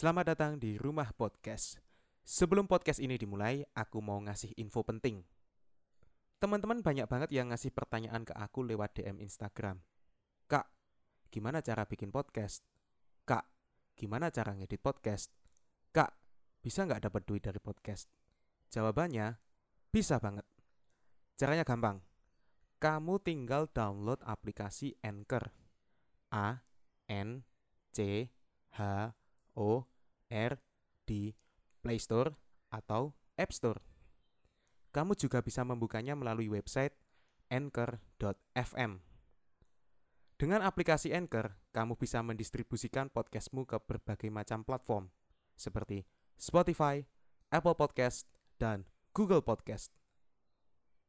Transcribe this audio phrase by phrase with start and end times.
[0.00, 1.76] Selamat datang di Rumah Podcast.
[2.24, 5.20] Sebelum podcast ini dimulai, aku mau ngasih info penting.
[6.40, 9.84] Teman-teman banyak banget yang ngasih pertanyaan ke aku lewat DM Instagram.
[10.48, 10.72] Kak,
[11.28, 12.64] gimana cara bikin podcast?
[13.28, 13.44] Kak,
[13.92, 15.36] gimana cara ngedit podcast?
[15.92, 16.16] Kak,
[16.64, 18.08] bisa nggak dapat duit dari podcast?
[18.72, 19.36] Jawabannya,
[19.92, 20.48] bisa banget.
[21.36, 22.00] Caranya gampang.
[22.80, 25.52] Kamu tinggal download aplikasi Anchor.
[26.32, 26.64] A
[27.04, 27.44] N
[27.92, 28.32] C
[28.80, 29.19] H
[29.60, 29.84] O
[30.32, 30.56] R
[31.04, 31.36] di
[31.84, 32.32] Play Store
[32.72, 33.80] atau App Store.
[34.90, 36.96] Kamu juga bisa membukanya melalui website
[37.52, 39.04] anchor.fm.
[40.40, 45.12] Dengan aplikasi Anchor, kamu bisa mendistribusikan podcastmu ke berbagai macam platform
[45.52, 46.08] seperti
[46.40, 47.04] Spotify,
[47.52, 48.24] Apple Podcast,
[48.56, 49.92] dan Google Podcast.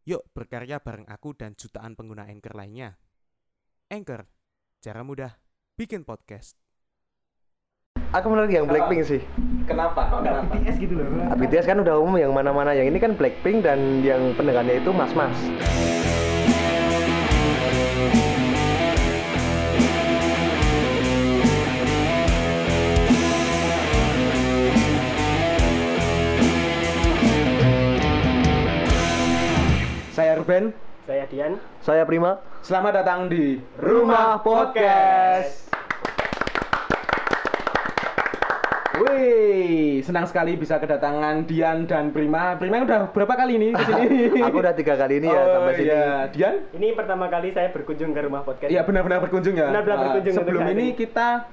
[0.04, 3.00] Yuk berkarya bareng aku dan jutaan pengguna Anchor lainnya.
[3.88, 4.28] Anchor,
[4.84, 5.40] cara mudah
[5.80, 6.60] bikin podcast.
[8.12, 9.24] Aku menurut yang Blackpink sih.
[9.64, 10.12] Kenapa?
[10.12, 10.44] Kenapa?
[10.52, 11.08] BTS gitu loh.
[11.40, 12.76] BTS kan udah umum yang mana-mana.
[12.76, 15.32] Yang ini kan Blackpink dan yang pendengarnya itu mas-mas.
[30.12, 30.76] Saya Ruben.
[31.08, 31.54] Saya Dian.
[31.80, 32.44] Saya Prima.
[32.60, 35.71] Selamat datang di Rumah Podcast.
[39.22, 42.58] Wih, senang sekali bisa kedatangan Dian dan Prima.
[42.58, 44.08] Prima udah berapa kali nih ke sini?
[44.50, 45.86] Aku udah tiga kali ini ya oh, sampai sini.
[45.86, 46.06] Iya.
[46.34, 46.56] Dian?
[46.74, 48.74] Ini pertama kali saya berkunjung ke rumah podcast.
[48.74, 49.70] Iya benar-benar berkunjung ya.
[49.70, 50.98] Benar-benar Ah, berkunjung Sebelum ini ini.
[50.98, 51.46] kita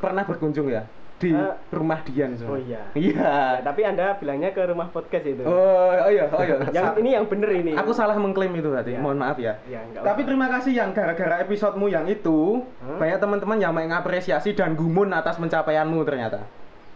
[0.00, 0.88] pernah berkunjung ya
[1.20, 2.32] di Eh, rumah Dian.
[2.48, 2.80] Oh iya.
[2.96, 3.20] Iya.
[3.20, 5.44] Ya, tapi Anda bilangnya ke rumah podcast itu.
[5.44, 5.52] Oh,
[5.92, 6.56] oh iya, oh iya.
[6.72, 7.76] Yang Sa- ini yang bener ini.
[7.76, 8.96] Aku salah mengklaim itu tadi.
[8.96, 9.04] Ya.
[9.04, 9.60] Mohon maaf ya.
[9.68, 12.96] Ya, enggak Tapi terima kasih yang gara-gara episodemu yang itu Hah?
[12.96, 16.48] banyak teman-teman yang mengapresiasi dan gumun atas pencapaianmu ternyata.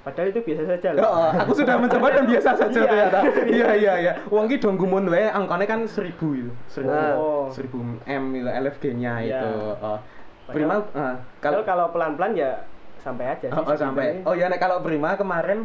[0.05, 1.09] Padahal itu biasa saja Oh, loh.
[1.09, 2.85] oh, aku sudah mencoba dan biasa saja Iya.
[2.85, 3.19] ternyata.
[3.57, 4.13] Iya iya iya.
[4.29, 6.53] Wong ki dong gumun wae angkane kan 1000 itu.
[6.69, 6.93] 1000.
[6.93, 7.17] Ah.
[7.17, 7.49] Oh.
[7.49, 9.41] 1000 M itu LFG-nya Iya.
[9.41, 9.51] itu.
[9.81, 9.99] Oh.
[10.45, 12.69] Prima ah, Kalau kalau pelan-pelan ya
[13.01, 13.57] sampai aja sih.
[13.57, 14.21] oh, oh, sampai.
[14.29, 15.65] Oh ya nek kalau Prima kemarin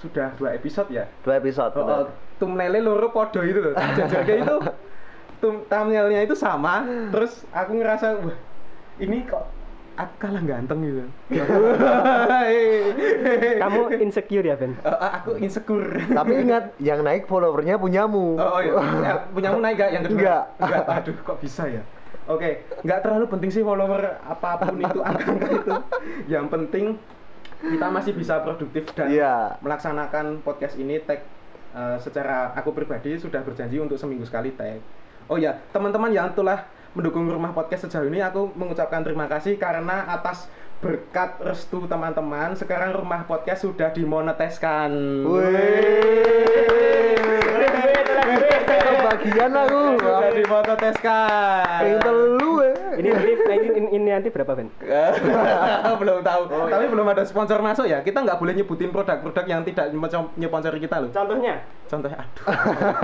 [0.00, 1.04] sudah dua episode ya.
[1.20, 1.76] Dua episode.
[1.76, 2.08] Oh, oh,
[2.40, 3.76] tumlele loro podo itu loh.
[3.76, 4.56] Jajarnya itu
[5.68, 6.88] thumbnailnya itu sama.
[7.12, 8.36] Terus aku ngerasa wah
[8.96, 9.44] ini kok
[9.94, 11.04] kalah ganteng gitu.
[13.62, 14.74] Kamu insecure ya, Ben?
[14.76, 16.02] Eh, aku insecure.
[16.10, 18.36] Tapi ingat, yang naik followernya punyamu.
[18.36, 20.18] Oh, oh iya, Ya, punyamu naik gak yang kedua?
[20.18, 20.42] Enggak.
[20.58, 20.84] Enggak.
[20.90, 21.82] Aduh, kok bisa ya?
[22.24, 25.72] Oke, nggak terlalu penting sih follower apa pun itu angka itu.
[26.24, 26.84] Yang penting
[27.60, 29.60] kita masih bisa produktif dan Iya.
[29.60, 31.20] melaksanakan podcast ini tag
[31.76, 34.80] eh, secara aku pribadi sudah berjanji untuk seminggu sekali tag.
[35.28, 40.06] Oh ya, teman-teman yang telah mendukung rumah podcast sejauh ini aku mengucapkan terima kasih karena
[40.06, 40.46] atas
[40.80, 44.90] berkat restu teman-teman sekarang rumah podcast sudah dimonetiskan.
[48.84, 49.80] Kebagian aku.
[49.96, 51.80] Sudah dimonetiskan.
[51.80, 52.74] Pengen telu eh.
[52.94, 54.70] Ini ini, ini, ini, ini nanti berapa, Ben?
[56.00, 56.42] belum tahu.
[56.46, 56.92] Oh, Tapi iya.
[56.94, 58.06] belum ada sponsor masuk ya.
[58.06, 59.90] Kita nggak boleh nyebutin produk-produk yang tidak
[60.38, 61.10] nyeponsori kita loh.
[61.10, 61.66] Contohnya?
[61.84, 62.44] Contohnya, aduh.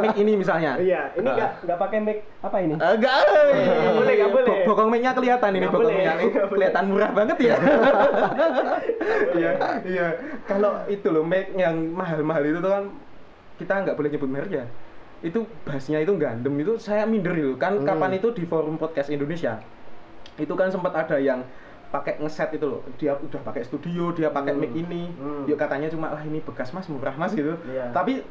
[0.00, 0.78] Mic ini misalnya.
[0.78, 1.34] Iya, ini Ah.
[1.36, 2.74] nggak nggak pakai mic apa ini?
[2.78, 3.20] Enggak.
[3.28, 4.56] Nggak boleh, nggak boleh.
[4.64, 6.14] Bokong mic-nya kelihatan ini bokong mic-nya.
[6.48, 7.54] Kelihatan murah banget ya.
[9.32, 9.50] Iya,
[9.84, 10.06] iya.
[10.44, 12.84] Kalau itu loh mic yang mahal-mahal itu tuh kan
[13.56, 14.64] kita nggak boleh nyebut merek ya.
[15.20, 17.86] Itu bassnya itu gandem itu saya minder itu kan Hmm.
[17.86, 19.60] kapan itu di forum podcast Indonesia
[20.36, 21.44] itu kan sempat ada yang
[21.90, 24.62] pakai ngeset itu loh dia udah pakai studio dia pakai Hmm.
[24.62, 25.44] mic ini Hmm.
[25.44, 27.92] yuk katanya cuma lah ini bekas mas murah mas gitu Iya.
[27.92, 28.24] tapi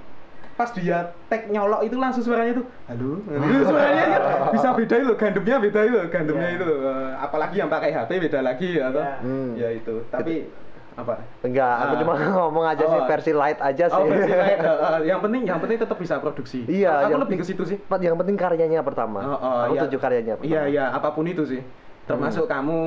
[0.59, 4.21] pas dia tag nyolok itu langsung suaranya tuh halo Itu suaranya kan
[4.51, 6.57] bisa beda itu gandemnya beda itu gandemnya Iya.
[6.59, 9.15] itu Eh, apalagi yang pakai HP beda lagi atau Iya.
[9.23, 9.51] Hmm.
[9.55, 10.51] ya itu tapi
[10.99, 11.15] apa
[11.47, 11.99] Enggak, aku Ah.
[12.03, 13.07] cuma ngomong aja sih Oh.
[13.07, 13.95] versi light aja sih.
[13.95, 14.31] Oh, versi.
[14.35, 16.67] Eh, eh, yang penting yang penting tetap bisa produksi.
[16.67, 17.79] Iya, aku yang lebih ke situ sih.
[17.79, 19.23] Yang penting karyanya pertama.
[19.23, 19.81] Oh, oh, aku iya.
[19.87, 20.51] tuju karyanya pertama.
[20.51, 21.63] Iya iya apa pun itu sih.
[22.03, 22.79] Termasuk kamu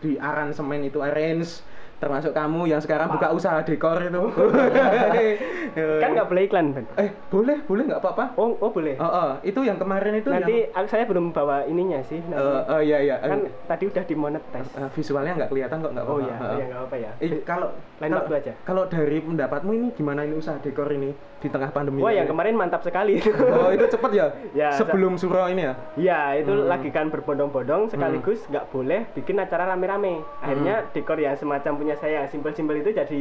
[0.00, 1.60] di aransemen itu arrange,
[1.98, 4.22] termasuk kamu yang sekarang buka usaha dekor itu.
[5.98, 6.84] Kan nggak boleh iklan, Ben.
[6.96, 8.24] Eh boleh boleh nggak apa-apa.
[8.34, 8.94] Oh, oh boleh.
[8.96, 10.86] Oh, oh, itu yang kemarin itu Nanti yang.
[10.86, 12.22] saya belum bawa ininya sih.
[12.22, 12.38] nanti.
[12.40, 13.16] Eh, oh iya iya.
[13.18, 14.66] kan Eh, tadi udah dimonetis.
[14.72, 16.24] eh, visualnya nggak kelihatan kok nggak oh apa-apa.
[16.24, 17.10] iya, Eh, oh iya nggak apa ya.
[17.18, 17.68] Eh kalau
[17.98, 18.52] Lain waktu aja.
[18.62, 22.02] Kalau dari pendapatmu ini gimana ini usaha dekor ini di tengah pandemi?
[22.02, 22.18] Wah, ini?
[22.22, 23.22] yang kemarin mantap sekali.
[23.58, 24.26] Oh itu cepet ya?
[24.54, 25.74] Ya, Sebelum suro ini ya?
[25.94, 26.66] Iya, itu Hmm.
[26.66, 30.22] lagi kan berbondong-bondong sekaligus nggak boleh bikin acara rame-rame.
[30.38, 33.20] Akhirnya dekor yang semacam punya saya simpel-simpel itu jadi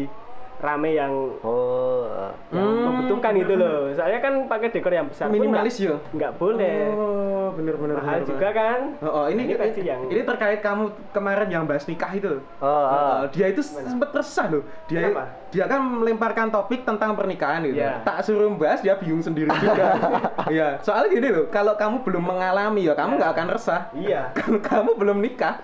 [0.57, 2.09] rame yang Oh,
[2.49, 2.83] yang Hmm.
[2.83, 3.89] membutuhkan gitu loh.
[3.91, 5.95] Soalnya kan pakai dekor yang besar Minimalis ya?
[6.09, 6.89] nggak boleh.
[6.89, 7.95] Oh, bener-bener.
[7.95, 8.79] Mahal juga kan.
[8.99, 12.41] Oh, oh, ini, Ini versi yang- ini terkait kamu kemarin yang bahas nikah itu.
[12.57, 12.85] oh, Oh,
[13.23, 13.29] oh.
[13.29, 14.63] dia itu sempat resah loh.
[14.87, 15.23] Dia Kenapa?
[15.47, 17.77] dia kan melemparkan topik tentang pernikahan gitu.
[17.77, 18.01] Iya.
[18.01, 19.85] Tak suruh bahas dia bingung sendiri juga.
[20.47, 23.91] Iya, soalnya gini loh, kalau kamu belum mengalami ya kamu nggak akan resah.
[23.91, 24.31] Iya.
[24.37, 25.59] Kalau kamu belum nikah.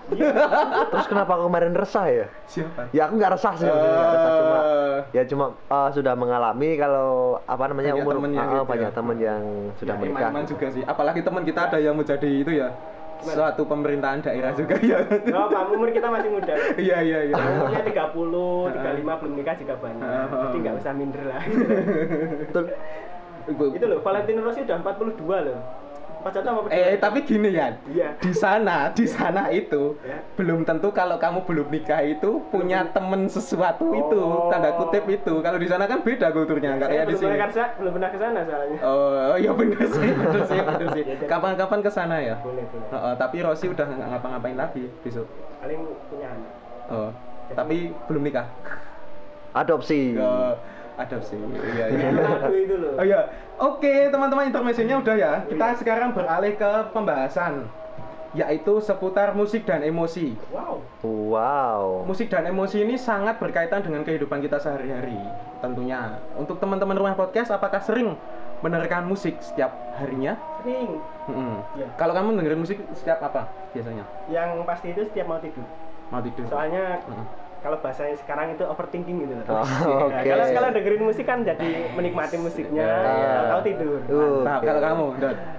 [0.86, 2.26] Terus kenapa aku kemarin resah ya?
[2.44, 2.92] Siapa?
[2.92, 4.58] Ya aku nggak resah sih, resah cuma
[5.12, 8.90] Ya cuma uh, sudah mengalami kalau apa namanya Banyak umur temen yang uh, gitu banyak
[8.90, 8.96] ya.
[8.96, 9.42] teman yang
[9.78, 10.20] sudah ya, menikah.
[10.20, 10.82] iman-iman juga sih.
[10.84, 12.68] Apalagi teman kita ada yang menjadi itu ya.
[13.24, 15.00] Suatu pemerintahan daerah juga ya.
[15.32, 16.54] Oh, Pak, umur kita masih muda.
[16.76, 17.34] Iya iya iya.
[17.34, 18.12] Umurnya 30,
[18.76, 20.26] 35 belum nikah juga banyak.
[20.28, 21.42] Jadi nggak usah minder lah.
[22.52, 22.64] Betul.
[23.76, 25.58] itu loh, Valentino Rossi udah 42 loh.
[26.24, 28.16] Pacarnya apa Eh tapi gini ya, Iya.
[28.16, 30.24] di sana di sana itu Ya.
[30.34, 34.48] belum tentu kalau kamu belum nikah itu punya temen sesuatu itu Oh.
[34.48, 35.34] tanda kutip itu.
[35.38, 37.30] Kalau di sana kan beda kulturnya nggak Saya kayak di belum sini.
[37.30, 38.78] pernah ke sana, belum pernah ke sana soalnya.
[38.80, 41.02] Oh, oh iya bener sih, bener sih, bener sih.
[41.04, 42.34] Ya, jadi- Kapan-kapan ke sana ya?
[42.40, 42.88] Boleh, boleh.
[42.88, 45.28] Oh, oh, tapi Rossi udah nggak ngapa-ngapain lagi besok.
[45.60, 46.52] Paling punya anak.
[46.86, 47.10] Oh,
[47.50, 47.76] tapi
[48.08, 48.48] belum nikah.
[49.52, 50.16] Adopsi.
[50.16, 50.56] Oh,
[50.98, 51.36] adopsi.
[51.38, 52.08] Iya iya.
[52.14, 52.94] Lagu itu loh.
[52.98, 53.20] Oh iya.
[53.58, 55.32] Oke, teman-teman intermezzonya udah ya.
[55.46, 57.66] Kita sekarang beralih ke pembahasan
[58.34, 60.34] yaitu seputar musik dan emosi.
[60.50, 60.82] Wow.
[61.06, 61.82] Wow.
[62.02, 65.14] Musik dan emosi ini sangat berkaitan dengan kehidupan kita sehari-hari.
[65.62, 66.18] Tentunya.
[66.34, 68.18] Untuk teman-teman rumah podcast apakah sering
[68.58, 69.70] mendengarkan musik setiap
[70.02, 70.34] harinya?
[70.66, 70.98] Sering.
[71.30, 71.62] Mm-mm.
[71.78, 71.86] Iya.
[71.94, 74.02] Kalau kamu dengerin musik setiap apa biasanya?
[74.26, 75.66] Yang pasti itu setiap mau tidur.
[76.10, 76.44] Mau tidur.
[76.50, 77.26] Soalnya Mm.
[77.64, 79.46] Kalau bahasanya sekarang itu overthinking gitu loh.
[79.48, 80.20] Oh, Nah, oke.
[80.20, 83.48] kalau kalau dengerin musik kan jadi menikmati musiknya, Iya.
[83.48, 83.98] tahu tidur.
[84.04, 84.66] Uh, Nah, oke.
[84.68, 85.06] kalau kamu.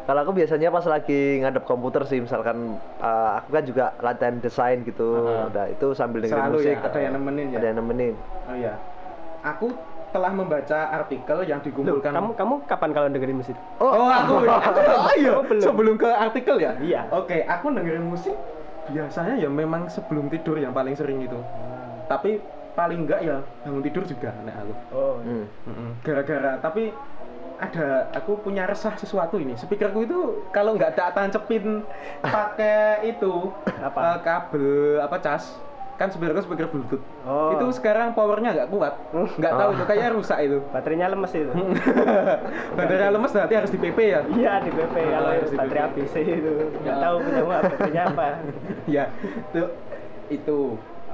[0.05, 4.85] Kalau aku biasanya pas lagi ngadep komputer sih, misalkan uh, aku kan juga latihan desain
[4.85, 5.49] gitu, Heeh.
[5.49, 6.77] udah itu sambil dengerin Selalu musik.
[6.77, 7.57] ya, ada yang nemenin ya?
[7.57, 8.13] Ada yang nemenin.
[8.45, 8.73] Oh iya.
[9.41, 9.67] Aku
[10.13, 13.57] telah membaca artikel yang Loh, dikumpulkan kamu kamu kapan kalau dengerin musik?
[13.81, 14.45] Oh, aku.
[15.01, 15.31] oh iya.
[15.33, 15.63] Oh, belum.
[15.65, 16.77] Sebelum ke artikel ya?
[16.77, 17.01] Iya.
[17.09, 18.37] Oke, aku dengerin musik
[18.85, 21.41] biasanya ya memang sebelum tidur yang paling sering itu.
[22.05, 22.39] Tapi
[22.71, 24.73] paling enggak ya bangun tidur juga nek aku.
[24.91, 25.15] Oh.
[25.19, 25.45] Hmm.
[25.63, 25.89] Mm-mm.
[26.01, 26.91] Gara-gara tapi
[27.55, 29.55] ada aku punya resah sesuatu ini.
[29.55, 30.19] Speakerku itu
[30.49, 31.87] kalau nggak tak tancepin
[32.25, 33.47] pakai itu
[33.79, 33.99] Apa?
[34.01, 34.67] eh, kabel
[34.99, 35.55] apa cas
[35.95, 37.55] kan speakerku speaker bluetooth Oh.
[37.55, 38.99] itu sekarang powernya nggak kuat
[39.39, 41.49] nggak tahu itu kayaknya rusak itu Baterainya lemes itu.
[42.75, 46.11] baterai lemes berarti harus di PP ya Iya di BP kalau harus di baterai habis
[46.13, 46.53] itu
[46.83, 47.01] nggak Ya.
[47.01, 48.25] tahu punya apa baterainya apa.
[48.95, 49.03] ya
[49.47, 49.63] itu
[50.27, 50.57] itu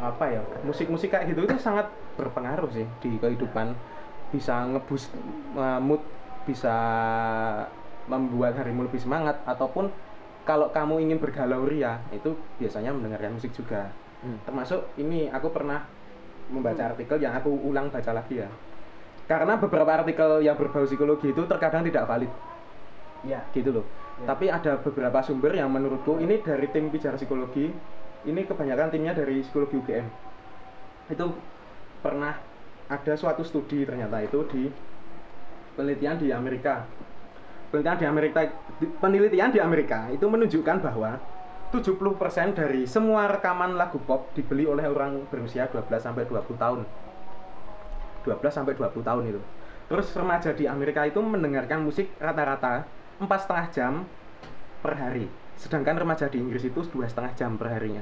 [0.01, 1.86] apa ya musik-musik kayak gitu itu sangat
[2.18, 3.77] berpengaruh sih di kehidupan
[4.33, 5.13] bisa ngeboost
[5.53, 6.01] uh, mood
[6.50, 6.74] bisa
[8.09, 9.94] membuat harimu lebih semangat ataupun
[10.42, 14.38] kalau kamu ingin bergalau ria itu biasanya mendengarkan musik juga Hmm.
[14.45, 15.81] termasuk ini aku pernah
[16.53, 18.45] membaca artikel yang aku ulang baca lagi ya
[19.25, 22.30] karena beberapa artikel yang berbau psikologi itu terkadang tidak valid
[23.25, 23.42] Iya.
[23.50, 23.86] gitu loh.
[24.21, 24.33] Ya.
[24.33, 27.74] Tapi ada beberapa sumber yang menurutku ini dari tim bicara psikologi,
[28.25, 30.07] ini kebanyakan timnya dari psikologi UGM.
[31.09, 31.33] Itu
[32.01, 32.38] pernah
[32.91, 34.63] ada suatu studi ternyata itu di
[35.73, 36.85] penelitian di Amerika.
[37.71, 38.39] Penelitian di Amerika
[39.00, 41.18] penelitian di Amerika itu menunjukkan bahwa
[41.71, 46.83] 70% dari semua rekaman lagu pop dibeli oleh orang berusia 12 sampai 20 tahun.
[48.27, 49.41] 12 sampai 20 tahun itu.
[49.88, 52.83] Terus remaja di Amerika itu mendengarkan musik rata-rata
[53.24, 53.94] empat setengah jam
[54.83, 55.40] per hari.
[55.62, 58.02] Sedangkan remaja di Inggris itu dua setengah jam per harinya.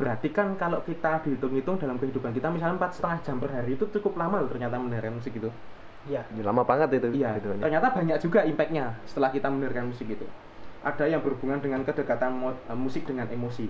[0.00, 3.84] Berarti kan kalau kita dihitung-hitung dalam kehidupan kita misalnya empat setengah jam per hari itu
[3.92, 5.52] cukup lama loh ternyata mendengarkan musik itu.
[6.08, 6.24] Iya.
[6.32, 7.20] Ya, lama banget itu.
[7.20, 10.24] Iya, gitu ternyata banyak juga impactnya setelah kita mendengarkan musik itu.
[10.80, 13.68] Ada yang berhubungan dengan kedekatan eh, musik dengan emosi.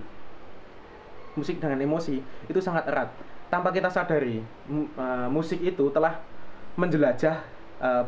[1.35, 3.11] Musik dengan emosi itu sangat erat.
[3.51, 4.39] Tanpa kita sadari,
[4.71, 6.17] mu- eh, musik itu telah
[6.79, 7.35] menjelajah
[7.83, 8.05] eh,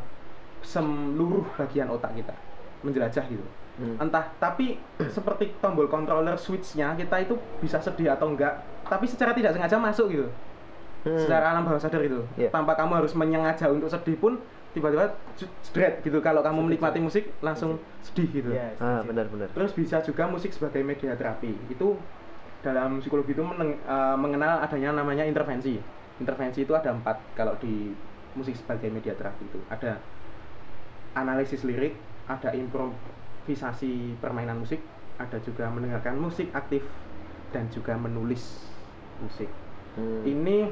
[0.63, 2.34] seluruh bagian otak kita,
[2.81, 3.46] menjelajah gitu.
[3.77, 3.96] Hmm.
[4.01, 4.81] Entah, tapi
[5.15, 10.10] seperti tombol controller switchnya kita itu bisa sedih atau enggak, tapi secara tidak sengaja masuk
[10.10, 10.27] gitu
[10.98, 11.15] Hmm.
[11.15, 12.50] secara alam bawah sadar itu Iya.
[12.51, 14.36] tanpa kamu harus menyengaja untuk sedih pun
[14.74, 15.07] tiba-tiba
[15.38, 18.75] jedret gitu kalau kamu menikmati musik langsung sedih gitu Iya.
[18.75, 19.48] Ah, benar-benar.
[19.55, 21.96] terus bisa juga musik sebagai media terapi itu
[22.60, 25.79] dalam psikologi itu meneng- eh, mengenal adanya namanya intervensi
[26.17, 27.93] intervensi itu ada empat kalau di
[28.36, 30.01] musik sebagai media terapi itu ada
[31.15, 31.96] analisis lirik
[32.27, 32.51] ada
[33.47, 34.83] improvisasi permainan musik
[35.15, 36.83] ada juga mendengarkan musik aktif
[37.55, 38.67] dan juga menulis
[39.23, 39.47] musik.
[39.95, 40.21] Hmm.
[40.27, 40.67] ini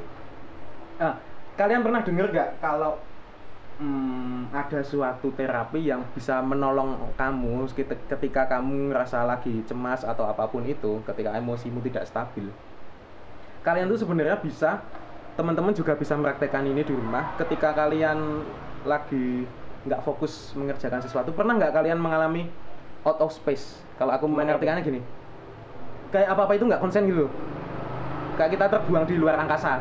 [1.00, 1.16] ah,
[1.56, 3.00] kalian pernah dengar gak kalau
[3.80, 10.28] hmm, ada suatu terapi yang bisa menolong kamu keti- ketika kamu ngerasa lagi cemas atau
[10.28, 12.52] apa pun itu ketika emosimu tidak stabil?
[13.64, 14.84] Kalian tuh sebenarnya bisa
[15.40, 17.40] teman-teman juga bisa mempraktekkan ini di rumah.
[17.40, 18.44] Ketika kalian
[18.84, 19.48] lagi
[19.90, 22.46] nggak fokus mengerjakan sesuatu pernah nggak kalian mengalami
[23.06, 23.80] out of space.
[23.96, 25.00] Kalau aku Gimana mengartikannya gini.
[26.12, 27.28] Kayak apa apa itu nggak konsen gitu
[28.36, 29.80] kayak kita terbuang di luar angkasa.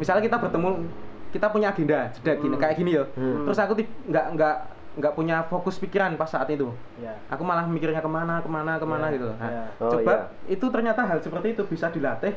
[0.00, 0.88] Misalnya kita bertemu
[1.30, 2.62] kita punya agenda jeda gini Hmm.
[2.64, 3.04] kayak gini ya.
[3.14, 3.44] Hmm.
[3.46, 3.72] terus aku
[4.08, 4.56] nggak nggak
[4.98, 6.66] nggak punya fokus pikiran pas saat itu.
[6.98, 7.14] Ya.
[7.30, 9.64] Aku malah mikirnya ke mana ke mana ke mana Ya, gitu nah, ya.
[9.78, 10.56] Oh, coba iya.
[10.58, 12.34] itu ternyata hal seperti itu bisa dilatih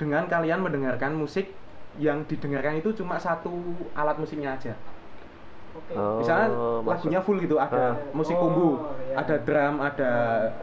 [0.00, 1.52] dengan kalian mendengarkan musik
[2.00, 3.52] yang didengarkan itu cuma satu
[3.92, 4.72] alat musiknya aja
[5.88, 6.46] Oh, misalnya
[6.86, 6.88] masuk.
[6.90, 7.92] lagunya full gitu ada Ah.
[8.18, 8.62] musik Oh, kumbu
[9.06, 9.14] iya.
[9.20, 10.04] ada drum ada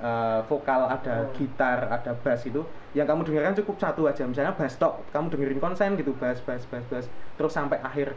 [0.05, 1.33] eh, vokal ada Hmm.
[1.37, 2.59] gitar ada bass itu
[2.97, 6.63] yang kamu dengarkan cukup satu aja misalnya bass tok kamu dengerin konsen gitu bass bass
[6.71, 7.05] bass bass
[7.35, 8.07] terus sampai akhir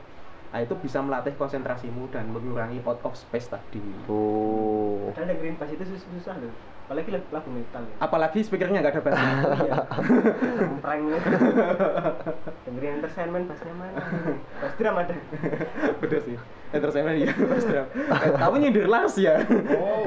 [0.51, 3.79] nah itu bisa melatih konsentrasimu dan mengurangi out of space tadi.
[4.11, 5.11] Oh.
[5.15, 6.51] padahal dengerin bass itu susah, susah loh.
[6.91, 7.97] Apalagi lagu, metal ya.
[8.03, 9.35] Apalagi speakernya nggak ada bassnya.
[9.63, 9.77] Iya.
[10.83, 11.03] Prank
[12.67, 13.95] dengerin entertainment bassnya mana?
[14.59, 15.15] Bass drum ada.
[16.03, 16.37] Bener sih.
[16.75, 17.87] Entertainment ya bass drum.
[17.95, 19.39] Eh, kamu nyindir Lars ya.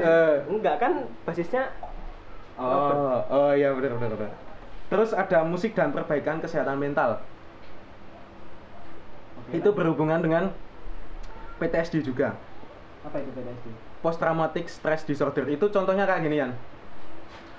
[0.03, 1.71] Eh, enggak kan basisnya
[2.59, 4.33] oh oh iya benar benar benar
[4.89, 7.17] terus ada musik dan perbaikan kesehatan mental
[9.51, 10.53] itu berhubungan dengan
[11.59, 12.37] PTSD juga.
[13.03, 15.47] Apa itu PTSD post traumatic stress disorder.
[15.47, 16.51] Itu contohnya kayak gini Yan.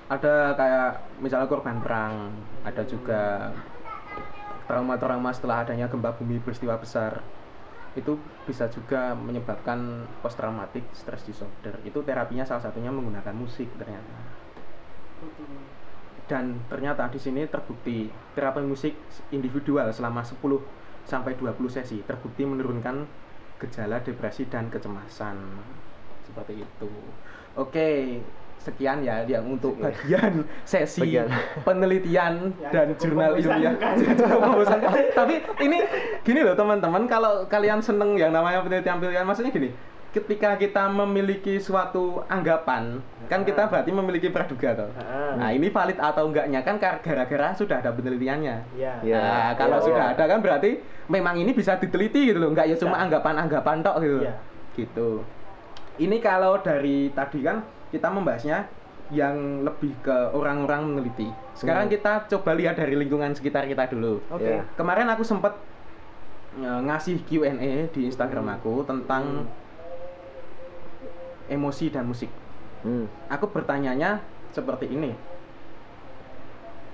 [0.05, 2.29] Ada kayak misalnya korban perang
[2.61, 3.49] ada juga
[4.69, 7.25] trauma-trauma setelah adanya gempa bumi peristiwa besar.
[7.97, 11.81] Itu bisa juga menyebabkan post traumatic stress disorder.
[11.81, 14.13] Itu terapinya salah satunya menggunakan musik ternyata.
[16.29, 18.93] Dan ternyata di sini terbukti terapi musik
[19.33, 20.37] individual selama 10
[21.05, 23.05] sampai 20 sesi terbukti menurunkan
[23.61, 25.37] gejala depresi dan kecemasan
[26.25, 26.91] seperti itu.
[27.55, 28.19] Oke,
[28.59, 29.85] sekian ya yang untuk Sekian.
[29.85, 30.33] bagian
[30.65, 31.27] sesi Bagian.
[31.63, 32.33] penelitian
[32.65, 33.73] Ya, dan cukup jurnal ilmiah.
[35.19, 35.77] Tapi ini
[36.25, 39.69] gini loh teman-teman, kalau kalian seneng yang namanya penelitian-penelitian, maksudnya gini,
[40.15, 44.89] ketika kita memiliki suatu anggapan, kan kita berarti memiliki praduga toh.
[44.95, 45.35] Ah.
[45.35, 48.79] Nah, ini valid atau enggaknya kan gara-gara sudah ada penelitiannya.
[48.79, 49.19] iya Iya.
[49.19, 50.13] Nah, kalau iya, sudah iya.
[50.15, 50.79] ada kan berarti
[51.11, 54.19] memang ini bisa diteliti gitu loh, enggak ya cuma anggapan-anggapan tok gitu.
[54.23, 54.33] Iya.
[54.79, 55.09] Gitu.
[55.99, 58.71] Ini kalau dari tadi kan kita membahasnya
[59.11, 61.27] yang lebih ke orang-orang meneliti.
[61.59, 61.93] Sekarang Hmm.
[61.93, 64.23] kita coba lihat dari lingkungan sekitar kita dulu.
[64.31, 64.63] oke Iya.
[64.79, 65.59] Kemarin aku sempat
[66.55, 69.43] eh, ngasih Q&A di Instagram aku tentang
[71.49, 72.29] emosi dan musik.
[72.85, 73.09] Hmm.
[73.29, 74.21] Aku bertanyanya
[74.53, 75.13] seperti ini.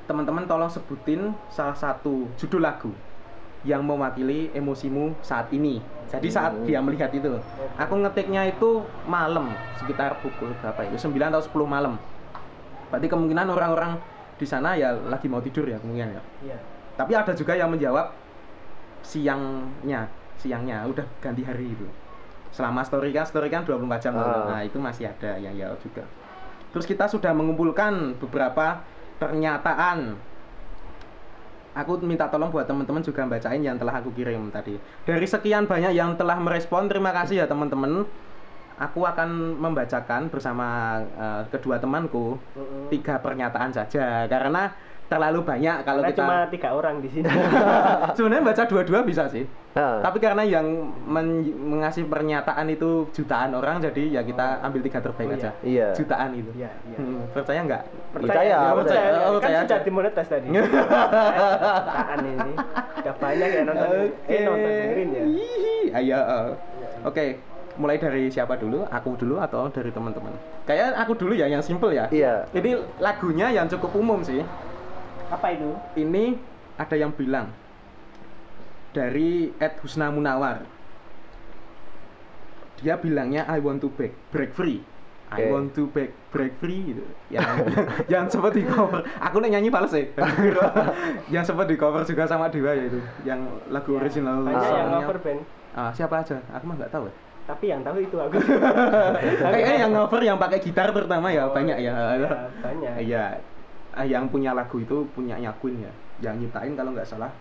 [0.08, 2.92] Teman-teman tolong sebutin salah satu judul lagu
[3.62, 5.80] yang mewakili emosimu saat ini.
[6.10, 6.66] Jadi saat Hmm.
[6.68, 7.40] dia melihat itu,
[7.78, 10.98] aku ngetiknya itu malam sekitar pukul berapa itu?
[11.00, 11.96] 9 atau 10 malam.
[12.92, 13.96] Berarti kemungkinan orang-orang
[14.36, 16.22] di sana ya lagi mau tidur ya kemungkinan ya.
[16.44, 16.58] iya
[16.98, 18.12] Tapi ada juga yang menjawab
[19.06, 21.88] siangnya, siangnya udah ganti hari itu.
[22.52, 24.14] Selama story kan, story kan 24 jam.
[24.20, 24.48] Ah.
[24.52, 26.04] Nah, itu masih ada yang jawab juga.
[26.72, 28.84] Terus kita sudah mengumpulkan beberapa
[29.20, 30.16] pernyataan.
[31.72, 34.76] Aku minta tolong buat teman-teman juga bacain yang telah aku kirim tadi.
[35.08, 38.04] Dari sekian banyak yang telah merespon, terima kasih ya teman-teman.
[38.82, 42.90] Aku akan membacakan bersama eh, kedua temanku Mm-mm.
[42.90, 44.74] tiga pernyataan saja karena
[45.12, 47.28] terlalu banyak kalau Karena kita cuma tiga orang di sini
[48.16, 50.68] sebenarnya baca dua-dua bisa sih Tapi karena yang
[51.02, 54.66] men- mengasih pernyataan itu jutaan orang jadi ya kita Oh.
[54.68, 55.88] ambil tiga terbaik Oh, aja iya.
[55.92, 58.76] jutaan itu iya iya Hmm, percaya nggak Percaya, Ya, percaya.
[58.76, 62.52] percaya, kan oh, percaya sudah dimonetas tadi Jutaan ini
[63.02, 64.28] udah banyak ya nonton Oke.
[64.28, 65.24] eh nonton dengerin ya
[65.94, 66.20] ayo.
[66.20, 66.46] eh.
[67.02, 67.26] Oke,
[67.76, 68.86] mulai dari siapa dulu?
[68.86, 70.30] Aku dulu atau dari teman-teman?
[70.64, 72.06] Kayak aku dulu ya, yang simple ya.
[72.08, 72.46] Iya.
[72.52, 74.44] Ini lagunya yang cukup umum sih.
[75.26, 76.36] apa itu Ini
[76.76, 77.50] ada yang bilang
[78.92, 80.64] dari Ed Husna Munawar.
[82.82, 84.82] Dia bilangnya I want to break, break free.
[85.32, 85.48] I Oke.
[85.48, 87.04] want to break, break free gitu.
[87.30, 87.48] Yang
[88.14, 89.00] yang sempat di cover.
[89.22, 90.04] Aku nih nyanyi fals ya.
[91.34, 93.00] yang sempat di cover juga sama Dewa ya itu.
[93.24, 96.36] Yang lagu original banyak yang cover band Ah, siapa aja?
[96.52, 97.16] Aku mah nggak tahu ya.
[97.42, 101.78] tapi yang tahu itu aku Kayaknya yang cover yang pakai gitar terutama ya Oh, banyak
[101.80, 101.94] ya.
[102.14, 102.28] iya,
[102.60, 103.26] banyak Iya.
[103.92, 105.92] Ah, yang punya lagu itu punyanya Queen ya.
[106.22, 107.32] Yang nyiptain kalau nggak salah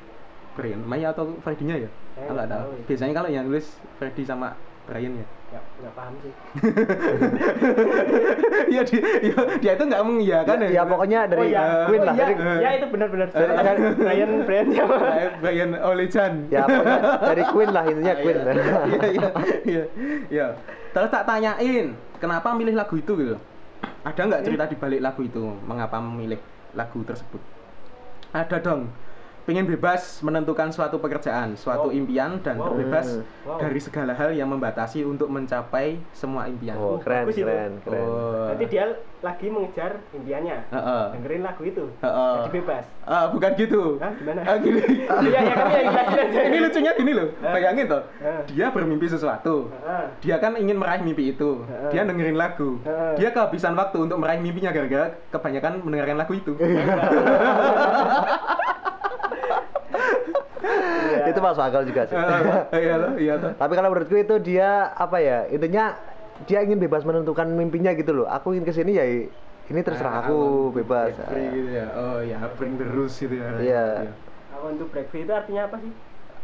[0.52, 1.90] Brian May atau Freddy-nya ya?
[2.12, 2.69] Saya nggak tahu.
[2.73, 2.83] ya.
[2.87, 5.26] Biasanya kalau yang nulis Freddy sama Brian ya.
[5.50, 6.33] nggak nggak paham sih
[8.71, 11.62] Iya dia, dia, dia itu nggak mengiyakan Ya, ya pokoknya dari oh, iya.
[11.90, 12.14] Queen oh, lah.
[12.14, 12.23] iya.
[12.23, 14.95] Dari, ya itu benar-benar Dari- dari- Brian Brian siapa
[15.42, 16.33] Brian- Olejan.
[16.47, 18.38] ya pokoknya dari Queen lah intinya Queen.
[18.47, 19.30] Iya, iya,
[19.64, 19.83] iya,
[20.30, 20.47] iya.
[20.90, 21.87] Terus tak tanyain,
[22.19, 23.37] kenapa milih lagu itu gitu?
[24.02, 25.42] Ada nggak cerita di balik lagu itu?
[25.61, 26.38] Mengapa memilih
[26.73, 27.40] lagu tersebut?
[28.30, 28.95] Ada dong.
[29.42, 31.97] Pengen bebas menentukan suatu pekerjaan, suatu Wow.
[31.97, 32.70] impian dan Wow.
[32.70, 33.06] terbebas
[33.42, 33.56] Wow.
[33.59, 36.75] dari segala hal yang membatasi untuk mencapai semua impian.
[36.76, 37.44] Oh, keren, bagus itu.
[37.44, 38.02] keren, keren.
[38.02, 38.47] Oh.
[38.49, 38.85] Nanti dia
[39.20, 40.56] lagi mengejar impiannya.
[40.70, 41.02] Heeh.
[41.12, 41.85] Dengerin lagu itu.
[42.00, 42.32] Heeh.
[42.40, 42.85] Jadi bebas.
[43.04, 43.82] Ah, bukan gitu.
[43.99, 44.40] Hah, gimana?
[44.42, 44.80] Ah, gini.
[45.11, 46.40] Kami yang jelasin aja.
[46.40, 47.26] ini lucunya gini loh.
[47.40, 47.52] Ah.
[47.52, 48.02] Bayangin toh.
[48.18, 48.40] Ah.
[48.47, 49.68] Dia bermimpi sesuatu.
[49.68, 50.04] Heeh.
[50.20, 51.62] Dia kan ingin meraih mimpi itu.
[51.62, 51.90] Heeh.
[51.90, 52.78] Dia dengerin lagu.
[52.80, 53.12] Heeh.
[53.16, 56.52] Dia kehabisan waktu untuk meraih mimpinya gara-gara kebanyakan mendengarkan lagu itu.
[61.40, 62.16] Itu masuk akal juga sih.
[62.16, 63.52] Eh, Iya loh, iya toh.
[63.56, 65.49] Tapi kalau menurutku itu dia apa ya?
[65.49, 65.97] Intinya
[66.44, 68.26] dia ingin bebas menentukan mimpinya gitu loh.
[68.28, 69.04] Aku ingin ke sini ya
[69.70, 71.14] ini terserah Ah, aku bebas.
[71.16, 71.87] break free gitu ya.
[71.97, 73.49] Oh ya, bring the rules gitu ya.
[73.56, 73.85] Iya.
[74.52, 75.92] Apa untuk break free itu artinya apa sih?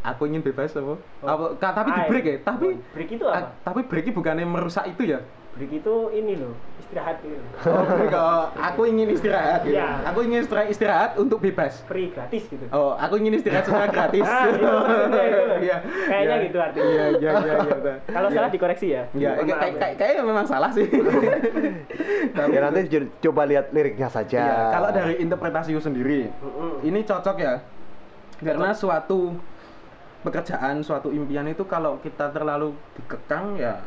[0.06, 0.94] Aku ingin bebas apa?
[0.94, 1.26] Oh.
[1.26, 2.36] Apa tapi di break ya.
[2.46, 3.58] Tapi break itu apa?
[3.66, 5.20] tapi break bukannya merusak itu ya?
[5.56, 7.40] Break itu ini loh, istirahat gitu.
[7.64, 9.72] Oh, break, oh, aku ingin istirahat gitu.
[9.72, 10.04] Iya.
[10.04, 11.80] Aku ingin istirahat, istirahat untuk bebas.
[11.88, 12.60] Free gratis gitu.
[12.68, 14.20] Oh, aku ingin istirahat secara gratis.
[14.20, 14.84] Ah, itu loh.
[15.56, 15.76] Iya.
[15.80, 16.44] Kayaknya Iya.
[16.44, 16.84] gitu artinya.
[16.84, 17.76] Iya, iya, iya, iya.
[17.80, 17.98] Bang.
[18.12, 18.36] Kalau Iya.
[18.36, 19.02] salah dikoreksi ya.
[19.16, 19.78] Ya, kayak maaf ya.
[19.80, 20.86] kayak kayaknya memang salah sih.
[22.36, 22.80] Tapi- Ya nanti
[23.24, 24.36] coba lihat liriknya saja.
[24.38, 26.28] Iya, kalau dari interpretasi sendiri,
[26.82, 27.64] ini cocok ya.
[28.36, 29.32] Karena suatu
[30.20, 33.80] pekerjaan, suatu impian itu kalau kita terlalu dikekang ya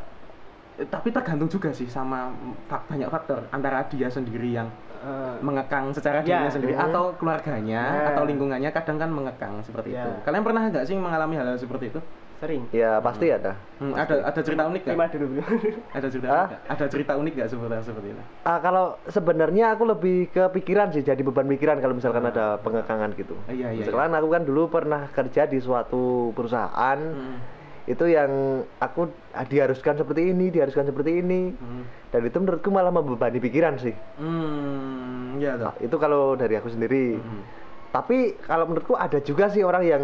[0.88, 2.32] tapi tergantung juga sih sama
[2.66, 4.70] fak- banyak faktor antara dia sendiri yang
[5.00, 6.44] Eh, mengekang secara Ya.
[6.44, 6.92] dirinya sendiri Hmm.
[6.92, 8.08] atau keluarganya Nah.
[8.12, 10.04] atau lingkungannya kadang kan mengekang seperti Ya.
[10.04, 10.12] itu.
[10.28, 12.04] Kalian pernah nggak sih mengalami hal, hal seperti itu?
[12.40, 12.64] sering.
[12.72, 13.56] Ya pasti ada.
[13.80, 15.20] Hmm, ada ada cerita unik Terima nggak?
[15.20, 15.40] dulu.
[15.96, 16.62] Ada cerita unik nggak?
[16.68, 18.24] Ada cerita unik nggak seperti seperti itu?
[18.44, 23.12] Ah, kalau sebenarnya aku lebih ke pikiran sih, jadi beban pikiran kalau misalkan ada pengekangan
[23.16, 23.36] gitu.
[23.44, 27.59] Ah, iya, iya, Misalkan aku kan dulu pernah kerja di suatu perusahaan Hmm.
[27.90, 28.30] Itu yang
[28.78, 31.84] aku ah, diharuskan seperti ini, diharuskan seperti ini, Hmm.
[32.14, 33.98] dan itu menurutku malah membebani pikiran sih.
[34.22, 37.18] Hmm, ya Nah, itu kalau dari aku sendiri.
[37.18, 37.42] Hmm.
[37.90, 40.04] Tapi kalau menurutku ada juga sih orang yang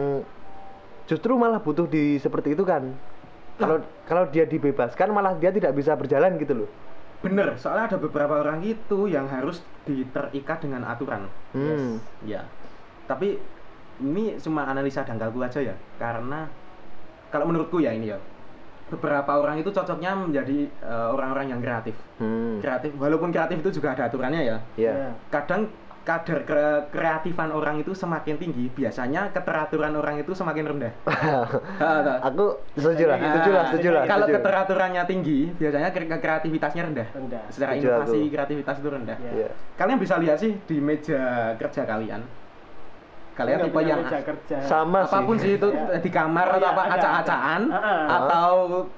[1.06, 2.90] justru malah butuh di seperti itu kan.
[3.62, 6.70] Kalau kalau dia dibebaskan malah dia tidak bisa berjalan gitu loh.
[7.22, 11.30] Bener, soalnya ada beberapa orang itu yang harus diterikat dengan aturan.
[11.54, 12.02] Hmm.
[12.26, 12.50] Ya.
[13.06, 13.38] Tapi
[14.02, 16.50] ini cuma analisa dangkalku aja ya, karena
[17.30, 18.18] kalau menurutku ya ini ya,
[18.86, 21.96] beberapa orang itu cocoknya menjadi eh, orang-orang yang kreatif.
[22.18, 22.62] Hmm.
[22.62, 24.58] Kreatif, walaupun kreatif itu juga ada aturannya ya.
[24.76, 25.14] Ya.
[25.30, 25.68] Kadang
[26.06, 30.94] kadar kre- kreatifan orang itu semakin tinggi, biasanya keteraturan orang itu semakin rendah.
[32.30, 34.04] Aku setuju lah, Nah, setuju lah, setuju lah.
[34.06, 34.38] Kalau setuju.
[34.38, 37.08] keteraturannya tinggi, biasanya kre- kreativitasnya rendah.
[37.10, 37.42] Rendah.
[37.50, 38.32] Secara Setuju inovasi, aku.
[38.32, 39.18] kreativitas itu rendah.
[39.18, 39.32] Iya.
[39.34, 39.50] Iya.
[39.76, 41.22] Kalian bisa lihat sih di meja
[41.58, 42.22] kerja kalian.
[43.36, 44.58] Kalian tipe yang meja kerja.
[44.64, 46.00] Sama apa pun sih itu Iya.
[46.00, 47.62] di kamar Oh, atau iya, apa ada, acak-acakan
[48.08, 48.52] atau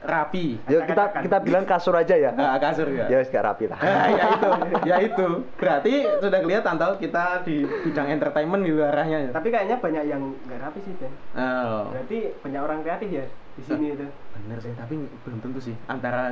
[0.06, 0.46] rapi.
[0.70, 2.30] Yuk kita kita bilang kasur aja ya.
[2.38, 3.10] Nah, kasur ya.
[3.10, 3.82] Ya wis gak rapi lah.
[3.82, 4.50] Ah, ya itu,
[4.86, 5.28] ya itu.
[5.58, 9.32] Berarti sudah kelihatan tahu kita di bidang entertainment gitu arahnya ya.
[9.34, 11.10] Tapi kayaknya banyak yang nggak rapi sih, Ben.
[11.34, 11.90] Oh.
[11.90, 13.26] Berarti banyak orang kreatif ya
[13.58, 14.06] di sini itu.
[14.38, 16.30] Bener sih, tapi belum tentu sih antara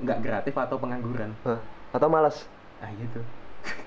[0.00, 1.36] nggak kreatif atau pengangguran.
[1.44, 1.60] Hah,
[1.92, 2.48] Atau malas.
[2.80, 3.20] Ah gitu.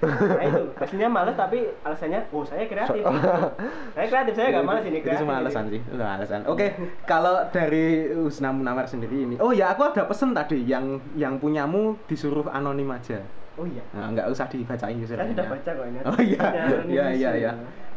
[0.02, 3.04] Nah itu, pastinya males tapi alasannya, oh saya kreatif.
[3.96, 5.22] saya kreatif, saya nggak males ini Itu kreatif.
[5.24, 6.42] cuma alasan sih, itu alasan.
[6.48, 6.68] Oke,
[7.04, 9.36] kalau dari Usna Munawar sendiri ini.
[9.38, 13.20] Oh ya, aku ada pesen tadi yang yang punyamu disuruh anonim aja.
[13.56, 13.84] Oh iya.
[13.92, 15.36] Nah, nggak usah dibacain Saya username-nya.
[15.36, 16.00] sudah baca kok ini.
[16.04, 16.46] Oh iya,
[16.86, 17.52] iya iya iya.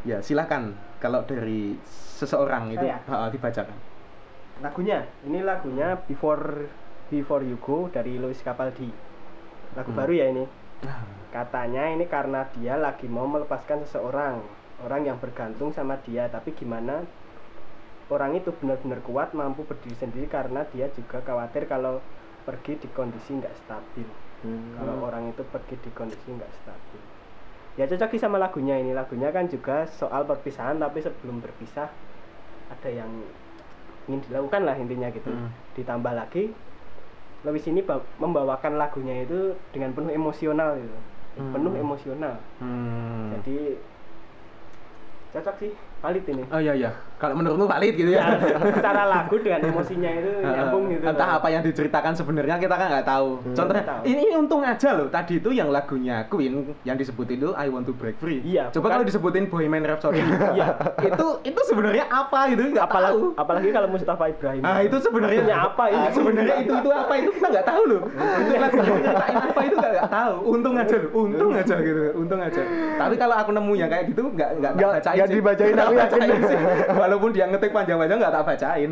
[0.06, 3.02] Ya, silakan kalau dari seseorang itu Saya?
[3.06, 3.74] ha, dibacakan.
[4.58, 6.66] Lagunya, ini lagunya Before
[7.06, 8.90] Before You Go dari Louis Capaldi.
[9.74, 9.98] Lagu Hmm.
[9.98, 10.44] baru ya ini.
[11.28, 14.40] Katanya ini karena dia lagi mau melepaskan seseorang,
[14.80, 17.04] orang yang bergantung sama dia, tapi gimana
[18.08, 22.00] orang itu benar-benar kuat mampu berdiri sendiri karena dia juga khawatir kalau
[22.48, 24.08] pergi di kondisi nggak stabil.
[24.40, 24.80] Hmm.
[24.80, 27.02] Kalau orang itu pergi di kondisi nggak stabil.
[27.76, 28.96] Ya cocok sih sama lagunya ini.
[28.96, 31.92] Lagunya kan juga soal perpisahan, tapi sebelum berpisah
[32.72, 33.12] ada yang
[34.08, 35.28] ingin dilakukan lah intinya gitu.
[35.28, 35.52] Hmm.
[35.76, 36.56] Ditambah lagi
[37.46, 40.98] Lewis ini ba- membawakan lagunya itu dengan penuh emosional gitu.
[41.38, 41.54] Hmm.
[41.54, 42.34] Penuh emosional.
[42.58, 43.38] Hmm.
[43.38, 43.78] Jadi
[45.30, 45.72] cocok sih
[46.02, 46.44] valid ini.
[46.50, 46.90] Oh iya iya.
[47.18, 48.56] Kalau menurutmu valid gitu Ya, ya.
[48.70, 51.02] secara lagu dengan emosinya itu nyambung gitu.
[51.04, 53.28] Entah apa yang diceritakan sebenarnya kita kan nggak tahu.
[53.38, 53.54] Hmm.
[53.54, 54.00] Contohnya tahu.
[54.04, 55.06] ini, ini untung aja loh.
[55.08, 58.38] Tadi itu yang lagunya Queen yang disebutin itu I Want to Break Free.
[58.40, 60.22] Iya, Coba bukan- kalau disebutin Bohemian Rhapsody.
[60.54, 60.66] Iya.
[61.04, 63.26] itu itu sebenarnya apa gitu nggak apalagi tahu.
[63.34, 64.62] apalagi kalau Mustafa Ibrahim.
[64.62, 65.98] Ah itu sebenarnya apa ini?
[65.98, 68.00] Ah, sebenarnya itu itu apa itu kita nggak tahu loh.
[68.38, 70.34] Itu lagunya ceritain apa itu nggak tahu.
[70.48, 72.62] Untung aja loh, untung aja gitu, untung aja.
[72.96, 75.34] Tapi kalau aku nemunya kayak gitu nggak nggak Nggak- bacain nggak sih.
[75.34, 76.28] dibacain, aku yakin.
[77.08, 78.90] Walaupun dia ngetik panjang-panjang nggak tak bacain.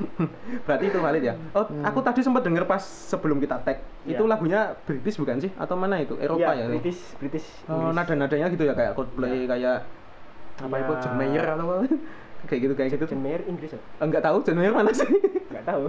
[0.66, 1.34] Berarti itu valid ya.
[1.52, 3.80] Oh, aku tadi sempat denger pas sebelum kita tag.
[4.04, 4.30] Itu Iya.
[4.30, 5.50] lagunya British bukan sih?
[5.54, 6.14] Atau mana itu?
[6.16, 6.66] Eropa Iya, ya?
[6.68, 7.46] British British.
[7.64, 9.88] Oh, nada-nadanya gitu ya kayak Coldplay kayak
[10.58, 10.82] apa Ya.
[10.82, 11.74] itu John Mayer atau apa
[12.50, 15.06] kayak gitu kayak gitu John Mayer Inggris ya enggak tahu John Mayer mana sih
[15.54, 15.82] nggak tahu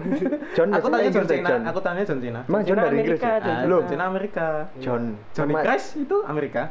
[0.53, 1.61] John aku tanya John ya, Cena John.
[1.65, 3.25] aku tanya John Cena John Cena dari Inggris ya?
[3.25, 3.65] John Ah, Cena.
[3.65, 4.45] John Cena Amerika
[4.77, 5.03] John.
[5.33, 6.63] Johnny Crash itu Amerika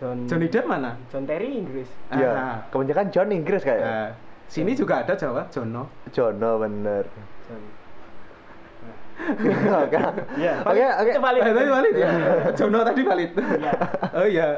[0.00, 2.56] John Johnny Depp mana John Terry Inggris Iya, Ah.
[2.68, 3.84] kebanyakan John Inggris kayak.
[3.84, 4.10] Ah,
[4.46, 7.04] sini juga ada Jawa Jono Jono bener.
[7.44, 7.62] John
[9.84, 9.98] Oke.
[10.34, 11.12] Iya, Oke, oke.
[11.12, 11.40] itu valid.
[11.42, 12.08] Eh, tadi valid ya
[12.58, 13.72] Jono tadi valid Iya.
[14.10, 14.48] oh iya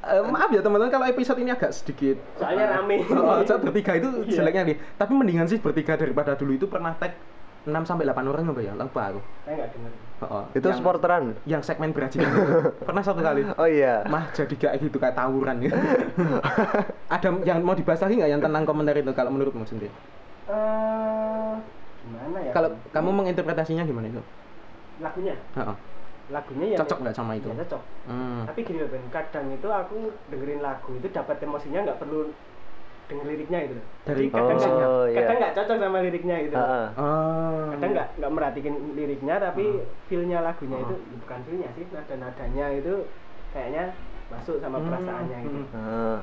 [0.00, 3.04] Eh, maaf ya teman-teman kalau episode ini agak sedikit Soalnya rame.
[3.06, 4.40] Oh, oh, bertiga itu Iya.
[4.40, 4.76] jeleknya nih.
[4.96, 7.12] Tapi mendingan sih bertiga daripada dulu itu pernah tag
[7.60, 8.72] 6 sampai 8 orang apa ya?
[8.72, 9.20] Lupa aku.
[9.44, 9.92] Saya nggak dengar.
[10.20, 10.44] Oh, oh.
[10.50, 11.24] Itu Yang- sporteran.
[11.44, 12.28] yang segmen berajikan
[12.88, 14.04] pernah satu kali Oh iya.
[14.06, 15.76] mah jadi kayak gitu kayak tawuran gitu
[17.10, 19.88] ada yang mau dibahas lagi nggak yang tentang komentar itu kalau menurutmu sendiri
[20.44, 21.52] Eh,
[22.02, 22.52] gimana ya?
[22.52, 24.20] kalau kamu menginterpretasinya gimana itu
[24.98, 25.76] lagunya, Heeh.
[26.28, 27.82] lagunya ya cocok nggak sama itu Ya, cocok.
[28.04, 28.42] Hmm.
[28.44, 29.96] Tapi gini loh Ben, kadang itu aku
[30.28, 32.28] dengerin lagu itu dapat emosinya nggak perlu
[33.10, 33.74] denger liriknya gitu.
[34.06, 35.16] Dari kadang nggak Oh, iya.
[35.18, 36.54] kadang nggak cocok sama liriknya gitu.
[36.54, 36.86] Heeh.
[36.96, 39.84] oh Kadang nggak nggak merhatiin liriknya tapi Hmm.
[40.06, 40.86] feel-nya lagunya Hmm.
[40.86, 42.94] itu ya bukan feel-nya sih, nada-nadanya itu
[43.50, 43.84] kayaknya
[44.30, 45.58] masuk sama Hmm, perasaannya gitu.
[45.58, 45.68] hmm.
[45.74, 46.18] Heeh.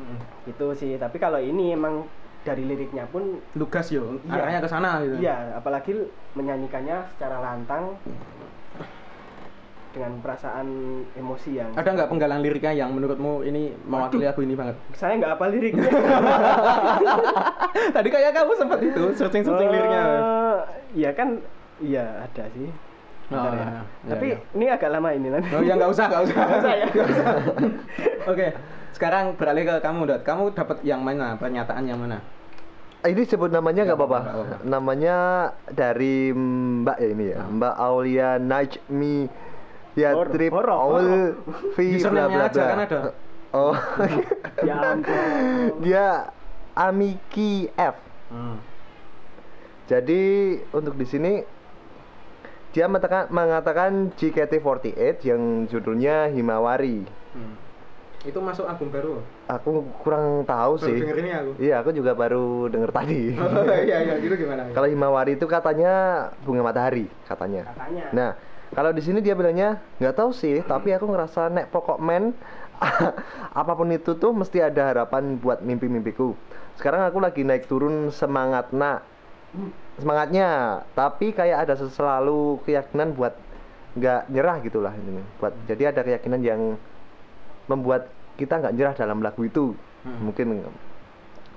[0.00, 0.18] Hmm.
[0.48, 2.08] Itu sih, tapi kalau ini emang
[2.40, 4.32] dari liriknya pun lugas yo Iya.
[4.34, 5.92] arahnya ke sana gitu Iya, apalagi
[6.32, 8.00] menyanyikannya secara lantang
[9.90, 10.66] dengan perasaan
[11.18, 15.32] emosi yang ada nggak penggalan liriknya yang menurutmu ini mewakili lagu ini banget saya nggak
[15.34, 15.90] apa liriknya
[17.96, 20.02] tadi kayak kamu sempat itu searching searching liriknya
[20.50, 20.58] Eh,
[20.94, 21.38] iya kan
[21.78, 22.70] iya ada sih
[23.30, 23.62] Bentar Oh, ya.
[23.62, 24.38] iya, tapi iya.
[24.58, 26.34] ini agak lama ini nanti Oh ya nggak usah, nggak usah.
[26.42, 26.86] Nggak usah ya?
[26.90, 27.26] Usah.
[28.34, 28.46] Oke,
[28.90, 30.22] sekarang beralih ke kamu, Dot.
[30.26, 31.38] Kamu dapat yang mana?
[31.38, 32.18] Pernyataan yang mana?
[33.06, 34.20] Ini sebut namanya nggak apa-apa.
[34.66, 35.16] Namanya
[35.70, 37.38] dari Mbak ya ini ya.
[37.38, 37.46] Ah.
[37.48, 39.16] Mbak Aulia Najmi
[39.94, 41.34] ya Hor- trip horor, all horor.
[41.74, 42.66] fi bla bla aja bla.
[42.68, 43.00] kan ada.
[43.50, 43.74] Oh.
[44.68, 46.30] ya ampun Dia
[46.72, 47.96] Amiki F.
[48.30, 48.62] Hmm.
[49.90, 50.22] Jadi
[50.70, 51.42] untuk di sini
[52.70, 54.94] dia mengatakan, mengatakan JKT48
[55.26, 57.02] yang judulnya Himawari.
[57.34, 57.58] Hmm.
[58.20, 59.14] Itu masuk album baru.
[59.48, 60.94] Aku kurang tahu Baru sih.
[61.02, 61.50] denger ini aku.
[61.58, 63.34] Iya, aku juga baru denger tadi.
[63.40, 64.70] Oh, iya iya, gitu gimana?
[64.70, 65.92] Kalau Himawari itu katanya
[66.46, 67.66] bunga matahari katanya.
[67.66, 68.30] katanya Nah,
[68.70, 72.30] kalau di sini dia bilangnya nggak tahu sih, tapi aku ngerasa nek pokok men
[73.60, 76.32] apa pun itu tuh mesti ada harapan buat mimpi-mimpiku.
[76.78, 79.02] Sekarang aku lagi naik turun semangat nak
[79.98, 83.34] semangatnya, tapi kayak ada selalu keyakinan buat
[83.98, 85.20] nggak nyerah gitulah ini.
[85.42, 86.60] Buat jadi ada keyakinan yang
[87.66, 88.06] membuat
[88.38, 89.74] kita nggak nyerah dalam lagu itu.
[90.06, 90.30] Hmm.
[90.30, 90.62] Mungkin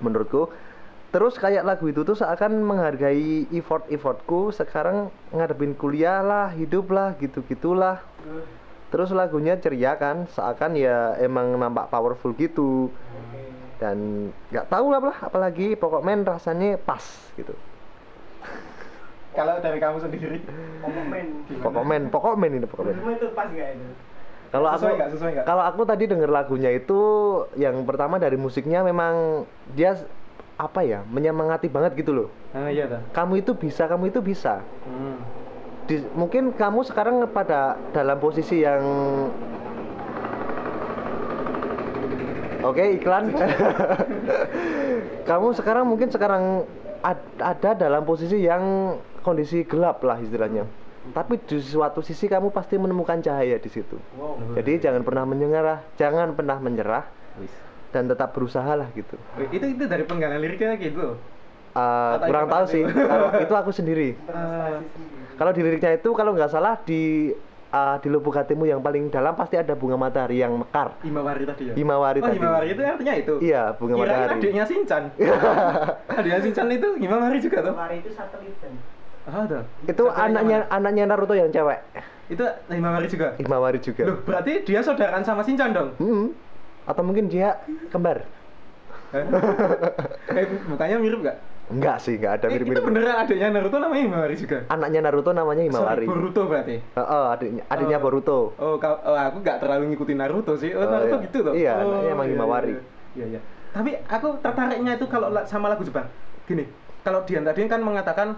[0.02, 0.50] menurutku
[1.14, 7.14] terus kayak lagu itu tuh seakan menghargai effort effortku sekarang ngadepin kuliah lah hidup lah
[7.22, 8.02] gitu gitulah
[8.90, 12.90] terus lagunya ceria kan seakan ya emang nampak powerful gitu.
[13.82, 17.02] Dan nggak tahu lah lah apalagi pokok men rasanya pas
[17.34, 17.50] gitu.
[19.34, 20.38] Kalau dari kamu sendiri,
[20.78, 21.26] komen
[21.58, 22.94] pokok men pokok men ini pokok men.
[23.18, 23.86] Itu pas nggak itu?
[24.54, 24.86] Kalau aku
[25.42, 27.02] kalau aku tadi denger lagunya itu
[27.58, 29.42] yang pertama dari musiknya memang
[29.74, 29.98] dia
[30.54, 32.28] apa ya menyemangati banget gitu loh.
[32.54, 33.02] Ah iya dah.
[33.10, 34.62] kamu itu bisa kamu itu bisa.
[34.86, 35.18] Hmm.
[35.84, 38.82] Di- mungkin kamu sekarang pada dalam posisi yang
[42.64, 43.28] Oke iklan.
[45.28, 46.64] Kamu sekarang mungkin sekarang
[47.04, 50.64] ad- ada dalam posisi yang kondisi gelap lah istilahnya.
[51.12, 54.00] Tapi di suatu sisi kamu pasti menemukan cahaya di situ.
[54.16, 54.56] Wow.
[54.56, 57.04] Jadi jangan pernah menyerah Jangan pernah menyerah.
[57.36, 57.52] Wis.
[57.94, 59.14] Dan tetap berusaha lah gitu
[59.54, 61.14] Itu itu dari penggalan liriknya gitu.
[61.74, 64.18] Eh, Atau Kurang tahu sih Kalau itu aku sendiri.
[65.34, 67.30] Kalau di liriknya itu kalau nggak salah di
[67.74, 70.94] uh, di lubuk hatimu yang paling dalam pasti ada bunga matahari yang mekar.
[71.02, 71.74] Himawari tadi ya.
[71.74, 72.38] Himawari oh, tadi.
[72.38, 73.34] Himawari itu artinya itu.
[73.42, 74.38] Iya, bunga Kirain matahari.
[74.38, 75.02] adiknya Shinchan.
[76.18, 77.74] adiknya Shinchan itu Himawari juga tuh.
[77.74, 78.74] Himawari itu satelit kan
[79.24, 79.60] Ah, ada.
[79.88, 80.76] Itu Satunya anaknya mana?
[80.76, 81.80] anaknya Naruto yang cewek.
[82.28, 83.28] Itu Himawari juga.
[83.40, 84.02] Himawari juga.
[84.04, 85.96] Loh, berarti dia saudaraan sama Shinchan dong?
[85.98, 86.26] Hmm.
[86.84, 88.28] Atau mungkin dia kembar.
[89.14, 89.24] eh,
[90.68, 91.38] mukanya mirip gak?
[91.64, 92.84] Enggak sih, enggak ada Eh, itu mirip-mirip.
[92.84, 94.58] beneran adiknya Naruto namanya Himawari juga?
[94.68, 96.04] Anaknya Naruto namanya Himawari.
[96.04, 96.76] Sorry, Boruto berarti?
[96.76, 98.04] Heeh, adiknya adiknya Oh.
[98.04, 98.38] Boruto.
[98.60, 100.76] Oh, kau, oh, aku nggak terlalu ngikutin Naruto sih.
[100.76, 101.24] Oh, Oh, Naruto iya.
[101.24, 101.54] gitu tuh.
[101.56, 102.68] Iya, oh, anaknya emang iya, Himawari.
[102.68, 102.82] Iya,
[103.16, 103.26] iya.
[103.26, 103.40] iya.
[103.72, 106.06] Tapi aku tertariknya itu kalau la- sama lagu Jepang.
[106.44, 106.68] Gini,
[107.00, 108.28] kalau Dian tadi kan mengatakan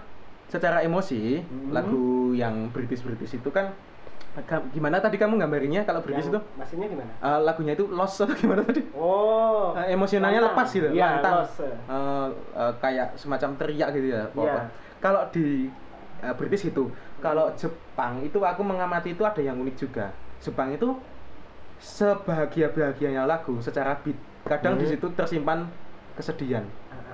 [0.47, 1.75] secara emosi Hmm.
[1.75, 3.75] lagu yang British British itu kan
[4.69, 8.61] gimana tadi kamu gambarinya kalau British itu maksudnya gimana Eh, lagunya itu lost atau gimana
[8.61, 8.85] tadi?
[8.93, 10.53] oh Eh, emosionalnya lantang.
[10.53, 11.33] lepas gitu, Iya, lantang.
[11.41, 11.61] lost.
[11.65, 14.23] Eh, eh, kayak semacam teriak gitu ya.
[14.33, 14.53] Iya.
[15.01, 15.69] Kalau di
[16.17, 16.83] eh, British itu,
[17.17, 20.13] kalau Jepang itu aku mengamati itu ada yang unik juga.
[20.41, 20.87] Jepang itu
[21.77, 24.93] sebahagia bahagianya lagu secara beat kadang di Hmm.
[24.97, 25.59] situ tersimpan
[26.17, 26.65] kesedihan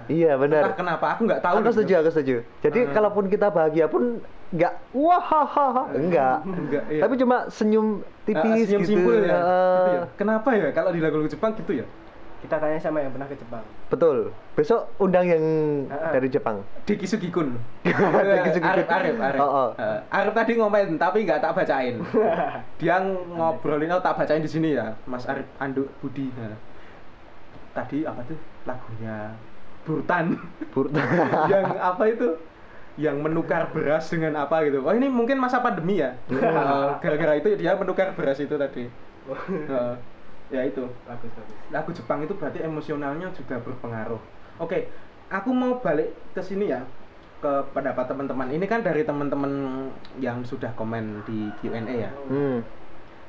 [0.08, 0.64] Iya entah benar.
[0.76, 1.76] kenapa aku nggak tahu Aku gitu.
[1.80, 2.36] setuju, aku setuju.
[2.60, 2.92] Jadi Ah.
[2.92, 4.20] kalaupun kita bahagia pun
[4.54, 6.38] nggak wah hahaha, enggak.
[6.46, 7.02] enggak iya.
[7.02, 8.90] Tapi cuma senyum Ah, tipis senyum gitu.
[8.94, 9.42] simpul ya, Ah,
[9.84, 10.02] gitu ya.
[10.16, 11.88] kenapa ya kalau di lagu-lagu Jepang gitu ya
[12.38, 13.64] Kita tanya sama yang pernah ke Jepang.
[13.88, 14.36] Betul.
[14.54, 15.44] Besok undang yang
[15.88, 16.12] Ah, ah.
[16.12, 16.60] dari Jepang.
[16.84, 17.96] Diki Sugikun Diki
[18.52, 18.68] Sugikun.
[18.70, 19.70] Arif Arif Arif Oh, oh.
[19.74, 22.04] Eh, Arif tadi ngomen tapi nggak tak bacain
[22.80, 26.60] dia ngobrolin oh tak bacain di sini ya Mas Arif Anduk Budi Nah.
[27.74, 29.34] tadi apa tuh lagunya
[29.82, 30.36] Burtan
[30.70, 30.92] Bur-
[31.50, 32.28] yang apa itu
[32.94, 37.58] yang menukar beras dengan apa gitu oh ini mungkin masa pandemi ya Eh, gara-gara itu
[37.58, 38.86] dia menukar beras itu tadi
[39.24, 39.94] Eh,
[40.52, 41.56] ya itu bagus bagus.
[41.72, 44.20] lagu Jepang itu berarti emosionalnya juga berpengaruh.
[44.60, 44.92] Oke,
[45.28, 46.84] aku mau balik ke sini ya
[47.40, 48.52] ke pendapat teman-teman.
[48.52, 49.52] Ini kan dari teman-teman
[50.20, 52.12] yang sudah komen di Q&A ya.
[52.28, 52.62] Hmm.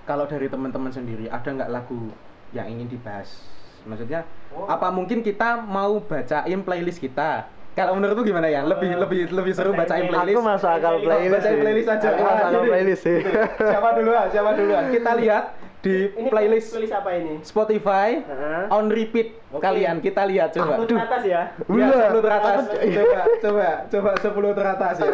[0.05, 2.11] Kalau dari teman-teman sendiri ada nggak lagu
[2.51, 3.47] yang ingin dibahas?
[3.87, 4.67] Maksudnya Oh.
[4.67, 7.49] apa mungkin kita mau bacain playlist kita?
[7.75, 8.63] Kalau menurutmu gimana ya?
[8.63, 10.39] Lebih lebih lebih seru bacain playlist.
[10.39, 11.35] Aku masuk akal Playlist.
[11.35, 12.07] bacain playlist aja.
[12.09, 13.19] Aku masuk akal playlist sih.
[13.71, 14.27] siapa duluan?
[14.31, 14.85] Siapa duluan?
[14.89, 15.45] Kita lihat
[15.83, 17.35] di Ini playlist playlist apa ini?
[17.43, 18.63] Spotify Heeh.
[18.71, 19.59] on repeat Oke.
[19.61, 20.71] kalian kita lihat coba.
[20.73, 21.43] Sepuluh teratas ya.
[21.51, 22.09] Ya, Udah.
[22.09, 22.57] 10 teratas.
[22.71, 25.11] Coba, coba, coba 10 teratas ya.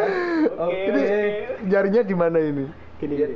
[0.61, 0.79] Oke.
[0.85, 1.01] Ini
[1.65, 2.65] jarinya di mana ini?
[3.01, 3.33] Gini, gini.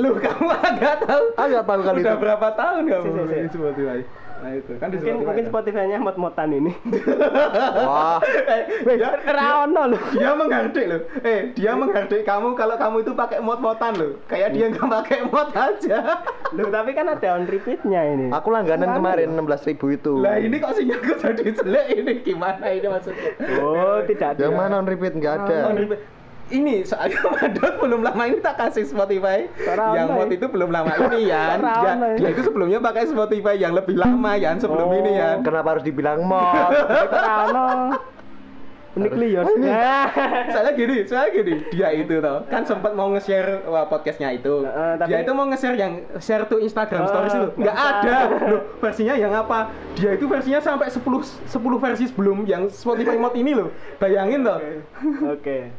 [0.00, 1.24] Lu kamu agak tahu.
[1.36, 2.22] Ah, nggak tahu kali Udah itu.
[2.24, 4.00] berapa tahun kamu di Spotify?
[4.44, 5.50] Nah itu kan di Mungkin mungkin kan?
[5.56, 6.72] Spotify-nya mot-motan ini.
[7.80, 8.20] Wah,
[8.52, 10.02] Eh, dia, Raono loh.
[10.12, 11.00] dia menghardik loh.
[11.24, 14.12] Eh, dia menghardik kamu kalau kamu itu pakai mod-modan loh.
[14.28, 16.20] Kayak dia nggak pakai mod aja.
[16.52, 18.26] Loh, tapi kan ada on repeat-nya ini.
[18.28, 19.48] aku langganan kemarin loh.
[19.48, 20.12] 16.000 itu.
[20.20, 23.30] Lah ini kok sinyalku jadi jelek ini gimana ini maksudnya?
[23.64, 24.40] Oh, tidak ada.
[24.44, 25.56] Yang mana on repeat nggak ada.
[25.72, 26.00] On repeat.
[26.46, 29.48] Ini soalnya Madot belum lama ini tak kasih Spotify.
[29.56, 29.96] Rame.
[29.96, 31.56] yang mod itu belum lama ini ya.
[31.56, 34.92] dia, dia itu sebelumnya pakai Spotify yang lebih lama ya sebelum Oh.
[34.94, 35.40] ini ya.
[35.40, 36.70] Kenapa harus dibilang mod?
[37.10, 37.96] Raono.
[38.94, 39.50] Unik lios.
[39.58, 40.06] Nah.
[40.46, 44.62] Soalnya gini, soalnya gini, dia itu toh kan sempat mau nge-share wah, podcastnya itu.
[44.62, 47.48] Heeh, tapi- Dia itu mau nge-share yang share to Instagram Oh, stories itu.
[47.58, 48.16] Nggak ada.
[48.54, 49.66] Loh, versinya yang apa?
[49.98, 53.74] Dia itu versinya sampai 10 10 versi sebelum yang Spotify mod ini loh.
[53.98, 54.62] Bayangin toh.
[55.26, 55.74] Oke.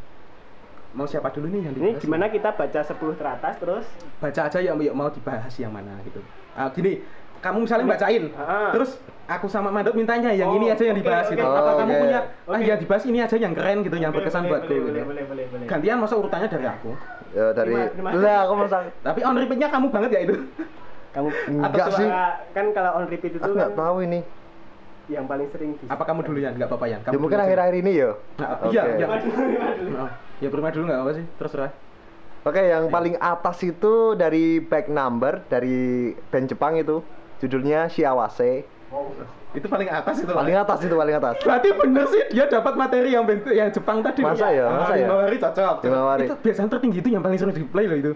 [0.96, 2.02] Mau siapa dulu nih yang Ini dibahas?
[2.08, 6.24] gimana kita baca 10 teratas terus baca aja yang yang mau dibahas yang mana gitu.
[6.56, 7.04] Ah, gini,
[7.44, 8.72] kamu misalnya bacain, Ah.
[8.72, 11.36] terus aku sama Mandok mintanya yang Oh, ini aja yang dibahas oke.
[11.36, 11.44] gitu.
[11.44, 12.00] Oh, Apa kamu oke.
[12.00, 12.64] punya ah Oke.
[12.64, 14.88] yang dibahas ini aja yang keren gitu, yang Boleh, berkesan boleh, buatku boleh, gitu.
[14.88, 15.68] boleh, boleh, boleh, boleh.
[15.68, 16.92] Gantian masa urutannya dari aku.
[17.36, 20.36] Ya dari lah aku masa Tapi on repeatnya kamu banget ya itu.
[21.12, 21.28] Kamu
[21.60, 22.08] Enggak sih.
[22.08, 24.20] suara- kan kalau on repeat itu aku kan nggak tahu ini.
[25.06, 26.50] yang paling sering di Apa kamu dulu ya?
[26.50, 26.98] Enggak apa-apa ya.
[27.04, 28.10] Kamu Ya mungkin akhir-akhir ini ya.
[28.42, 28.74] Nah, Oke.
[28.74, 29.08] Iya, iya.
[30.36, 31.26] Lima lima Ya bermain dulu nggak apa sih?
[31.40, 31.72] Terserah.
[32.46, 37.02] Oke, yang paling atas itu dari back number dari band Jepang itu.
[37.42, 38.64] Judulnya Shiawase.
[39.56, 40.32] Itu paling atas itu.
[40.32, 41.36] Paling atas itu paling atas.
[41.42, 44.22] Berarti bener sih dia dapat materi yang bentuk yang Jepang tadi.
[44.22, 44.68] Masa ya?
[44.70, 45.08] Masa ya?
[45.08, 45.76] Himawari cocok.
[45.84, 46.26] Himawari.
[46.28, 48.14] Itu biasanya tertinggi itu yang paling sering di play loh itu.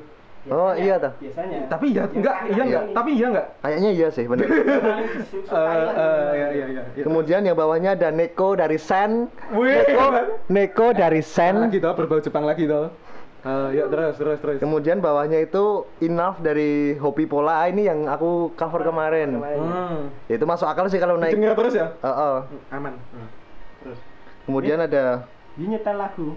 [0.48, 1.12] Oh, Biasanya- iya toh.
[1.20, 1.60] Biasanya.
[1.68, 3.48] Tapi ya Yang enggak, iya enggak, paling- tapi iya enggak.
[3.60, 4.40] Kayaknya iya sih, Eh, lah.
[4.40, 7.04] eh, iya, iya, iya, iya.
[7.04, 9.28] Kemudian yang bawahnya ada Neko dari Sen.
[9.52, 10.06] Wih, Neko,
[10.48, 11.56] Neko dari Sen.
[11.60, 12.88] lagi toh berbau Jepang lagi toh.
[13.40, 14.60] Eh, ya terus terus terus.
[14.60, 17.64] Kemudian bawahnya itu Enough dari Hopi Pola.
[17.64, 19.40] Ah, Ini yang aku cover kemarin.
[19.40, 19.60] Kemarin.
[19.62, 20.00] Hmm.
[20.28, 21.36] Ya, itu masuk akal sih kalau naik.
[21.36, 21.96] Dengar terus ya?
[22.00, 22.36] Oh, oh.
[22.70, 23.00] Aman.
[23.12, 23.28] Hmm.
[23.82, 24.00] Terus.
[24.44, 25.24] Kemudian ada
[25.56, 26.36] Dia nyetel lagu.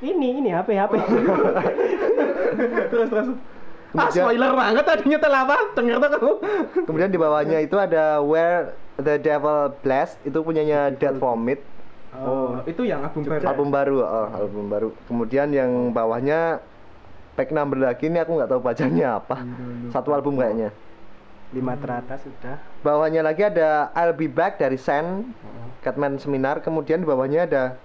[0.00, 0.92] Ini ini HP HP.
[2.90, 3.28] terus terus.
[3.90, 5.56] Ah, Kemudian- spoiler banget tadinya tel apa?
[5.74, 6.32] Dengar tuh kamu.
[6.86, 11.58] kemudian di bawahnya itu ada Where the Devil Blessed itu punyanya Dead Vomit.
[12.10, 13.42] Oh, itu yang album baru.
[13.46, 16.58] album baru oh, album baru kemudian yang bawahnya
[17.38, 19.46] pack number lagi ini aku nggak tahu bacanya apa
[19.94, 20.74] satu album kayaknya
[21.54, 22.58] Lima teratas sudah.
[22.82, 25.30] bawahnya lagi ada I'll Be Back dari Sen
[25.86, 27.78] Catman Seminar kemudian di bawahnya ada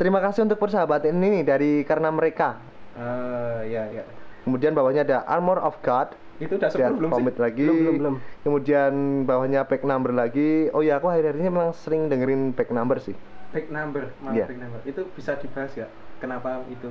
[0.00, 2.56] terima kasih untuk persahabatan ini dari karena mereka
[2.90, 4.04] Eh, ya ya.
[4.42, 6.10] kemudian bawahnya ada Armor of God
[6.40, 7.14] Itu udah 10 belum sih?
[7.14, 8.14] Vomit lagi Belum, belum, belum.
[8.42, 8.92] kemudian
[9.24, 13.12] bawahnya back number lagi oh ya aku akhir-akhir ini memang sering dengerin back number sih
[13.50, 14.46] Back number, maaf Iya.
[14.46, 14.80] back number.
[14.86, 15.90] Itu bisa dibahas ya?
[16.16, 16.86] Kenapa itu?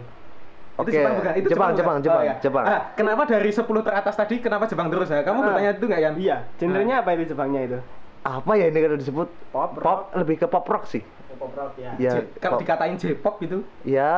[0.75, 1.31] Oke, Itu Jepang bukan?
[1.33, 1.79] Itu Jepang, bukan?
[1.79, 2.35] Jepang, Jepang, ya.
[2.37, 2.65] Jepang.
[2.67, 5.23] Ah, kenapa dari 10 teratas tadi kenapa Jepang terus ya?
[5.23, 5.45] Kamu Ah.
[5.47, 6.13] bertanya itu nggak Yan?
[6.19, 7.79] Iya, genrenya apa itu Jepangnya itu?
[8.19, 10.99] apa ya ini kalau disebut Pop, pop lebih ke pop rock sih
[11.39, 11.95] Pop rock ya.
[11.95, 14.11] ya kalau dikatain J-pop gitu, Ya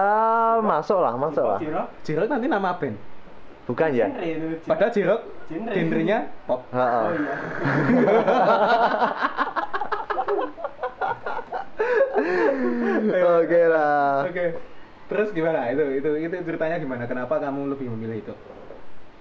[0.65, 1.61] masuk lah, masuk lah.
[2.01, 2.97] J-Rock nanti nama band.
[3.69, 4.09] Bukan ya?
[4.65, 5.69] Padahal J-Rock Genre.
[5.69, 6.65] genrenya pop.
[6.73, 7.33] Oh iya.
[13.41, 14.25] Oke lah.
[14.25, 14.45] Oke.
[15.11, 15.69] Terus gimana?
[15.69, 17.03] Itu itu itu ceritanya gimana?
[17.05, 18.33] Kenapa kamu lebih memilih itu?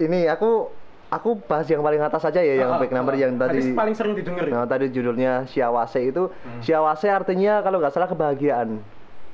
[0.01, 0.73] Ini aku
[1.11, 3.95] aku bahas yang paling atas aja ya yang Ah, back number ah, yang tadi paling
[3.99, 6.63] sering didengar Nah, tadi judulnya Syawase itu Hmm.
[6.63, 8.79] Syawase artinya kalau nggak salah kebahagiaan.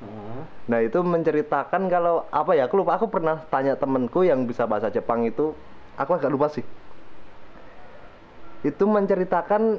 [0.00, 0.40] Oh.
[0.66, 2.66] Nah, itu menceritakan kalau apa ya?
[2.66, 5.52] Aku lupa aku pernah tanya temenku yang bisa bahasa Jepang itu
[5.94, 6.64] aku agak lupa sih.
[8.64, 9.78] Itu menceritakan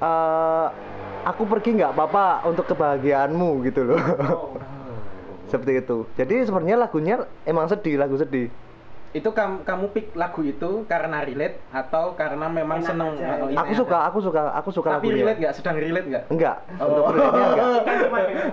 [0.00, 0.66] eh,
[1.28, 4.00] aku pergi nggak apa-apa untuk kebahagiaanmu gitu loh.
[5.52, 6.04] Seperti itu.
[6.16, 7.14] Jadi sebenarnya lagunya
[7.44, 8.52] emang sedih, lagu sedih.
[9.18, 13.42] Itu kamu kamu pick lagu itu karena relate atau karena memang Enak seneng aja.
[13.42, 13.80] oh, Aku aja.
[13.82, 16.56] suka, aku suka, aku suka tapi relate nggak sedang relate nggak Enggak.
[16.78, 17.10] Oh.
[17.10, 17.80] Enggak.
[17.88, 17.98] Kan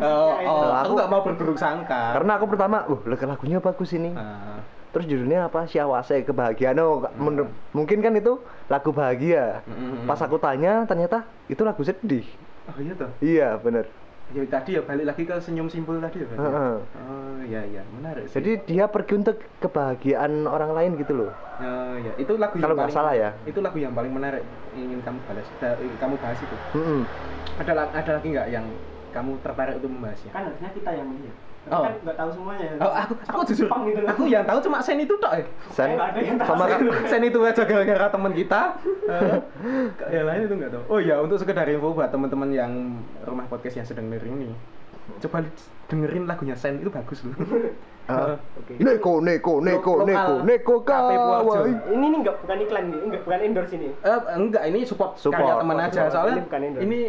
[0.01, 4.12] oh, oh, aku nggak mau berburuk sangka Karena aku pertama, uh, lagunya bagus ini.
[4.12, 4.60] Ah.
[4.89, 5.67] Terus judulnya apa?
[5.67, 6.80] Syawase kebahagiaan.
[6.80, 9.60] Oh, menur- mungkin kan itu lagu bahagia.
[9.67, 10.08] Mm-mm.
[10.08, 12.23] Pas aku tanya, ternyata itu lagu sedih.
[12.65, 13.86] oh iya toh Iya, bener.
[14.33, 16.38] Ya tadi ya balik lagi ke senyum simpul tadi ya ya?
[16.41, 16.75] Heeh.
[16.81, 18.41] oh iya iya menarik sih.
[18.41, 21.31] Jadi dia pergi untuk kebahagiaan orang lain gitu loh.
[21.55, 22.11] Oh, ya.
[22.19, 23.29] itu lagu Kalau yang nggak paling salah ya.
[23.45, 27.01] itu lagu yang paling menarik ingin kamu bahas da- ingin kamu bahas itu Mm-mm.
[27.55, 28.65] ada la- ada lagi nggak yang
[29.15, 31.35] kamu tertarik untuk membahasnya kan harusnya kita yang melihat
[31.67, 31.82] Oh.
[31.82, 35.17] kan nggak tahu semuanya oh aku aku jujur gitu aku yang tahu cuma sen itu
[35.17, 36.47] tok ya Sen nggak ada yang tahu.
[36.47, 38.62] sama Kak- sen itu aja gara-gara teman kita
[39.04, 39.34] Eh,
[40.12, 42.71] yang lain itu nggak tahu oh ya untuk sekedar info buat teman-teman yang
[43.21, 44.56] rumah podcast yang sedang dengerin ini
[45.17, 45.41] coba
[45.88, 47.34] dengerin lagunya sen itu bagus loh
[48.06, 48.38] Ah.
[48.56, 48.78] Oke.
[48.78, 51.49] Neko, neko, neko, Lokal neko, neko KP Purworejo.
[51.58, 51.73] kawai.
[51.89, 55.41] ini nih nggak bukan iklan nih enggak bukan endorse ini Eh, enggak, ini support, Support.
[55.41, 55.89] karya teman aja.
[55.89, 56.13] Support.
[56.13, 56.99] Soalnya Ini bukan ini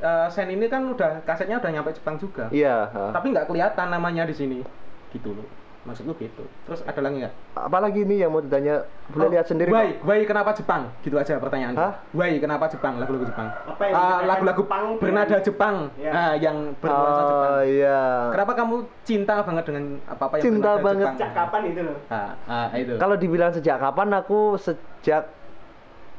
[0.00, 2.48] eh, Sen ini kan udah kasetnya udah nyampe Jepang juga.
[2.50, 2.88] Iya.
[2.88, 3.10] ah.
[3.10, 4.58] Tapi nggak kelihatan namanya di sini.
[5.10, 5.46] Gitu loh.
[5.80, 6.44] Maksudku gitu.
[6.66, 7.32] Terus ada lagi nggak?
[7.56, 9.72] Apalagi nih yang mau ditanya, boleh Oh, lihat sendiri.
[9.72, 10.04] Why, kok.
[10.04, 10.92] why kenapa Jepang?
[11.00, 11.72] Gitu aja pertanyaan.
[11.72, 11.92] Hah?
[12.12, 13.00] Why kenapa Jepang?
[13.00, 13.48] Lagu-lagu Jepang.
[13.48, 15.76] Apa yang Ah, dikatakan lagu-lagu Jepang bernada dengan- Jepang.
[15.96, 16.12] Ya.
[16.12, 17.50] Ah, yang bernuansa Jepang.
[17.50, 18.00] Oh iya.
[18.28, 21.00] Kenapa kamu cinta banget dengan apa-apa yang Cinta bernada banget.
[21.00, 21.16] Jepang?
[21.16, 22.92] sejak kapan itu loh Ah, ah, itu.
[22.94, 25.22] Kalau dibilang sejak kapan aku sejak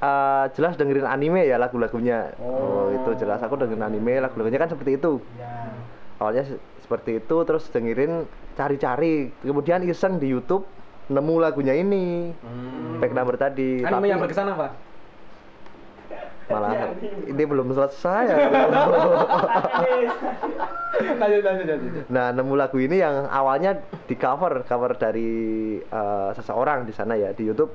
[0.02, 2.34] eh, jelas dengerin anime ya lagu-lagunya.
[2.38, 2.90] Oh.
[2.92, 5.22] itu jelas aku dengerin anime lagu-lagunya kan seperti itu.
[5.36, 5.70] ya
[6.18, 10.68] Awalnya se- seperti itu terus dengerin cari-cari kemudian iseng di YouTube
[11.08, 12.98] nemu lagunya ini Hmm.
[12.98, 14.76] back number tadi Anime yang berkesan apa?
[16.46, 16.92] malah
[17.26, 18.36] ini belum selesai ya.
[21.16, 21.92] lanjut, lanjut, lanjut.
[22.08, 25.32] nah nemu lagu ini yang awalnya di cover cover dari
[25.80, 27.72] eh, seseorang di sana ya di YouTube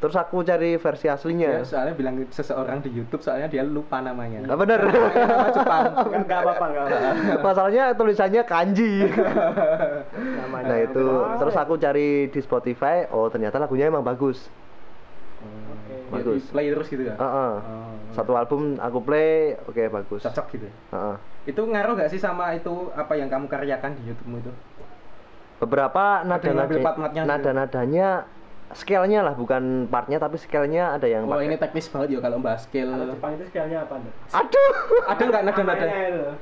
[0.00, 4.40] terus aku cari versi Ya, aslinya soalnya bilang seseorang di YouTube soalnya dia lupa namanya.
[4.42, 5.84] nah, bener Nama Jepang.
[6.24, 9.04] nggak apa-apa nggak apa-apa masalahnya tulisannya kanji
[10.40, 14.48] namanya nah itu terus aku cari di Spotify oh ternyata lagunya emang bagus
[15.40, 15.94] Oke.
[16.12, 16.42] Bagus.
[16.52, 17.16] Play terus gitu ya.
[17.16, 17.52] Heeh.
[17.56, 20.68] Oh, satu album aku play oke bagus cocok gitu.
[20.92, 21.16] Heeh.
[21.48, 24.52] Itu ngaruh gak sih sama itu apa yang kamu karyakan di YouTube-mu itu?
[25.60, 27.30] beberapa nada yang ngambil part-partnya gitu?
[27.30, 28.08] nada nadanya
[28.72, 31.46] scale-nya lah bukan partnya tapi scale-nya ada yang Wah, pakai.
[31.46, 32.86] ini teknis banget ya kalau bahas skill.
[32.88, 35.86] kalau Jepang itu skillnya apa tuh aduh Ada nggak nada-nada?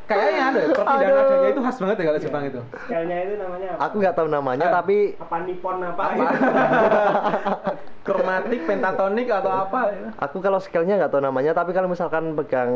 [0.04, 0.60] Kayaknya ada.
[0.70, 2.60] Perpindahan nadanya itu khas banget ya kalau Jepang itu.
[2.78, 4.72] skillnya itu namanya apa aku nggak tahu namanya Eh.
[4.74, 6.24] tapi apa nippon apa, Apa?
[8.00, 9.80] Kromatik, pentatonik atau apa?
[9.90, 10.08] ya?
[10.16, 12.72] aku kalau scale-nya nggak tahu namanya tapi kalau misalkan pegang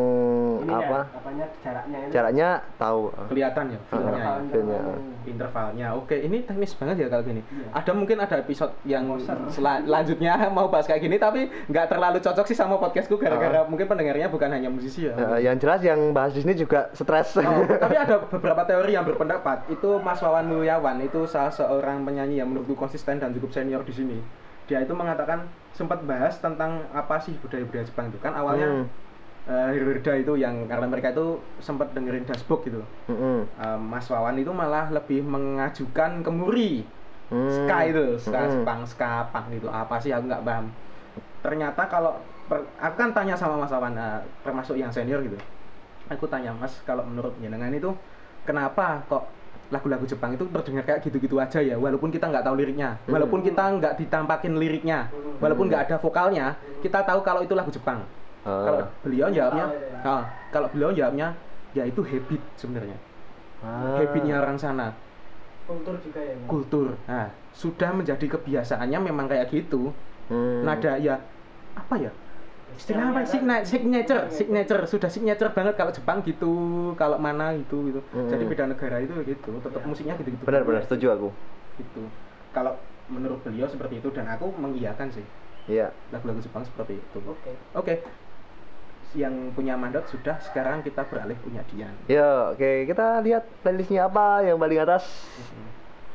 [0.61, 4.19] ini apa apanya jaraknya itu jaraknya tahu Kelihatan ya filmnya.
[4.19, 4.33] ya.
[4.47, 4.81] Filmnya.
[5.25, 7.69] intervalnya oke ini teknis banget ya kalau gini Iya.
[7.75, 9.09] ada mungkin ada episode yang.
[9.49, 14.29] Selanjutnya mau bahas kayak gini tapi nggak terlalu cocok sih sama podcastku gara-gara mungkin pendengarnya
[14.29, 17.97] bukan hanya musisi ya Eh, yang jelas yang bahas di sini juga stres Oh, tapi
[17.97, 22.77] ada beberapa teori yang berpendapat itu Mas Wawan Mulyawan itu salah seorang penyanyi yang menurutku
[22.77, 24.19] konsisten dan cukup senior di sini.
[24.69, 28.87] Dia itu mengatakan sempat bahas tentang apa sih budaya-budaya Jepang itu kan awalnya Hmm.
[29.43, 32.87] eh, Hirda itu yang karena mereka itu sempat dengerin dashbook gitu.
[33.11, 33.51] Mm-mm.
[33.59, 36.95] Eh, Mas Wawan itu malah lebih mengajukan kemuri
[37.33, 37.49] Hmm.
[37.49, 38.53] ska itu ska Mm-mm.
[38.53, 40.69] Jepang ska punk gitu apa sih aku nggak paham
[41.41, 42.13] ternyata kalau
[42.45, 45.41] per- aku kan tanya sama Mas Wawan eh, termasuk yang senior gitu
[46.07, 47.89] aku tanya Mas kalau menurut jenengan itu
[48.45, 49.25] kenapa kok
[49.69, 53.17] lagu-lagu Jepang itu terdengar kayak gitu-gitu aja ya walaupun kita nggak tahu liriknya Hmm.
[53.17, 55.09] walaupun kita nggak ditampakin liriknya
[55.41, 58.05] walaupun nggak ada vokalnya kita tahu kalau itu lagu Jepang
[58.43, 58.61] Ah.
[58.61, 59.67] kalau beliau jawabnya
[60.03, 61.33] ah, kalau beliau jawabnya
[61.73, 62.99] ya itu habit sebenarnya
[63.63, 63.97] Ah.
[63.97, 64.93] habitnya orang sana
[65.69, 66.49] kultur juga ya Mas?
[66.51, 66.87] kultur.
[67.09, 69.93] Nah, sudah menjadi kebiasaannya memang kayak gitu.
[70.31, 70.65] Hmm.
[70.67, 71.15] Nada ya
[71.77, 72.11] apa ya?
[72.73, 73.21] Istilah apa?
[73.29, 76.53] Signa- signature, signature, sudah signature banget kalau Jepang gitu,
[76.97, 78.01] kalau mana gitu gitu.
[78.11, 78.29] Hmm.
[78.33, 80.43] Jadi beda negara itu gitu, tetap musiknya gitu-gitu.
[80.49, 81.29] benar-benar setuju aku
[81.81, 82.03] Gitu.
[82.53, 82.73] Kalau
[83.09, 85.27] menurut beliau seperti itu dan aku mengiyakan sih
[85.69, 87.19] iya lagu-lagu Jepang seperti itu.
[87.23, 87.95] oke Oke.
[89.13, 91.93] Yang punya mandat sudah, sekarang kita beralih punya Dian.
[92.09, 95.05] ya oke kita lihat playlistnya apa yang paling atas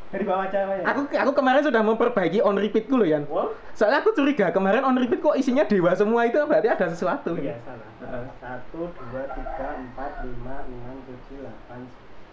[0.07, 0.87] Dari bawah aja ya.
[0.87, 3.27] Aku aku kemarin sudah memperbaiki on repeatku loh Yan.
[3.27, 3.51] Wow.
[3.75, 7.35] Soalnya aku curiga kemarin on repeat kok isinya dewa semua itu berarti ada sesuatu.
[7.35, 7.87] Iya salah.
[8.07, 8.25] Heeh.
[8.39, 11.79] Satu, dua, tiga, empat, lima, enam, tujuh, delapan.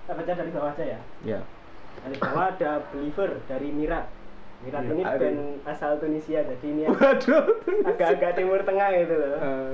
[0.07, 1.01] Kita baca dari bawah aja ya.
[1.27, 1.41] Ya.
[2.07, 4.07] Dari bawah ada Believer dari Mirat.
[4.63, 6.83] Mirat Iya, ini band asal Tunisia, jadi ini
[7.85, 9.37] agak-agak timur tengah gitu loh.
[9.43, 9.71] Eh,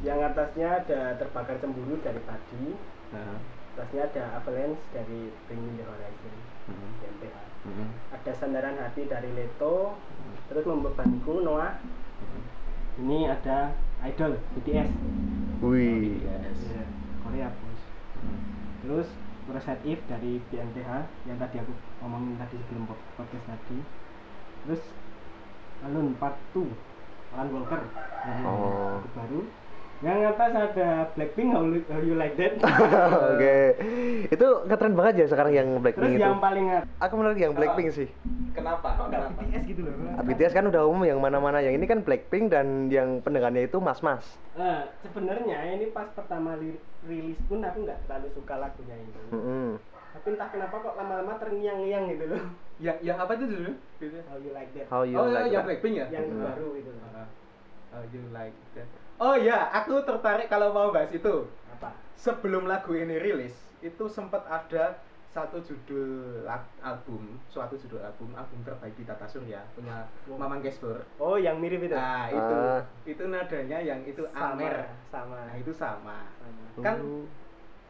[0.00, 2.64] Yang atasnya ada Terbakar Cemburu dari Padi.
[3.10, 3.38] nah.
[3.72, 6.34] Atasnya ada Avalanche dari Bring Me The Horizon.
[6.68, 7.36] BMPH.
[7.64, 9.96] mm, Ada Sandaran Hati dari Leto.
[10.46, 11.80] Terus Membebanku Noah.
[12.94, 13.72] Ini ada
[14.04, 14.92] Idol BTS.
[15.58, 16.20] Wih.
[16.20, 16.58] Yes.
[16.68, 16.84] Iya,
[17.18, 17.80] Korea bos.
[18.82, 19.08] Terus
[19.44, 20.90] Rosette If dari BNTH
[21.24, 23.78] yang tadi aku ngomongin tadi sebelum pod- podcast tadi.
[24.62, 24.82] Terus
[25.82, 26.68] Alun Part 2
[27.32, 27.82] Alan Walker
[28.44, 29.00] Oh.
[29.16, 29.40] baru.
[30.02, 32.58] Yang atas ada Blackpink How, You- How You Like That.
[33.32, 33.56] Oke.
[34.26, 36.22] Itu ngetren banget ya sekarang yang Terus Blackpink itu.
[36.26, 36.66] yang paling
[36.98, 38.08] Aku menarik yang Blackpink sih.
[38.50, 38.98] Kenapa?
[38.98, 39.40] kok nggak Kenapa?
[39.40, 39.94] BTS gitu loh.
[40.12, 41.62] Ah, BTS kan udah umum yang mana-mana.
[41.62, 44.26] Yang ini kan Blackpink dan yang pendengarnya itu mas-mas.
[44.52, 49.12] Eh, sebenarnya ini pas pertama li- rilis pun aku nggak terlalu suka lagunya ini.
[49.30, 49.68] Mm-mm.
[50.12, 52.42] Tapi entah kenapa kok lama-lama terngiang-ngiang gitu loh.
[52.82, 53.70] Ya, yang apa itu dulu?
[54.26, 54.86] How You Like That.
[54.90, 55.66] How you oh, like yang that?
[55.70, 56.06] Blackpink ya?
[56.10, 56.42] Yang Hmm.
[56.42, 57.06] baru gitu loh.
[57.14, 57.28] Ah,
[57.94, 58.88] How you like that?
[59.18, 61.46] Oh ya, aku tertarik kalau mau bahas itu.
[61.70, 61.92] Apa?
[62.14, 64.98] Sebelum lagu ini rilis, itu sempat ada
[65.28, 70.36] satu judul lag- album, suatu judul album, album terbaik di Tata Surya punya Wow.
[70.36, 71.08] Mamang Gesper.
[71.16, 71.96] Oh, yang mirip itu.
[71.96, 72.80] Nah, itu Ah.
[73.02, 74.76] itu nadanya yang itu sama, Amer.
[75.08, 75.40] sama.
[75.40, 76.18] Nah, itu sama.
[76.36, 76.64] sama.
[76.78, 77.24] Kan Uh.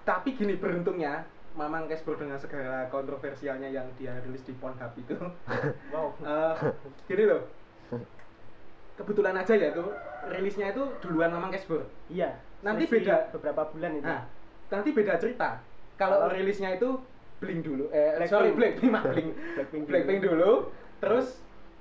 [0.02, 5.18] tapi gini beruntungnya Mamang Kesbro dengan segala kontroversialnya yang dia rilis di Pornhub itu
[5.90, 6.14] Wow.
[6.24, 6.54] eh,
[7.04, 7.42] gini loh
[9.02, 9.90] kebetulan aja ya tuh
[10.24, 12.38] rilisnya itu duluan Mamang Kesbro Iya.
[12.62, 13.28] Nanti beda.
[13.30, 14.06] beberapa bulan itu.
[14.06, 14.22] nah
[14.68, 15.58] nanti beda cerita
[15.98, 16.88] kalau Kalau- rilisnya itu
[17.38, 18.30] Blink dulu eh Blackpink.
[18.30, 18.50] sorry
[18.88, 19.90] mah Blink Blackpink dulu.
[19.90, 20.52] Blackpink dulu
[20.98, 21.26] terus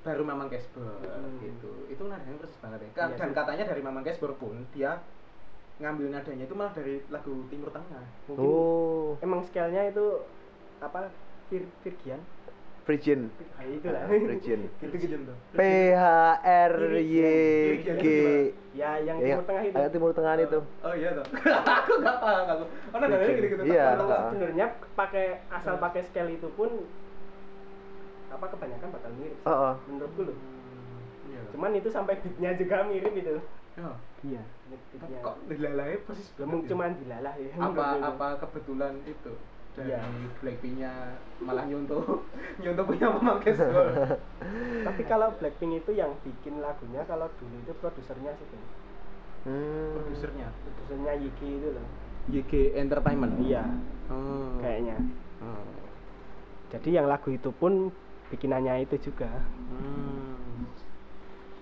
[0.02, 1.38] baru Mamang Kesbro Hmm.
[1.40, 3.38] gitu itu nadanya persis banget ya Iya dan sih.
[3.38, 4.98] katanya dari Mamang Kesbro pun dia
[5.78, 10.26] ngambil nadanya itu malah dari lagu Timur Tengah Mungkin Oh, emang scale-nya itu
[10.80, 11.14] apa?
[11.48, 12.18] Vir Virgian?
[12.92, 13.32] Virgin.
[13.56, 14.04] Ah, itulah.
[14.82, 15.60] Gitu-gitu tuh P
[15.94, 16.04] H
[16.44, 17.16] R Y
[17.80, 18.06] G.
[18.72, 19.76] ya, yang Ya, Timur Tengah itu.
[19.76, 20.60] Agak Timur Tengah itu.
[20.82, 21.26] Oh iya toh.
[21.80, 22.66] aku nggak paham aku.
[22.68, 23.36] Oh nadanya Bikin.
[23.38, 23.62] gitu-gitu.
[23.66, 23.86] Iya.
[24.28, 26.70] Sebenarnya pakai asal pakai scale itu pun
[28.28, 29.40] apa kebanyakan bakal mirip.
[29.44, 29.74] Oh, oh.
[29.88, 30.38] Menurutku loh.
[31.28, 31.42] Iya.
[31.52, 33.36] Cuman itu sampai beatnya juga mirip itu.
[33.80, 34.44] Oh, Iya.
[35.20, 36.70] kok dilalai persis Belum banget ya?
[36.70, 37.50] cuman dilalah ya.
[37.58, 39.32] apa apa kebetulan itu
[39.72, 40.04] dari Iya.
[40.40, 40.92] Blackpinknya
[41.40, 42.04] malah nyontoh
[42.62, 43.08] nyontoh punya
[43.40, 44.20] Gesper.
[44.88, 48.48] Tapi kalau Blackpink itu yang bikin lagunya kalau dulu itu produsernya sih.
[49.42, 49.96] Hmm.
[49.96, 51.88] Produsernya Produsernya Yiki itu loh.
[52.30, 53.34] YG Entertainment.
[53.42, 53.66] Iya,
[54.12, 54.60] Oh.
[54.62, 55.00] kayaknya.
[55.42, 55.66] Oh.
[56.70, 57.90] Jadi yang lagu itu pun
[58.30, 59.28] bikinannya itu juga.
[59.72, 60.68] Hmm.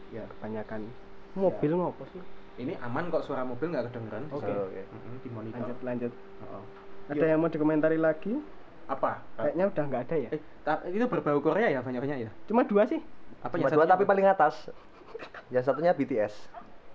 [0.09, 0.89] Ya, kebanyakan
[1.37, 2.19] mobil ngopo sih?
[2.59, 4.27] Ini aman kok suara mobil nggak kedengeran.
[4.33, 4.51] Oke.
[4.51, 4.81] Oh, oke.
[4.83, 5.57] Mm-mm, di monitor.
[5.63, 6.11] Lanjut lanjut.
[6.43, 6.65] Oh.
[7.09, 8.37] Ada yang mau dikomentari lagi?
[8.89, 9.21] Apa?
[9.37, 10.29] Kayaknya udah nggak ada ya.
[10.33, 10.41] Eh,
[10.93, 12.31] itu berbau Korea ya banyak-banyak ya?
[12.45, 13.01] Cuma dua sih.
[13.41, 14.11] Apa Cuma yang dua tapi apa?
[14.13, 14.55] paling atas.
[15.49, 16.33] Yang satunya BTS.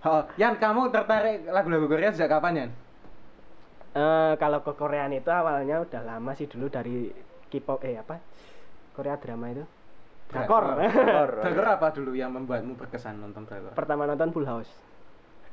[0.05, 2.71] Oh, Yan, kamu tertarik lagu-lagu Korea sejak kapan, Yan?
[3.95, 7.15] Eh kalau ke Koreaan itu awalnya udah lama sih dulu dari
[7.47, 8.19] K-pop eh apa?
[8.95, 9.63] Korea drama itu.
[10.35, 10.83] Drakor.
[10.83, 11.31] Drakor.
[11.47, 13.71] Drakor apa dulu yang membuatmu berkesan nonton drakor?
[13.79, 14.71] Pertama nonton Full House.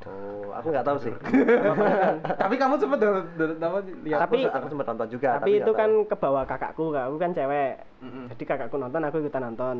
[0.07, 1.13] Oh, aku nggak tahu sih.
[2.41, 4.19] Tapi kamu sempat lihat?
[4.25, 5.27] Tapi- aku, aku sempat nonton juga.
[5.37, 6.09] tapi itu nggak kan tahu.
[6.09, 7.73] ke bawah kakakku, kakakku kan cewek.
[8.01, 8.25] Mm-mm.
[8.33, 9.77] Jadi kakakku nonton, aku ikutan nonton.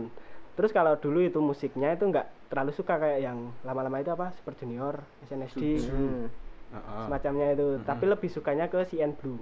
[0.54, 4.54] Terus kalau dulu itu musiknya itu nggak terlalu suka kayak yang lama-lama itu apa Super
[4.60, 6.28] Junior, SNSD, Hmm.
[6.72, 7.04] Heeh.
[7.08, 7.68] semacamnya itu.
[7.76, 7.88] Mm-mm.
[7.88, 9.42] Tapi lebih sukanya ke CN Blue.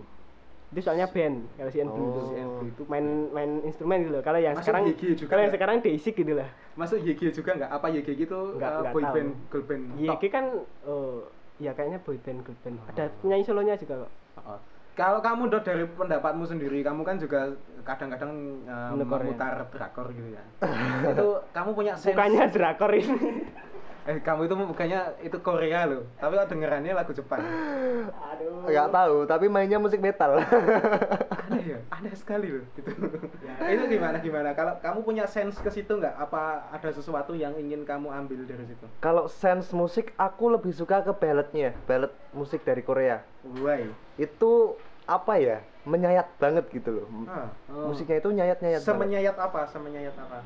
[0.70, 2.22] Itu soalnya band, kalau Blue itu.
[2.22, 2.58] Oh.
[2.62, 4.22] Blue itu main main instrumen gitu loh.
[4.22, 6.50] Kalau yang Masuk sekarang juga kalau yang sekarang basic gitu lah.
[6.78, 7.70] Masuk YG juga nggak?
[7.74, 9.14] Apa YG itu Nggak- uh, boy tahu.
[9.18, 9.84] band, girl band?
[9.98, 10.46] YG kan
[10.86, 11.26] oh
[11.58, 12.76] ya kayaknya boy band girl band.
[12.94, 14.12] Ada penyanyi solonya juga kok.
[14.38, 14.60] Heeh.
[14.94, 17.56] Kalau kamu dok dari pendapatmu sendiri, kamu kan juga
[17.88, 19.08] kadang-kadang uh, ya.
[19.08, 20.44] memutar drakor gitu ya.
[21.16, 23.18] itu kamu punya sense Bukannya drakor ini.
[24.10, 27.46] eh kamu itu bukannya itu Korea loh, tapi kok dengerannya lagu Jepang.
[28.10, 28.66] Aduh.
[28.66, 30.42] Nggak tahu, tapi mainnya musik metal.
[31.40, 32.90] aneh ya aneh sekali loh gitu
[33.60, 33.76] Ya.
[33.76, 37.82] itu gimana gimana kalau kamu punya sense ke situ nggak apa ada sesuatu yang ingin
[37.82, 42.82] kamu ambil dari situ Kalau sense musik, aku lebih suka ke balladnya, ballad musik dari
[42.82, 43.22] Korea.
[43.56, 43.86] why
[44.16, 45.58] Itu apa ya?
[45.82, 47.06] Menyayat banget gitu loh.
[47.26, 48.90] ah, Musiknya itu nyayat-nyayat banget.
[48.90, 50.38] semenyayat apa semenyayat apa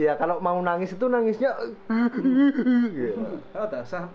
[0.00, 1.50] Ya kalau mau nangis itu nangisnya
[2.96, 3.20] gitu.
[3.52, 4.08] oh dasar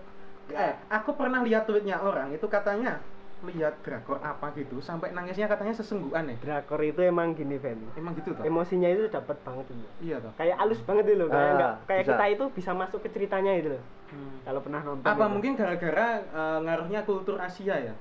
[0.49, 2.97] eh aku pernah lihat tweetnya orang itu katanya
[3.45, 8.17] lihat drakor apa gitu sampai nangisnya katanya sesenggukan ya drakor itu emang gini Ben emang
[8.17, 11.45] gitu toh emosinya itu dapat banget itu iya toh kayak halus banget itu loh kayak
[11.45, 12.13] Ah, nggak kayak bisa.
[12.17, 14.37] kita itu bisa masuk ke ceritanya itu loh Hmm.
[14.45, 15.33] kalau pernah nonton apa itu.
[15.33, 17.93] mungkin gara-gara eh, ngaruhnya kultur Asia ya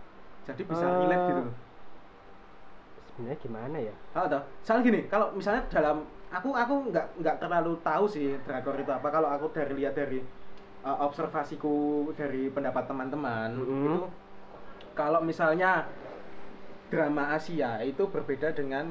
[0.45, 1.43] jadi bisa Eh, relate gitu
[3.09, 4.43] sebenarnya gimana ya Oh, toh.
[4.63, 9.09] Soalnya gini, kalau misalnya dalam aku aku nggak nggak terlalu tahu sih drakor itu apa.
[9.09, 10.19] Kalau aku dari lihat dari
[10.83, 11.75] uh, observasiku
[12.13, 13.65] dari pendapat teman-teman Mhm.
[13.65, 13.95] itu
[14.95, 15.87] kalau misalnya
[16.91, 18.87] drama Asia itu berbeda dengan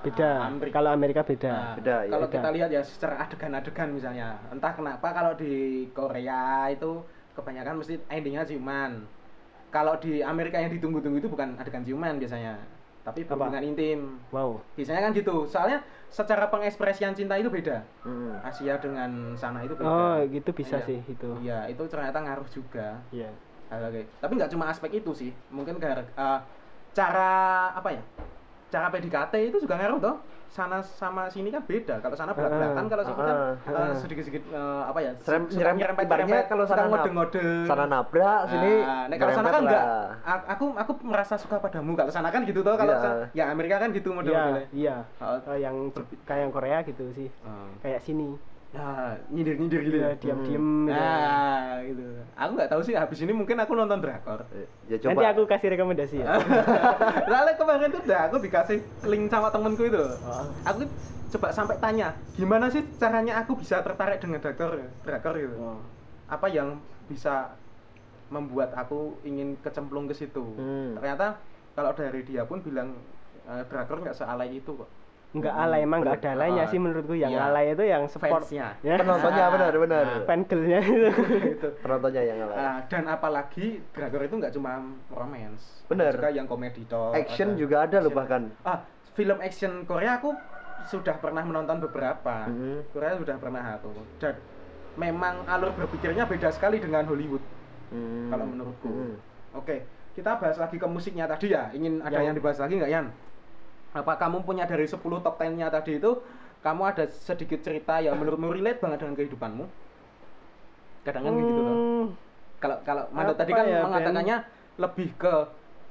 [0.00, 0.74] beda Amerika.
[0.74, 2.10] kalau Amerika beda Nah, Beda, ya.
[2.10, 2.34] kalau Beda.
[2.40, 5.52] kita lihat ya secara adegan-adegan misalnya, entah kenapa kalau di
[5.92, 7.04] Korea itu
[7.36, 9.04] kebanyakan mesti endingnya ciuman.
[9.70, 12.58] Kalau di Amerika yang ditunggu-tunggu itu bukan adegan ciuman biasanya,
[13.00, 13.32] tapi Apa?
[13.32, 14.00] berhubungan intim.
[14.28, 15.44] wow Biasanya kan gitu.
[15.44, 17.80] Soalnya secara pengekspresian cinta itu beda.
[18.02, 18.36] Hmm.
[18.40, 19.86] Asia dengan sana itu beda.
[19.86, 20.86] oh gitu bisa Iya.
[20.86, 23.00] sih itu Iya, itu ternyata ngaruh juga.
[23.10, 23.30] iya
[23.68, 24.08] Hal kayak.
[24.18, 25.30] Tapi nggak cuma aspek itu sih.
[25.48, 26.38] Mungkin gara eh,
[26.90, 27.30] cara
[27.72, 28.02] apa ya?
[28.70, 30.16] Cara PDKT itu juga ngaruh toh.
[30.46, 31.98] Sana sama sini kan beda.
[31.98, 33.94] Kalau sana belak-belakan, kalau sini kan Ah, eh, ah.
[33.94, 35.12] sedikit-sedikit eh, apa ya?
[35.20, 36.06] Serem- suka nyerempet,
[36.44, 37.46] kalau sana nab- ngode-ngode.
[37.66, 39.84] Sana nabrak, sini Nah, kalau sana kan enggak.
[40.48, 41.94] Aku aku merasa suka padamu.
[41.94, 42.74] Kalau sana kan gitu toh.
[42.74, 42.98] Kalau Iya.
[43.00, 44.64] sa- ya Amerika kan gitu iya model-modelnya.
[44.72, 45.54] iya Oh.
[45.54, 45.76] Yang
[46.24, 47.70] kayak yang Korea gitu sih Oh.
[47.78, 48.34] kayak sini
[48.70, 49.98] Nah, nyindir-nyindir gitu.
[49.98, 50.18] Iya, ya.
[50.22, 50.94] diam-diam gitu.
[50.94, 52.06] Nah, gitu.
[52.38, 54.46] Aku nggak tahu sih habis ini mungkin aku nonton drakor.
[54.86, 55.10] Ya coba.
[55.10, 56.38] nanti aku kasih rekomendasi ya
[57.30, 58.78] Soalnya kemarin tuh udah aku dikasih
[59.10, 59.98] link sama temenku itu.
[60.22, 60.46] Oh.
[60.70, 60.86] Aku
[61.34, 65.56] coba sampai tanya, gimana sih caranya aku bisa tertarik dengan drakor drakor gitu.
[65.58, 65.82] Oh.
[66.30, 66.78] Apa yang
[67.10, 67.58] bisa
[68.30, 70.46] membuat aku ingin kecemplung ke situ.
[70.54, 70.94] Hmm.
[70.94, 71.42] Ternyata
[71.74, 72.94] kalau dari dia pun bilang
[73.50, 74.90] eh, drakor nggak sealai itu kok.
[75.30, 77.46] Nggak alay emang nggak ada alaynya Ah, sih menurutku yang iya.
[77.46, 79.50] alay itu yang support ya Penontonnya Ah.
[79.54, 80.04] benar benar.
[80.04, 80.22] Ah.
[80.26, 81.68] fan girlnya itu gitu.
[81.78, 82.56] Penontonnya yang ngalah.
[82.56, 86.12] Ah, dan apalagi drakor itu nggak cuma romance, ada Bener.
[86.12, 87.14] juga yang komedi toh.
[87.14, 88.50] Action ada juga ada loh bahkan.
[88.60, 88.82] Ah,
[89.14, 90.34] film action Korea aku
[90.82, 92.46] sudah pernah menonton beberapa.
[92.46, 92.90] Mhm.
[92.90, 93.90] Korea sudah pernah aku.
[94.18, 94.34] Dan
[94.96, 97.42] memang alur berpikirnya beda sekali dengan Hollywood
[97.88, 98.26] Hmm.
[98.28, 98.86] kalau menurutku.
[98.88, 99.14] Hmm.
[99.52, 101.70] Oke, kita bahas lagi ke musiknya tadi ya.
[101.70, 103.06] Ingin ada Yang- yang dibahas lagi nggak Yan?
[103.90, 106.22] Apa kamu punya dari 10 top 10-nya tadi itu
[106.60, 109.64] kamu ada sedikit cerita yang menurutmu relate banget dengan kehidupanmu?
[111.02, 111.64] Kadang kan gitu tuh.
[111.64, 112.06] Hmm,
[112.60, 113.84] Kalau kalau Mando tadi kan ya, Ben?
[113.88, 114.36] mengatakannya
[114.76, 115.34] lebih ke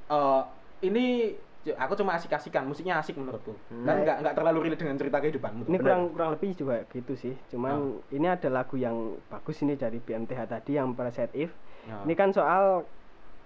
[0.08, 0.42] eh,
[0.80, 1.34] ini
[1.76, 3.52] aku cuma asik-asikan, musiknya asik menurutku.
[3.68, 3.84] Hmm.
[3.84, 5.62] Kan nggak nggak terlalu relate dengan cerita kehidupanmu.
[5.66, 5.82] ini tuh.
[5.82, 8.96] kurang kurang lebih juga gitu sih cuman ini ada lagu yang
[9.26, 11.96] bagus ini dari BMTH tadi yang Parasite If Ya.
[12.04, 12.84] ini kan soal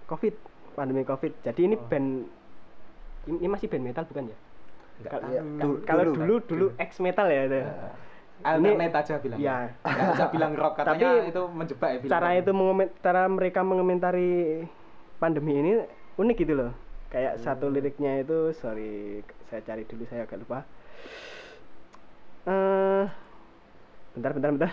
[0.05, 0.35] covid
[0.75, 1.87] pandemi covid jadi ini Oh.
[1.87, 2.27] band
[3.25, 4.37] ini, ini masih band metal bukan ya
[4.95, 5.31] Nggak Kal- tahu.
[5.31, 6.15] Iya, kal- dulu- kalau dulu.
[6.15, 7.61] dulu dulu ex metal ya itu.
[8.35, 9.37] Alternate aja bilang.
[9.39, 9.57] ya.
[9.81, 12.51] Nggak bisa bilang rock katanya Tapi itu menjebak ya bilang cara itu
[12.99, 14.63] cara mereka mengomentari
[15.15, 15.71] pandemi ini
[16.15, 16.71] unik gitu loh
[17.07, 20.67] kayak satu liriknya itu sorry saya cari dulu saya agak lupa
[22.45, 23.05] eh
[24.11, 24.71] bentar bentar bentar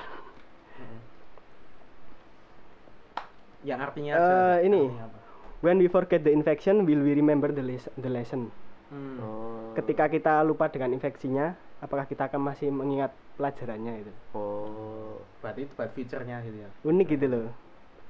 [3.62, 4.58] yang artinya aja.
[4.66, 4.90] ini.
[4.90, 5.18] artinya apa.
[5.62, 8.50] When we forget the infection will we remember the, les- the lesson
[8.86, 9.16] Hmm.
[9.18, 9.72] Oh.
[9.72, 15.16] ketika kita lupa dengan infeksinya apakah kita akan masih mengingat pelajarannya itu Oh.
[15.40, 16.68] Berarti itu buat feature-nya gitu ya.
[16.84, 17.48] unik gitu loh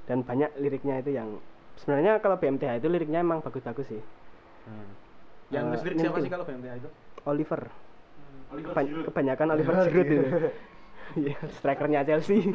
[0.04, 1.38] dan banyak liriknya itu yang
[1.76, 4.02] sebenarnya kalau BMTH itu liriknya emang bagus-bagus sih
[4.62, 4.90] Hmm.
[5.48, 6.88] Yang nulis lirik siapa sih kalau BMTH itu?
[7.24, 7.62] Oliver
[8.48, 9.04] Oliver Keba- Giroud.
[9.06, 10.18] kebanyakan Oliver Giroud itu
[11.12, 12.40] Iya, strikernya Chelsea.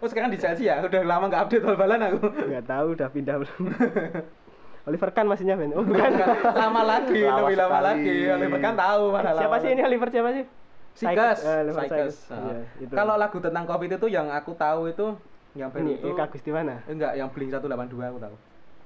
[0.00, 0.80] Oh sekarang di Chelsea ya?
[0.80, 2.32] Udah lama nggak update bal-balan aku.
[2.32, 3.62] Nggak tahu udah pindah belum.
[4.88, 5.76] Oliver Kahn maksudnya Ben.
[5.76, 6.10] Oh bukan.
[6.64, 8.16] lama lagi, Lama lebih lama lagi.
[8.32, 10.44] Oliver kan tahu mana siapa sih ini Oliver siapa sih?
[10.90, 12.14] Sikas, Eh, Oliver Sikas.
[12.16, 12.16] Sykes.
[12.80, 12.86] Iya.
[12.96, 15.06] Kalau lagu tentang Covid itu yang aku tahu itu
[15.52, 16.80] yang ini itu Eka Gustiwana.
[16.88, 18.36] Eh, enggak, yang Blink 182 aku tahu.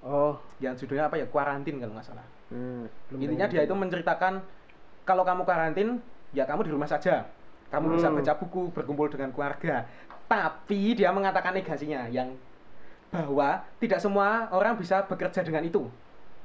[0.04, 1.24] Oh, Yang judulnya apa ya?
[1.30, 2.26] Kuarantin kalau nggak salah.
[2.52, 2.90] Hmm.
[3.14, 4.42] Intinya dia itu menceritakan
[5.06, 5.88] kalau kamu karantin,
[6.36, 7.24] ya kamu di rumah saja.
[7.74, 8.22] Kamu bisa Hmm.
[8.22, 9.82] baca buku, berkumpul dengan keluarga.
[10.30, 12.38] Tapi dia mengatakan negasinya yang
[13.10, 15.90] bahwa tidak semua orang bisa bekerja dengan itu.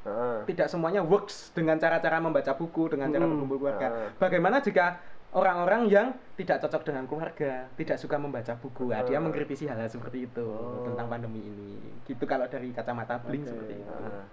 [0.01, 0.41] Ah.
[0.49, 3.37] Tidak semuanya works dengan cara-cara membaca buku, dengan cara Hmm.
[3.37, 3.87] berkumpul keluarga.
[3.87, 4.09] Ah.
[4.17, 4.97] Bagaimana jika
[5.29, 10.25] orang-orang yang tidak cocok dengan keluarga, tidak suka membaca buku, nah, dia mengkritisi hal-hal seperti
[10.25, 10.81] itu Oh.
[10.89, 11.77] tentang pandemi ini.
[12.09, 13.53] Gitu kalau dari kacamata Blink Oke.
[13.53, 13.93] seperti itu.
[14.01, 14.25] Ah.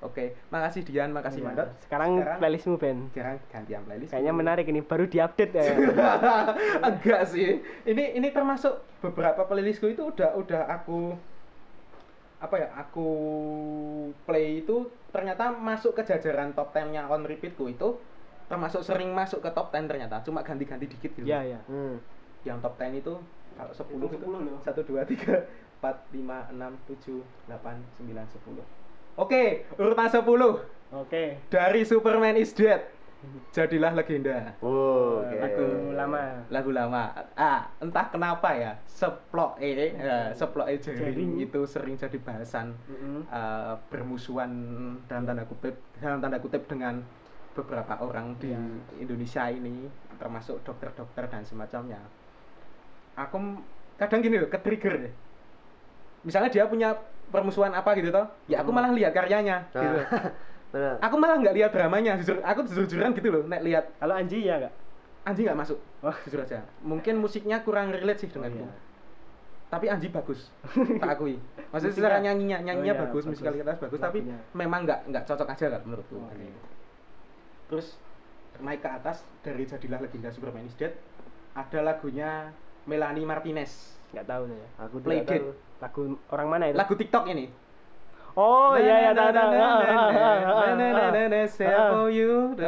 [0.00, 1.44] Oke, makasih Dian, makasih.
[1.44, 1.68] Mandot.
[1.84, 3.12] Sekarang, Sekarang- playlistmu Ben.
[3.12, 4.10] Sekarang gantian playlist.
[4.16, 5.64] Kayaknya menarik ini baru diupdate ya.
[6.88, 7.60] Enggak sih.
[7.84, 11.12] Ini ini termasuk beberapa playlistku itu udah udah aku
[12.40, 12.68] apa ya?
[12.80, 13.08] Aku
[14.24, 18.00] play itu ternyata masuk ke jajaran top 10-nya on repeatku itu
[18.48, 20.24] termasuk sering masuk ke top 10 ternyata.
[20.24, 21.28] Cuma ganti-ganti dikit gitu.
[21.28, 21.60] Iya, iya.
[21.68, 22.00] Hmm.
[22.48, 23.14] Yang top 10 itu
[23.52, 24.60] kalau 10 Itu itu 10 loh.
[24.64, 25.44] 1 2 3
[25.84, 27.20] 4 5 6 7
[27.52, 28.79] 8 9 10.
[29.14, 30.22] Oke, urutan 10
[30.92, 31.24] Oke.
[31.48, 32.82] dari Superman is Dead.
[33.52, 34.56] Jadilah legenda.
[34.58, 35.36] Oh, oke.
[35.36, 36.22] Lagu lama.
[36.48, 37.02] Lagu lama.
[37.36, 41.30] Ah, entah kenapa ya, seplok e, ya, seplok e jaring Jaring.
[41.38, 42.72] itu sering jadi bahasan
[43.28, 44.48] eh, bermusuhan
[45.04, 47.04] dalam tanda kutip dalam tanda kutip dengan
[47.52, 48.62] beberapa orang di Iya.
[48.96, 49.84] Indonesia ini
[50.16, 52.00] termasuk dokter-dokter dan semacamnya
[53.12, 53.58] aku
[53.96, 55.12] kadang gini loh ke trigger
[56.22, 56.96] misalnya dia punya
[57.26, 58.76] permusuhan apa gitu toh ya aku Hmm.
[58.76, 59.80] malah lihat karyanya Nah.
[59.80, 59.98] gitu
[60.70, 60.94] Benar.
[60.98, 64.54] aku malah nggak lihat dramanya jujur aku jujur-jujuran gitu loh nek lihat Kalau Anji ya
[64.56, 64.74] nggak?
[65.24, 66.14] Anji nggak masuk Wah.
[66.22, 68.70] jujur aja mungkin musiknya kurang relate sih denganku iya.
[69.68, 70.50] tapi Anji bagus
[71.02, 73.30] tak akui maksudnya secara nyanyinya nyanyinya Oh iya, bagus, bagus.
[73.32, 74.18] musikalitas bagus tapi
[74.52, 76.30] memang nggak nggak cocok aja kan menurutku Oke.
[76.32, 76.46] Anji.
[77.66, 77.86] terus
[78.58, 80.92] naik ke atas dari jadilah legenda Superman is Dead
[81.52, 82.50] ada lagunya
[82.84, 84.66] Melanie Martinez Nggak tahu saya.
[84.86, 85.42] Aku Play Dead.
[85.42, 85.50] tahu.
[85.80, 86.76] Lagu orang mana itu?
[86.76, 87.48] lagu TikTok ini
[88.38, 89.50] Oh iya ya tahu tahu.
[89.50, 90.62] Ah, ah, ah, ah, ah.
[90.62, 91.10] Ah.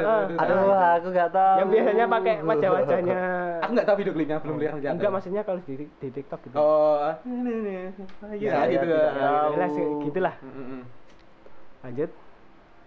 [0.03, 0.43] Ah.
[0.43, 1.57] Aduh, aku nggak tahu.
[1.63, 3.21] Yang biasanya pakai wajah-wajahnya.
[3.63, 6.57] aku nggak tahu video klipnya belum lihat Enggak maksudnya kalau di, di TikTok gitu.
[6.59, 7.15] oh
[8.35, 10.35] Ya, ya gitu ya, Ya, gitulah.
[10.43, 10.83] Mm, mm, mm.
[11.87, 12.11] Lanjut.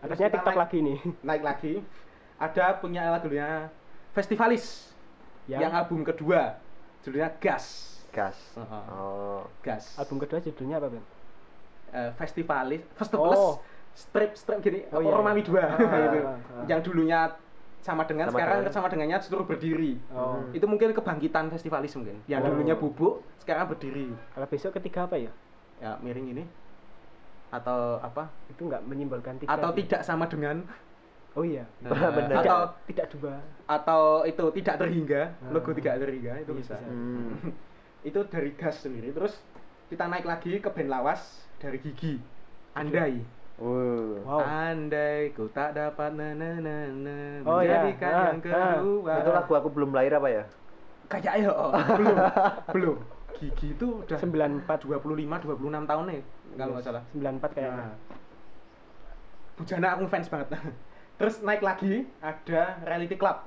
[0.04, 0.98] Atasnya TikTok lagi nih.
[1.24, 1.74] naik lagi
[2.36, 3.72] ada punya lagunya
[4.12, 4.92] Festivalis
[5.48, 6.60] yang album kedua
[7.04, 8.38] judulnya Gas Gas.
[8.56, 8.84] Heeh.
[8.90, 9.44] Oh.
[9.60, 11.04] Gas album kedua judulnya apa, Ben?
[11.92, 13.60] Eh, Festivalis Festivalis Oh.
[13.94, 15.12] strip strip gini Oh, iya.
[15.12, 16.64] Romawi 2 Ah, gitu ah, ah.
[16.66, 17.20] yang dulunya
[17.80, 20.40] sama dengan Sama sekarang dengan- sama dengannya justru berdiri Oh.
[20.40, 20.52] Hmm.
[20.52, 22.50] itu mungkin kebangkitan festivalis mungkin yang Oh.
[22.50, 25.32] dulunya bubuk sekarang berdiri Kalau besok ketiga apa ya?
[25.78, 26.44] ya miring ini
[27.50, 29.52] atau apa Itu nggak menyimbolkan tiga.
[29.54, 29.84] atau sih.
[29.84, 30.64] tidak sama dengan
[31.36, 31.68] Oh iya.
[31.80, 32.42] eh, Benar.
[32.42, 33.36] atau Tidak dua.
[33.66, 35.52] atau itu tidak terhingga Ah.
[35.52, 36.90] logo tidak terhingga itu Iya, bisa bisa.
[36.90, 37.32] Hmm.
[38.06, 39.34] itu dari gas sendiri terus
[39.90, 41.22] kita naik lagi ke band lawas
[41.58, 42.22] dari gigi
[42.74, 43.26] andai
[43.56, 44.20] Wow.
[44.22, 44.42] Wow.
[44.44, 47.88] andai ku tak dapat na na na na Oh, iya.
[47.88, 50.44] menjadikan Ah, yang kedua Itu lagu aku belum lahir apa ya?
[51.06, 52.18] kayaknya oh, belum
[52.76, 52.98] belum
[53.32, 56.22] gigi itu udah 94 25 26 tahun nih
[56.56, 57.80] kalau nggak salah 94 kayaknya.
[57.80, 57.96] Nah,
[59.56, 60.52] Bujana aku fans banget.
[61.20, 63.40] Terus naik lagi ada Reality Club,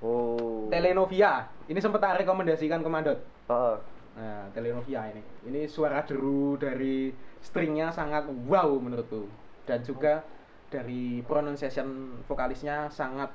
[0.00, 0.68] Oh.
[0.68, 1.48] Telenovia.
[1.64, 3.20] Ini sempat tak rekomendasikan ke Mandot.
[3.50, 3.76] Oh.
[4.14, 5.22] Nah, Telenovia ini.
[5.50, 7.10] Ini suara deru dari
[7.42, 9.26] stringnya sangat wow menurutku.
[9.66, 10.22] Dan juga
[10.70, 13.30] dari pronunciation vokalisnya sangat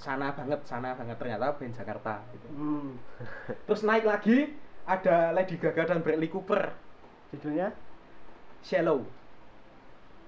[0.00, 2.46] sana banget, sana banget ternyata band Jakarta gitu.
[2.56, 2.96] Hmm.
[3.68, 4.56] Terus naik lagi
[4.88, 6.72] ada Lady Gaga dan Bradley Cooper,
[7.30, 7.70] Judulnya?
[8.64, 9.04] Shallow.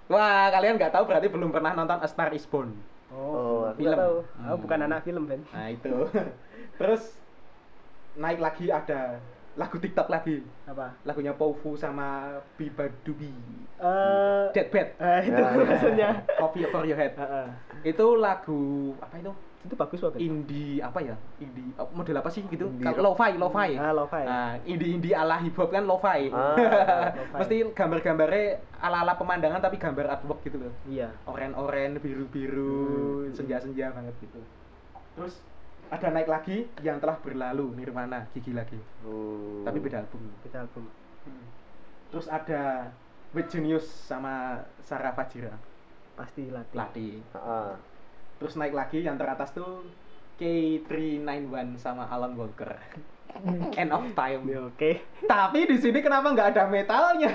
[0.09, 2.77] Wah, kalian nggak tahu berarti belum pernah nonton A Star Is Born.
[3.15, 3.97] Oh, aku film.
[3.97, 4.17] tahu.
[4.51, 5.43] Oh, bukan anak film, Ben.
[5.55, 5.95] Nah itu.
[6.81, 7.15] Terus
[8.15, 9.19] naik lagi ada
[9.55, 10.43] lagu TikTok lagi.
[10.67, 10.99] Apa?
[11.07, 13.31] Lagunya Pofu sama Biba Dubi.
[13.79, 14.89] Eh, Deadbed.
[15.03, 15.63] eh, itu Ya, ya.
[15.63, 16.11] maksudnya.
[16.39, 17.15] Coffee for your head.
[17.15, 17.47] Heeh.
[17.87, 19.31] Itu lagu apa itu?
[19.65, 20.21] Itu bagus banget.
[20.21, 21.15] Indie apa ya?
[21.39, 22.69] Indie oh, model apa sih gitu?
[22.83, 23.79] Kalau lo-fi, lo-fi.
[23.79, 24.23] Ah, lo-fi.
[24.27, 26.29] Nah, indie-indie ala hip hop kan lo-fi.
[26.29, 26.59] Ah,
[27.17, 27.39] lo-fi.
[27.41, 28.45] Mesti gambar-gambarnya
[28.83, 30.73] ala-ala pemandangan tapi gambar artwork gitu loh.
[30.85, 31.09] Iya.
[31.25, 33.33] oren-oren, biru-biru, Hmm.
[33.33, 34.43] senja-senja banget gitu.
[35.17, 35.39] Terus
[35.91, 38.79] ada naik lagi yang telah berlalu Nirvana, gigi lagi.
[39.05, 39.63] Oh.
[39.65, 40.33] Tapi beda album.
[40.41, 40.89] Kita album.
[42.13, 42.89] Terus ada
[43.35, 45.51] With Genius sama Sarah Fajira,
[46.15, 46.79] Pasti latih.
[46.79, 47.09] Lati.
[47.35, 47.75] Ah.
[48.39, 49.83] Terus naik lagi yang teratas tuh
[50.39, 52.71] K391 sama Alan Walker.
[53.81, 54.47] End of time.
[54.47, 55.03] Ya, Oke.
[55.27, 57.35] Tapi di sini kenapa nggak ada metalnya?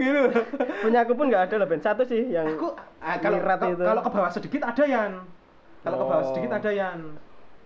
[0.00, 0.40] gitu.
[0.80, 1.80] Punya aku pun nggak ada loh, Ben.
[1.84, 2.72] Satu sih yang aku
[3.04, 3.84] ah, kalau kalau- itu.
[3.84, 5.20] kalau ke bawah sedikit ada yan
[5.84, 6.28] kalau ke bawah Oh.
[6.32, 7.00] sedikit ada yan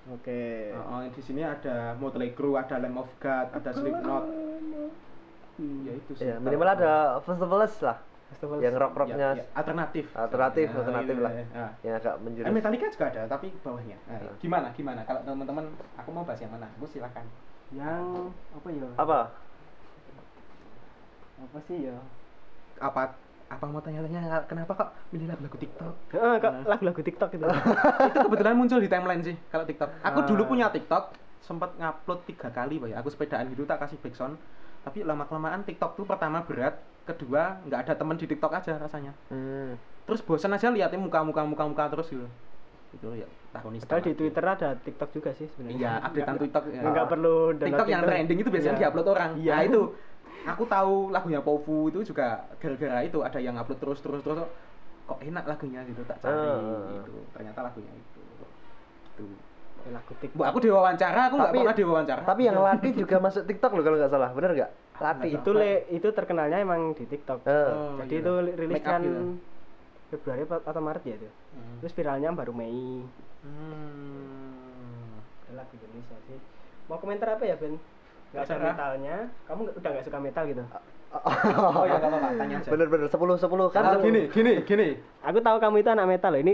[0.09, 0.73] Oke.
[0.73, 4.25] Oh, di sini ada Motley Crue ada Lamb of God ada Slipknot
[5.55, 5.83] Hmm.
[5.83, 7.99] ya itu sih Ya, minimal ada festivals lah.
[8.29, 11.33] Festival Yang rock-rocknya Ya, ya, alternatif Alternatif, Ya, alternatif iya, lah.
[11.33, 11.67] ya.
[11.83, 12.53] yang agak Eh, menjurus.
[12.53, 14.31] Metallica juga ada tapi bawahnya Nah, Ya.
[14.39, 15.65] gimana gimana kalau teman-teman
[15.95, 17.27] aku mau bahas yang mana aku silakan
[17.69, 18.89] yang apa ya?
[18.97, 19.19] Apa?
[21.41, 21.97] Apa sih ya?
[22.79, 23.03] apa
[23.49, 26.65] apa mau tanya-tanya kenapa kok milih lagu TikTok Heeh, kok Nah.
[26.69, 27.47] lagu-lagu TikTok itu.
[28.09, 29.89] itu kebetulan muncul di timeline sih kalau TikTok.
[30.03, 30.27] Aku Ah.
[30.27, 31.05] dulu punya TikTok,
[31.41, 32.97] sempat ngupload tiga kali, Pak ya.
[32.99, 34.37] Aku sepedaan gitu tak kasih backsound.
[34.81, 39.17] Tapi lama kelamaan TikTok tuh pertama berat, kedua nggak ada temen di TikTok aja rasanya.
[39.27, 39.81] Hmm.
[40.05, 42.29] Terus bosan aja liatin muka-muka muka-muka terus gitu.
[42.91, 43.81] Itu ya tahun ini.
[43.83, 45.77] Padahal di Twitter ada TikTok juga sih sebenarnya.
[45.79, 46.65] Iya, updatean TikTok.
[46.69, 46.81] ya.
[46.83, 48.81] Nggak perlu download TikTok yang trending itu biasanya Iya.
[48.83, 49.31] diupload orang.
[49.37, 49.53] Iya.
[49.55, 49.81] Nah, itu
[50.45, 52.27] aku tahu lagunya Pofu itu juga
[52.57, 54.39] gara-gara itu ada yang upload terus terus terus
[55.05, 56.61] kok enak lagunya gitu tak cari Ah.
[56.95, 57.17] gitu.
[57.33, 58.21] Ternyata lagunya itu.
[59.11, 59.27] Gitu.
[59.89, 60.45] lagu Bu, TikTok.
[60.45, 62.21] aku diwawancara, aku nggak Tapi- pernah diwawancara.
[62.23, 64.71] Tapi yang latih juga masuk TikTok loh kalau nggak salah, bener nggak?
[64.99, 65.29] Lati.
[65.31, 67.41] itu le itu terkenalnya emang di TikTok.
[67.41, 68.21] Eh, Oh, Jadi iya.
[68.21, 69.23] itu rilis Make up kan gitu.
[70.09, 71.29] Februari atau Maret ya itu.
[71.55, 71.77] Hmm.
[71.81, 73.07] Terus viralnya baru Mei.
[73.41, 75.23] Hmm.
[75.53, 76.39] Lagu Indonesia sih.
[76.85, 77.79] Mau komentar apa ya Ben?
[78.29, 78.67] Gak ada Terserah.
[78.71, 79.17] metalnya.
[79.45, 80.65] Kamu nggak- udah gak suka metal gitu?
[81.09, 82.69] Oh ya nggak apa-apa, tanya aja.
[82.69, 83.81] Bener-bener 10 10 kan.
[83.83, 84.05] Sepuluh.
[84.05, 84.89] gini, gini, gini.
[85.25, 86.41] Aku tahu kamu itu anak metal loh.
[86.45, 86.53] Ini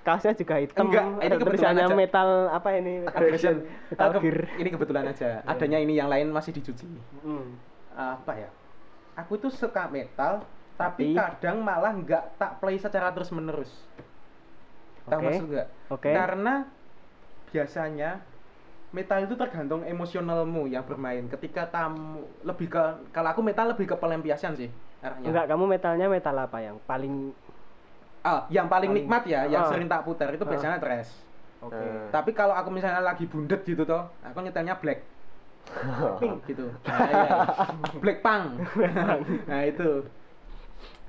[0.00, 0.86] kaosnya juga hitam.
[0.86, 1.86] Enggak, ini ada kebetulan aja.
[1.92, 2.92] metal apa ini?
[3.04, 3.56] Aggression.
[3.90, 4.38] Metal ke- Gear.
[4.56, 5.42] Ini kebetulan aja.
[5.42, 6.86] Adanya ini yang lain masih dicuci.
[7.20, 7.58] Hmm.
[7.92, 8.50] Apa ya?
[9.16, 10.46] Aku tuh suka metal,
[10.76, 13.74] tapi, Tapi- kadang malah nggak tak play secara terus menerus.
[15.02, 15.26] Tahu Oke.
[15.26, 15.68] maksud nggak?
[15.90, 16.10] Oke.
[16.12, 16.54] Karena
[17.48, 18.22] biasanya
[18.96, 21.28] metal itu tergantung emosionalmu yang bermain.
[21.28, 22.82] Ketika kamu lebih ke
[23.12, 24.72] kalau aku metal lebih ke pelampiasan sih
[25.04, 25.28] arahnya.
[25.28, 27.36] Enggak, kamu metalnya metal apa yang paling
[28.26, 29.70] Ah, yang paling, Paling- nikmat ya, yang Ah.
[29.70, 30.50] sering tak putar itu Ah.
[30.50, 31.14] biasanya thrash.
[31.62, 31.78] Oke.
[31.78, 32.10] Eh.
[32.10, 34.98] Tapi kalau aku misalnya lagi bundet gitu toh, aku nyetelnya black.
[36.18, 36.66] Pink gitu.
[36.82, 37.30] Nah, iya.
[38.02, 38.66] Black punk.
[39.46, 40.10] nah, itu.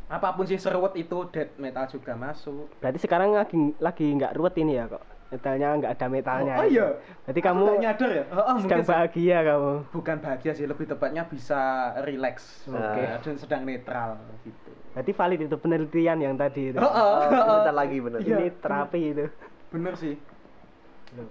[0.08, 2.70] Apa pun sih seruat itu death metal juga masuk.
[2.78, 5.02] Berarti sekarang lagi lagi nggak ruwet ini ya kok.
[5.28, 6.56] Metalnya nggak ada metalnya.
[6.56, 6.88] Oh, oh iya.
[7.28, 8.24] Berarti kamu nyadar ya?
[8.32, 9.74] Oh, oh, sedang bahagia kamu.
[9.92, 12.64] bukan bahagia sih, lebih tepatnya bisa relax.
[12.72, 13.02] Oke.
[13.04, 14.16] Nah, dan sedang netral
[14.48, 14.72] gitu.
[14.96, 16.80] Berarti valid itu penelitian yang tadi itu.
[16.80, 17.60] Oh, oh, Oh, oh.
[17.60, 18.20] bentar lagi bener.
[18.24, 18.38] Iya.
[18.40, 19.26] Ini terapi itu.
[19.76, 20.16] Bener sih.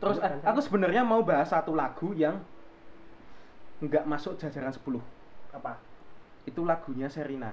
[0.01, 2.37] Terus eh, aku sebenarnya mau bahas satu lagu yang
[3.81, 5.01] nggak masuk jajaran 10.
[5.53, 5.73] apa?
[6.47, 7.51] itu lagunya Serina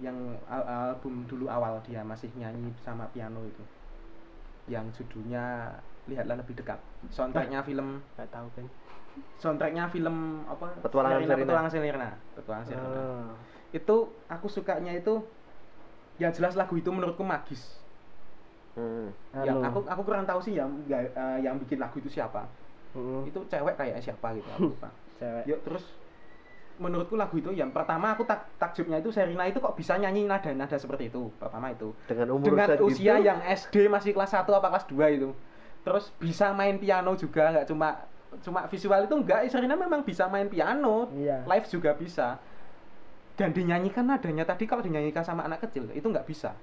[0.00, 0.16] yang
[0.48, 3.62] al- album dulu awal dia masih nyanyi sama piano itu
[4.66, 8.66] yang judulnya lihatlah lebih dekat soundtracknya film Nggak tahu kan.
[9.36, 11.38] soundtracknya film apa Petualangan Serina.
[11.38, 13.30] petualangan Serina petualangan Serina Oh.
[13.70, 13.96] itu
[14.26, 15.20] aku sukanya itu
[16.16, 17.80] yang jelas lagu itu menurutku magis
[18.74, 19.14] Hmm.
[19.32, 20.98] yang aku aku kurang tahu sih yang ya,
[21.38, 22.42] yang bikin lagu itu siapa
[22.90, 24.86] Mm, itu cewek kayak siapa gitu aku lupa
[25.18, 25.44] cewek.
[25.46, 25.84] Yuk terus
[26.74, 30.74] menurutku lagu itu yang pertama aku tak takjubnya itu Serina itu kok bisa nyanyi nada-nada
[30.74, 31.94] seperti itu pertama itu.
[32.10, 35.30] Dengan umur dengan usia yang SD masih kelas 1 apa kelas 2 itu.
[35.86, 38.02] Terus bisa main piano juga nggak cuma
[38.42, 41.06] cuma visual itu enggak Serina memang bisa main piano.
[41.14, 41.46] Iya.
[41.46, 42.42] live juga bisa.
[43.34, 46.54] Dan dinyanyikan nadanya tadi kalau dinyanyikan sama anak kecil itu nggak bisa.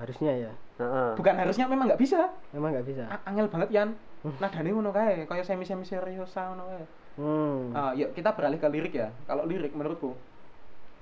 [0.00, 0.52] Harusnya ya.
[0.80, 1.14] Heeh.
[1.14, 2.32] bukan harusnya memang nggak bisa.
[2.56, 3.04] Memang nggak bisa.
[3.06, 3.90] A- angel banget Yan.
[4.40, 7.70] Nadanya ngono kae kayak semi semi seriosa ngono kae Hmm.
[7.70, 9.08] Ah, yuk kita beralih ke lirik ya.
[9.30, 10.14] Kalau lirik menurutku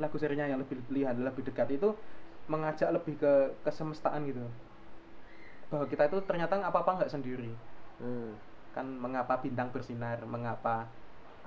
[0.00, 1.94] lagu serinya yang lebih lihat lebih dekat itu
[2.48, 3.32] mengajak lebih ke
[3.64, 4.44] kesemestaan gitu.
[5.72, 7.52] Bahwa kita itu ternyata apa-apa nggak sendiri.
[8.00, 8.36] Hmm.
[8.76, 10.84] Kan mengapa bintang bersinar, mengapa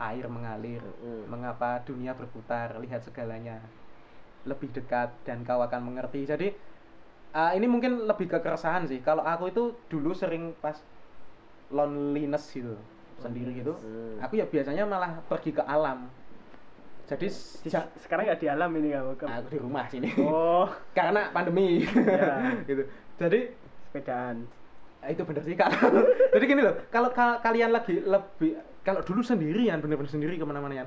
[0.01, 1.29] air mengalir, Hmm.
[1.29, 3.61] mengapa dunia berputar, lihat segalanya
[4.45, 6.25] lebih dekat dan kau akan mengerti.
[6.25, 6.47] Jadi
[7.37, 8.97] ah, ini mungkin lebih ke keresahan sih.
[9.05, 9.63] Kalau aku itu
[9.93, 10.81] dulu sering pas
[11.69, 12.77] loneliness gitu
[13.17, 14.19] sendiri gitu Hmm.
[14.19, 16.07] aku ya biasanya malah pergi ke alam
[17.05, 19.11] jadi Di- ja- sekarang nggak di alam ini kamu.
[19.13, 20.65] Ke- aku di rumah sini Oh,
[20.97, 22.49] karena pandemi Ya.
[22.69, 22.83] gitu
[23.15, 23.39] jadi
[23.87, 24.43] sepedaan.
[24.99, 25.77] eh, itu bener sih kalau
[26.33, 30.81] jadi gini loh kalau ka- kalian lagi lebih kalau dulu sendirian bener-bener sendiri ke mana-mana
[30.81, 30.85] ya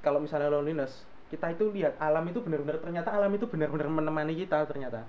[0.00, 4.64] kalau misalnya loneliness kita itu lihat alam itu benar-benar ternyata alam itu benar-benar menemani kita
[4.64, 5.04] ternyata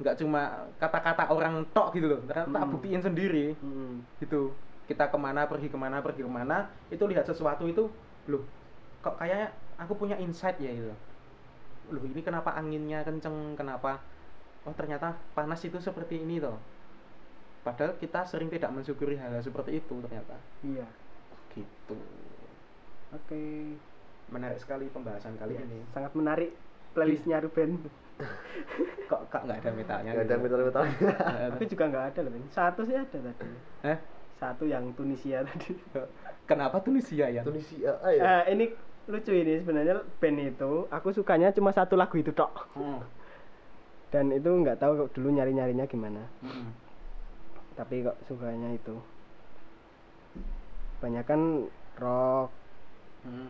[0.00, 0.42] nggak cuma
[0.76, 2.72] kata-kata orang tok gitu loh ternyata Hmm.
[2.72, 4.00] buktiin sendiri Hmm.
[4.18, 4.56] gitu
[4.86, 7.86] kita ke mana pergi ke mana pergi ke mana itu lihat sesuatu itu
[8.26, 8.42] loh
[9.00, 10.90] kok kayaknya aku punya insight ya itu
[11.90, 13.98] loh ini kenapa anginnya kenceng kenapa
[14.62, 16.54] oh ternyata panas itu seperti ini toh
[17.62, 20.86] padahal kita sering tidak mensyukuri hal, hal seperti itu ternyata Iya.
[21.52, 21.98] gitu
[23.12, 23.76] Oke.
[24.32, 26.50] menarik sekali pembahasan kali Iya, ini Sangat menarik
[26.96, 27.76] playlistnya Ruben.
[29.10, 30.42] kok kak nggak ada metalnya Nggak ada gitu?
[30.42, 30.82] metal-metal.
[30.88, 32.32] Eh, Tapi juga nggak ada loh.
[32.48, 33.48] Satu sih ada tadi.
[33.84, 33.98] eh
[34.42, 35.70] Satu yang Tunisia tadi.
[36.42, 38.22] kenapa Tunisia ya Tunisia ah, ya.
[38.42, 38.64] Eh, ini
[39.04, 42.98] lucu ini sebenarnya band itu aku sukanya cuma satu lagu itu tok Hmm.
[44.10, 46.74] dan itu nggak tahu kok dulu nyari nyarinya gimana Hmm.
[47.72, 48.98] tapi kok sukanya itu
[50.98, 51.40] banyak kan
[51.96, 52.50] rock
[53.22, 53.46] Hmm.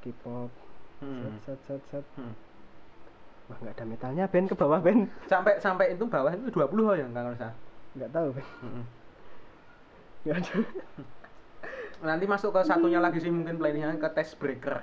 [0.00, 0.48] K-pop
[0.98, 1.20] Hmm.
[1.20, 2.32] set set set set Hmm.
[3.46, 6.64] wah nggak ada metalnya band ke bawah band sampai sampai itu bawah itu 20
[6.94, 7.52] ya nggak usah
[7.94, 8.84] nggak tahu band Hmm.
[10.20, 10.54] Nggak ada
[12.00, 14.80] nanti masuk ke satunya lagi sih mungkin playlistnya ke test breaker.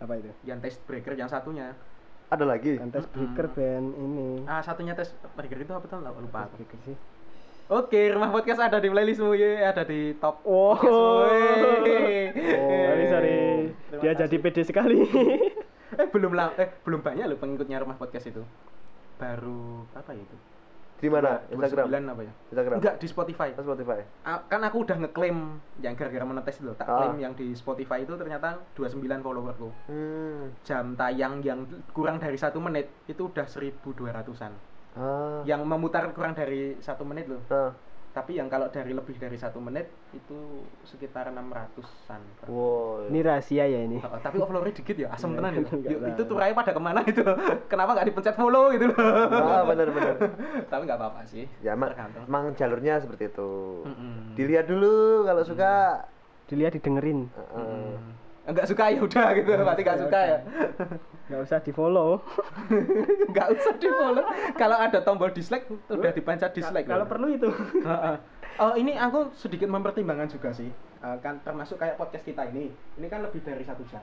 [0.00, 0.32] Apa itu?
[0.48, 1.76] Yang test breaker yang satunya.
[2.32, 2.80] Ada lagi.
[2.80, 3.12] Kantes Mm-mm.
[3.12, 4.28] breaker band ini.
[4.48, 6.00] Ah satunya test breaker itu apa tuh?
[6.00, 6.64] Lupa aku.
[6.64, 6.96] Breaker sih.
[7.68, 10.44] Oke rumah podcast ada di playlistmu ya ada di top.
[10.44, 13.08] Oh podcast, woi.
[13.08, 13.36] sorry.
[13.88, 14.20] Sorry dia kasih.
[14.24, 15.00] jadi pede sekali.
[15.94, 18.42] Eh belum lah eh belum banyak loh pengikutnya rumah podcast itu.
[19.16, 20.53] Baru apa ya itu
[21.04, 21.36] Di mana?
[21.52, 21.92] Instagram.
[21.92, 22.32] 29 apa ya?
[22.48, 22.76] Instagram.
[22.80, 23.48] Enggak di Spotify.
[23.52, 24.00] Oh, Spotify.
[24.24, 25.38] A- kan aku udah ngeklaim
[25.78, 26.96] yang gara-gara menetes itu tak Ah.
[26.98, 30.48] klaim yang di Spotify itu ternyata 29 followerku Hmm.
[30.64, 31.60] jam tayang yang
[31.92, 34.56] kurang dari satu menit itu udah 1200an
[34.94, 35.44] Ah.
[35.44, 37.68] yang memutar kurang dari satu menit loh Ah.
[38.14, 43.10] Tapi yang kalau dari lebih dari satu menit itu sekitar 600an Wow.
[43.10, 43.98] Ini rahasia ya ini.
[43.98, 45.52] Oh, tapi kok followernya dikit ya asem Iya, tenan
[45.82, 47.26] ya itu tuh raya pada ke mana itu
[47.72, 49.02] kenapa nggak dipencet follow gitu loh
[49.34, 50.14] Ah, benar benar.
[50.70, 53.50] tapi nggak apa-apa sih Ya emang, tergantung emang jalurnya seperti itu.
[53.82, 54.38] Mm-mm.
[54.38, 56.06] Dilihat dulu kalau suka.
[56.46, 57.26] Dilihat didengerin.
[57.34, 57.98] Heeh.
[57.98, 58.23] Mm.
[58.44, 59.50] Nggak suka ya udah gitu.
[59.56, 60.38] Berarti nggak suka ya
[61.24, 62.20] Nggak usah di follow.
[63.32, 64.24] nggak usah di follow
[64.60, 67.48] kalau ada tombol dislike udah dipencet dislike Kalau perlu itu.
[67.84, 68.16] Heeh.
[68.54, 70.70] Oh ini aku sedikit mempertimbangkan juga sih.
[71.02, 72.70] Eh, kan termasuk kayak podcast kita ini.
[72.70, 73.98] Ini kan lebih dari satu jam.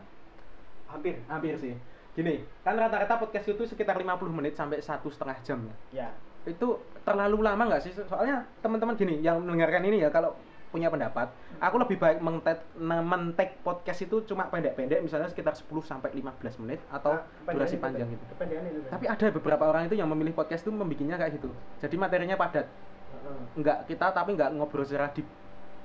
[0.91, 1.23] Hampir.
[1.31, 1.71] hampir sih.
[2.11, 6.03] Gini kan rata-rata podcast itu sekitar 50 menit sampai satu setengah jam ya.
[6.03, 6.09] Ya.
[6.41, 6.67] itu
[7.07, 7.95] terlalu lama nggak sih?
[7.95, 10.35] Soalnya teman-teman gini yang mendengarkan ini ya kalau
[10.71, 11.27] punya pendapat
[11.59, 16.79] aku lebih baik mentek mentek podcast itu cuma pendek-pendek misalnya sekitar 10 sampai 15 menit
[16.87, 18.23] atau Ah, durasi kependekan panjang itu.
[18.71, 18.89] gitu itu.
[18.89, 22.65] tapi ada beberapa orang itu yang memilih podcast itu membikinnya kayak gitu jadi materinya padat
[22.65, 23.39] Heeh.
[23.57, 25.27] nggak kita tapi nggak ngobrol secara deep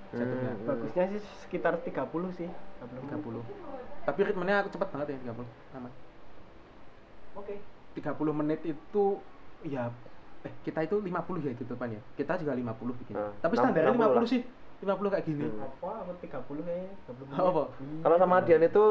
[0.09, 0.64] jatuhnya Hmm.
[0.64, 1.99] Bagusnya sih sekitar 30
[2.32, 2.47] sih.
[2.47, 3.11] 30.
[3.11, 3.43] 30
[4.03, 5.43] tapi ritmenya aku cepet banget ya 30
[5.74, 5.93] aman
[7.34, 7.59] Oke.
[7.93, 9.05] 30 menit itu
[9.62, 9.91] ya
[10.41, 11.11] eh kita itu 50
[11.43, 14.22] ya itu depan ya kita juga 50 bikin Nah, tapi standarnya 60 lah.
[14.22, 14.41] 50 sih
[14.77, 15.47] 50 kayak gini.
[15.57, 15.91] Apa?
[16.05, 16.93] Aku 30 kayaknya.
[17.07, 17.39] 30 menit.
[17.39, 17.62] Apa?
[17.72, 18.01] Iya.
[18.03, 18.85] Kalau sama Dian itu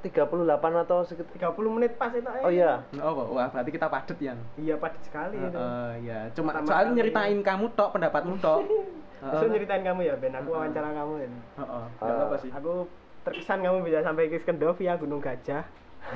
[0.00, 2.20] 38 atau sekitar 30 menit pas itu.
[2.22, 2.42] eh.
[2.44, 2.84] Oh iya.
[3.00, 5.56] oh wah berarti kita padet ya Iya padat sekali itu.
[5.56, 6.98] Heeh, ya cuma Pertama soalnya kali.
[7.00, 8.58] nyeritain kamu tok pendapatmu tok
[9.24, 9.48] Heeh.
[9.48, 10.36] nyeritain kamu ya, Ben.
[10.36, 11.28] Aku wawancara kamu ya.
[11.56, 12.72] Heeh, nggak apa-apa sih Aku
[13.24, 15.64] terkesan kamu bisa sampai ke Skendo via Gunung Gajah.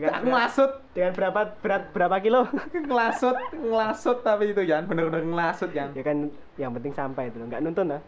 [0.00, 2.48] dengan, aku berat, ngelasut dengan berapa berat berapa kilo?
[2.88, 7.60] ngelasut ngelasut tapi itu Yan bener-bener ngelasut Yan ya kan yang penting sampai itu nggak
[7.60, 8.00] nuntun lah.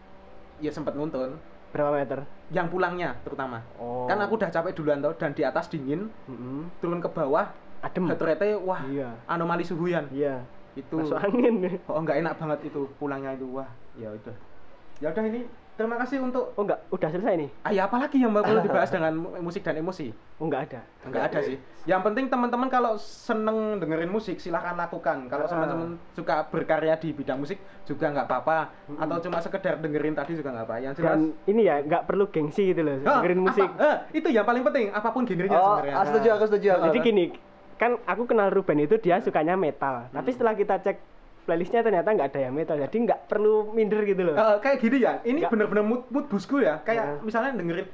[0.59, 1.37] Ya sempet nuntun
[1.67, 2.23] Berapa meter?
[2.47, 4.07] yang pulangnya terutama Oh.
[4.07, 6.71] kan aku udah capek duluan tau dan di atas dingin Mm-mm.
[6.79, 8.09] turun ke bawah Adem.
[8.09, 9.11] ternyata wah Iya.
[9.25, 10.41] anomali suhu Yan Iya.
[10.73, 11.77] itu Masuk angin.
[11.85, 14.35] oh nggak enak banget itu pulangnya itu wah ya udah
[14.97, 15.41] ya udah ini
[15.77, 17.49] terima kasih untuk Oh enggak, udah selesai nih.
[17.61, 20.81] ah ya apalagi yang perlu dibahas dengan mu- musik dan emosi Oh enggak ada.
[21.01, 21.57] Enggak ada sih.
[21.83, 25.25] Yang penting teman-teman kalau seneng dengerin musik silahkan lakukan.
[25.27, 25.49] Kalau Ah.
[25.49, 28.57] teman-teman suka berkarya di bidang musik juga nggak apa-apa.
[28.87, 28.97] Mm-mm.
[28.99, 30.75] Atau cuma sekedar dengerin tadi juga nggak apa.
[30.79, 31.07] Yang jelas.
[31.07, 33.69] Dan ini ya nggak perlu gengsi gitu loh, Ah, dengerin apa- musik.
[33.71, 34.85] eh, itu yang paling penting.
[34.91, 35.93] Apa pun genrenya Oh, sebenarnya.
[35.95, 36.83] ah, setuju aku setuju aku.
[36.87, 37.25] Jadi gini,
[37.75, 40.09] kan aku kenal Ruben itu dia sukanya metal.
[40.11, 40.97] Tapi setelah kita cek
[41.47, 42.75] playlistnya ternyata nggak ada yang metal.
[42.75, 44.35] Jadi nggak perlu minder gitu loh.
[44.35, 45.23] Eh, kayak gini ya.
[45.23, 46.83] Ini bener-bener mood, mood busku ya.
[46.83, 47.23] Kayak Ya.
[47.23, 47.87] misalnya dengerin.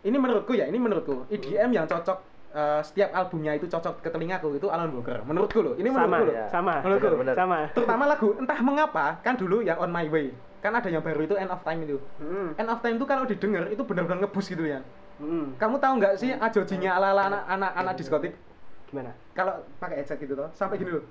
[0.00, 0.64] Ini menurutku ya.
[0.64, 1.24] Ini menurutku.
[1.26, 2.28] EDM yang cocok.
[2.50, 6.26] eh, setiap albumnya itu cocok ke telingaku itu Alan Walker menurutku loh ini sama, menurutku
[6.26, 6.46] loh ya.
[6.50, 7.06] sama, Menurutku.
[7.06, 7.34] Benar-benar.
[7.38, 7.58] sama.
[7.70, 11.38] terutama lagu entah mengapa kan dulu yang On My Way kan ada yang baru itu
[11.38, 12.50] End of Time itu Hmm.
[12.52, 14.82] End of Time itu kalau didengar itu benar-benar ngebus gitu ya
[15.16, 15.54] Hmm.
[15.54, 18.34] kamu tahu nggak sih ajojinya ala-ala anak anak anak diskotik
[18.84, 19.14] Gimana?
[19.30, 21.06] kalau pakai headset gitu loh sampai gini loh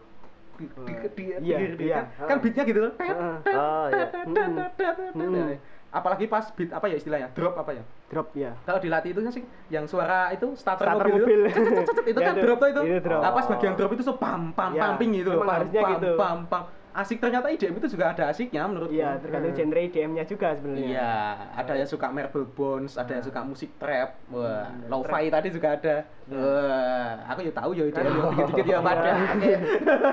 [0.59, 1.97] di, di, di, Iya, di- iya.
[2.19, 3.35] kan, kan beatnya gitu loh Heeh.
[3.49, 4.05] Oh iya.
[4.27, 5.55] Hmm.
[5.89, 8.53] apalagi pas beat apa ya istilahnya drop apa ya Drop ya.
[8.61, 11.39] kalau dilatih itu kan sih yang suara itu starter, Starter mobil, mobil.
[11.45, 13.21] Itu, cet, cet, cet, cet, itu Ya, kan drop tuh itu, itu drop.
[13.23, 16.11] apa sebagian drop itu so pam pam pumping gitu loh memang pam gitu.
[16.13, 20.57] pam pam asik ternyata IDM itu juga ada asiknya menurutku Iya, tergantung genre IDM-nya juga
[20.57, 20.89] sebenarnya.
[20.89, 21.13] Iya,
[21.53, 25.77] ada yang suka Marble Bones, ada yang suka musik trap, wah, Hmm, lo-fi tadi juga
[25.77, 25.95] ada.
[26.25, 28.33] Wah, aku ya tahu ya ya, Oh.
[28.33, 29.11] dikit-dikit ya pada.
[29.37, 29.59] Iya.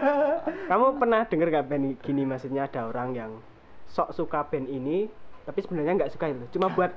[0.70, 3.32] Kamu pernah denger gak band gini maksudnya ada orang yang
[3.86, 5.08] sok suka band ini
[5.46, 6.90] tapi sebenarnya nggak suka itu, cuma buat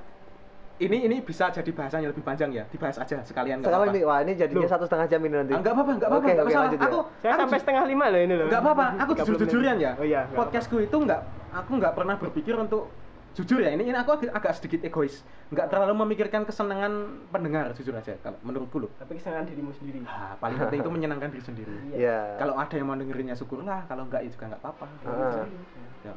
[0.80, 3.92] Ini ini bisa jadi bahasan yang lebih panjang ya, dibahas aja sekalian nggak apa-apa.
[3.92, 4.72] ini wah ini jadinya Loh.
[4.72, 5.52] satu setengah jam ini nanti.
[5.52, 6.64] Ah, Nggak apa-apa, nggak apa-apa, nggak masalah.
[6.64, 6.88] lanjut ya.
[6.88, 8.46] Aku saya aku sampai setengah lima loh ini loh.
[8.48, 9.84] nggak apa-apa, aku 30 jujur-jujuran menit.
[9.84, 9.92] ya.
[10.00, 10.20] Oh iya.
[10.24, 11.20] nggak Podcastku itu nggak,
[11.52, 12.82] aku nggak pernah berpikir untuk
[13.30, 15.20] jujur ya ini, ini aku agak, agak sedikit egois,
[15.52, 16.92] nggak terlalu memikirkan kesenangan
[17.28, 18.90] pendengar jujur aja kalau menurutku loh.
[18.96, 20.00] Tapi kesenangan dirimu sendiri.
[20.02, 21.74] Ah, paling penting itu menyenangkan diri sendiri.
[21.92, 22.40] Iya.
[22.40, 24.86] Kalau ada yang mau dengerinnya syukurlah, kalau enggak ya juga nggak apa-apa.
[25.04, 25.44] Ah.
[26.00, 26.12] Ya,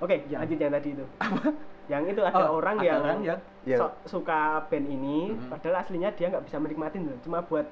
[0.00, 1.04] Oke, Yang- lanjut yang tadi itu.
[1.90, 5.50] Yang itu ada Oh, orang ada yang, orang yang Yang- sok suka band ini, Mhm.
[5.50, 7.66] padahal aslinya dia nggak bisa menikmatin loh, cuma buat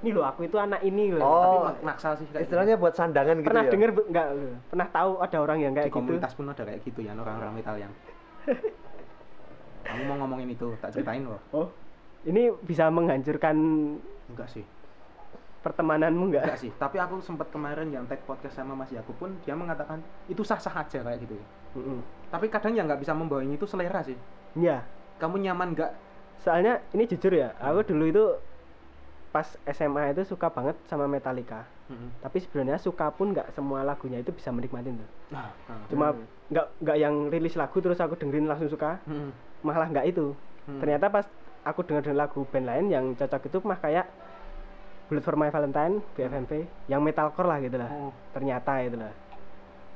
[0.00, 1.20] ini loh aku itu anak ini loh.
[1.20, 3.70] Oh, tapi mak- maksa sih kayak Istilahnya buat sandangan gitu pernah ya.
[3.70, 4.26] denger bu- nggak?
[4.32, 4.56] loh?
[4.66, 5.78] Pernah tahu ada orang yang gitu.
[5.78, 6.00] kayak di gitu?
[6.02, 7.92] komunitas pun ada kayak gitu ya orang-orang metal yang
[9.84, 11.68] kamu mau ngomongin itu tak ceritain loh Oh,
[12.24, 13.54] ini bisa menghancurkan
[14.26, 14.64] enggak sih
[15.62, 16.44] pertemananmu nggak?
[16.44, 19.98] enggak sih tapi aku sempat kemarin yang tag podcast sama Mas Yakub pun dia mengatakan
[20.26, 21.38] itu sah-sah aja kayak gitu
[21.72, 22.02] Mm-mm.
[22.28, 24.18] tapi kadang yang nggak bisa membawain itu selera sih
[24.52, 24.82] Iya.
[25.16, 25.92] kamu nyaman nggak
[26.36, 28.24] Soalnya ini jujur ya, aku dulu itu
[29.30, 31.62] pas SMA itu suka banget sama Metallica.
[31.86, 32.10] Mm-mm.
[32.18, 35.86] tapi sebenarnya suka pun nggak semua lagunya itu bisa menikmatin tuh Nah, nah.
[35.86, 36.24] cuma Hmm.
[36.48, 39.30] nggak nggak yang rilis lagu terus aku dengerin langsung suka Mm-mm.
[39.60, 40.78] malah nggak itu Mm.
[40.78, 41.26] ternyata pas
[41.62, 44.06] aku denger denger lagu band lain yang cocok itu mah kayak
[45.12, 46.52] Bullet for My Valentine BFMV
[46.88, 48.08] yang metalcore lah gitu lah Oh.
[48.32, 49.12] ternyata itu lah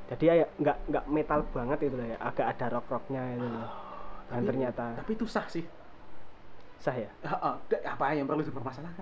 [0.05, 3.65] jadi ya nggak nggak metal banget itu lah ya agak ada rock rocknya itu loh
[4.29, 5.65] dan Tapi- ternyata Tapi itu sah sih.
[6.77, 7.53] sah ya Heeh.
[7.67, 9.01] Da- Apa yang perlu dipermasalahkan?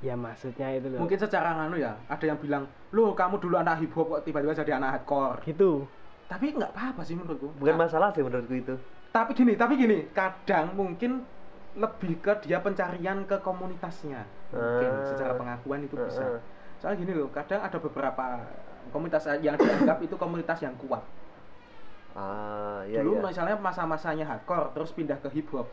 [0.00, 3.80] ya maksudnya itu loh Mungkin secara nganu ya, ada yang bilang, "Loh, kamu dulu anak
[3.80, 5.88] hip hop kok tiba-tiba jadi anak hardcore." gitu
[6.24, 7.48] Tapi nggak apa-apa sih menurutku.
[7.56, 8.76] bukan Nah, masalah sih menurutku itu
[9.10, 11.24] tapi gini tapi gini kadang mungkin
[11.72, 15.06] lebih ke dia pencarian ke komunitasnya mungkin Ah.
[15.06, 16.40] secara pengakuan itu bisa Heeh.
[16.76, 18.42] soalnya gini loh kadang ada beberapa
[18.90, 21.04] komunitas yang dianggap itu komunitas yang kuat
[22.10, 25.70] ah iya dulu iya misalnya masa-masanya hardcore terus pindah ke hip hop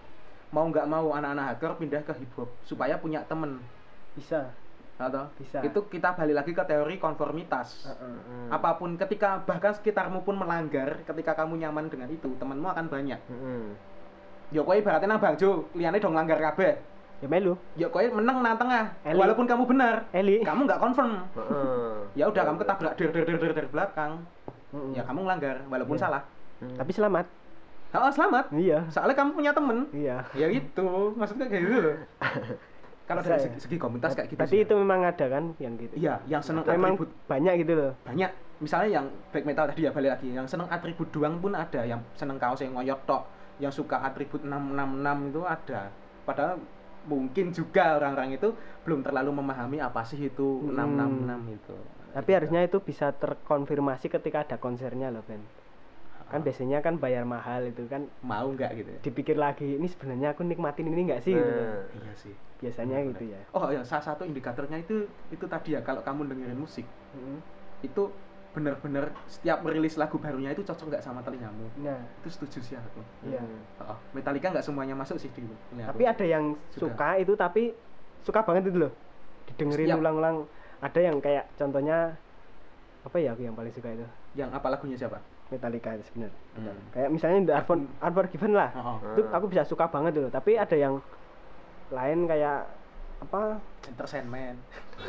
[0.54, 3.58] mau nggak mau anak-anak hardcore pindah ke hip hop supaya punya temen
[4.14, 4.54] bisa
[4.98, 5.62] atau Bisa.
[5.62, 8.18] itu kita balik lagi ke teori konformitas Heeh.
[8.18, 8.50] Mm.
[8.50, 13.22] apa pun ketika bahkan sekitarmu pun melanggar ketika kamu nyaman dengan itu temanmu akan banyak
[13.30, 13.78] Mm-mm.
[14.48, 16.80] Ya kowe ibaratnya nang bangjo liyane dong langgar kabeh.
[17.18, 17.54] Ya melu.
[17.74, 19.18] Ya kowe menang nang tengah Eli.
[19.18, 20.46] walaupun kamu benar Eli.
[20.46, 21.12] kamu nggak confirm.
[21.34, 21.94] Heeh.
[22.16, 24.12] ya udah kamu ketabrak der der der der dari belakang.
[24.94, 26.04] Ya kamu ngelanggar walaupun Iya.
[26.04, 26.22] salah.
[26.58, 26.74] Mm.
[26.74, 27.26] tapi selamat.
[27.94, 28.46] Oh selamat.
[28.52, 28.80] Iya.
[28.90, 29.78] Soalnya kamu punya temen.
[29.92, 30.18] Iya.
[30.34, 31.98] Ya gitu maksudnya kayak gitu loh.
[33.08, 34.66] Kalau dari segi, segi komunitas kayak gitu berarti sih.
[34.68, 35.96] itu memang ada kan yang gitu?
[35.96, 37.10] Iya yang seneng memang atribut.
[37.24, 37.92] banyak gitu loh?
[38.04, 38.32] Banyak.
[38.60, 40.28] Misalnya yang black metal tadi ya balik lagi.
[40.36, 41.82] Yang seneng atribut doang pun ada.
[41.88, 43.24] Yang seneng kaos yang ngoyot tok
[43.58, 45.82] yang suka atribut 666 itu ada
[46.24, 46.62] padahal
[47.08, 48.52] mungkin juga orang-orang itu
[48.84, 50.76] belum terlalu memahami apa sih itu Hmm.
[50.76, 51.76] 666 itu
[52.12, 55.42] tapi harusnya itu bisa terkonfirmasi ketika ada konsernya loh Ben
[56.28, 59.00] kan biasanya kan bayar mahal itu kan mau nggak gitu ya?
[59.00, 61.48] dipikir lagi ini sebenarnya aku nikmatin ini nggak sih gitu.
[61.48, 61.88] Nah.
[61.96, 63.10] iya sih biasanya Benar.
[63.16, 66.84] gitu ya oh ya salah satu indikatornya itu itu tadi ya kalau kamu dengerin musik
[67.16, 67.40] Mm.
[67.80, 68.12] itu
[68.58, 71.70] bener-bener setiap merilis lagu barunya itu cocok nggak sama telingamu?
[71.78, 73.06] Nah itu setuju sih aku.
[73.30, 73.38] Iya.
[73.46, 73.86] Mm.
[73.86, 75.54] Oh, Metallica nggak semuanya masuk sih telinga
[75.94, 76.14] tapi aku.
[76.18, 76.44] ada yang
[76.74, 76.90] Suka.
[76.90, 77.64] suka itu tapi
[78.26, 78.94] suka banget itu loh.
[79.54, 80.50] Didengerin ulang-ulang.
[80.82, 82.18] Ada yang kayak contohnya
[83.06, 84.06] apa ya aku yang paling suka itu?
[84.34, 85.22] Yang apa lagunya siapa?
[85.54, 86.40] Metallica itu sebenarnya.
[86.58, 86.78] Hmm.
[86.92, 88.70] kayak misalnya The Unfor- Unforgiven lah.
[88.74, 89.14] Oh, oh.
[89.14, 90.98] itu aku bisa suka banget dulu tapi ada yang
[91.94, 92.68] lain kayak
[93.18, 93.58] apa?
[93.88, 94.58] Entertainment.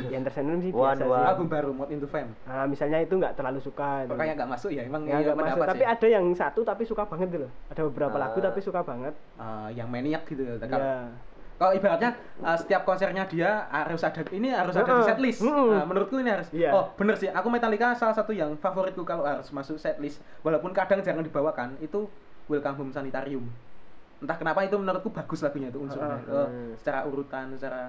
[0.09, 1.29] Ya entertainment sih biasa sih.
[1.29, 2.31] album baru Mode into Fame.
[2.45, 4.11] Nah misalnya itu nggak terlalu suka itu.
[4.13, 5.39] kok kayak nggak masuk ya emang ya, nggak masuk.
[5.39, 5.93] pendapat tapi sih.
[5.93, 7.51] ada yang satu tapi suka banget gitu loh.
[7.69, 8.21] Ada beberapa Ah.
[8.27, 9.13] lagu tapi suka banget.
[9.37, 10.43] Eh, yang maniak gitu.
[10.45, 11.09] Ya
[11.59, 15.43] kalau ibaratnya eh, setiap konsernya dia harus ada ini harus ada di setlist.
[15.43, 15.75] Mm-mm.
[15.75, 16.47] Nah, menurutku ini harus.
[16.55, 16.71] Iya.
[16.71, 17.27] oh bener sih.
[17.27, 20.23] Aku Metallica salah satu yang favoritku kalau harus masuk setlist.
[20.41, 22.07] Walaupun kadang jarang dibawakan itu
[22.47, 23.45] Welcome Home Sanitarium
[24.19, 26.31] entah kenapa itu menurutku bagus lagunya itu unsurnya Heeh.
[26.31, 26.71] Eh, Hmm.
[26.79, 27.79] secara urutan secara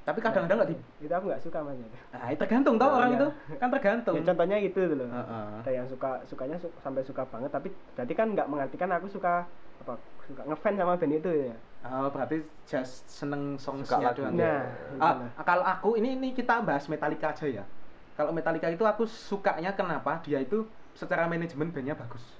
[0.00, 1.76] tapi kadang-kadang nggak di itu aku nggak suka mas
[2.10, 3.18] nah, itu tergantung tau Nah, orang iya.
[3.20, 3.26] itu
[3.60, 5.60] kan tergantung ya, contohnya gitu loh Heeh.
[5.62, 9.46] ada yang suka sukanya su- sampai suka banget tapi berarti kan nggak mengartikan aku suka
[9.80, 9.92] apa
[10.26, 14.36] suka ngefans sama band itu ya Oh, berarti just seneng songsnya doang.
[14.36, 14.68] nah
[15.00, 17.64] Ah, kalau aku ini ini kita bahas Metallica aja ya.
[18.12, 22.39] Kalau Metallica itu aku sukanya kenapa dia itu secara manajemen bandnya bagus.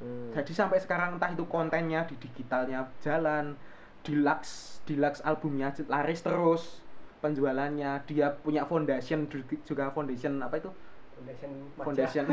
[0.00, 0.32] Mm.
[0.32, 3.52] Jadi sampai sekarang entah itu kontennya di digitalnya jalan,
[4.00, 6.80] deluxe deluxe albumnya laris terus
[7.20, 8.00] penjualannya.
[8.08, 9.28] Dia punya foundation
[9.62, 10.72] juga foundation apa itu?
[11.20, 11.52] Foundation
[11.84, 12.24] foundation.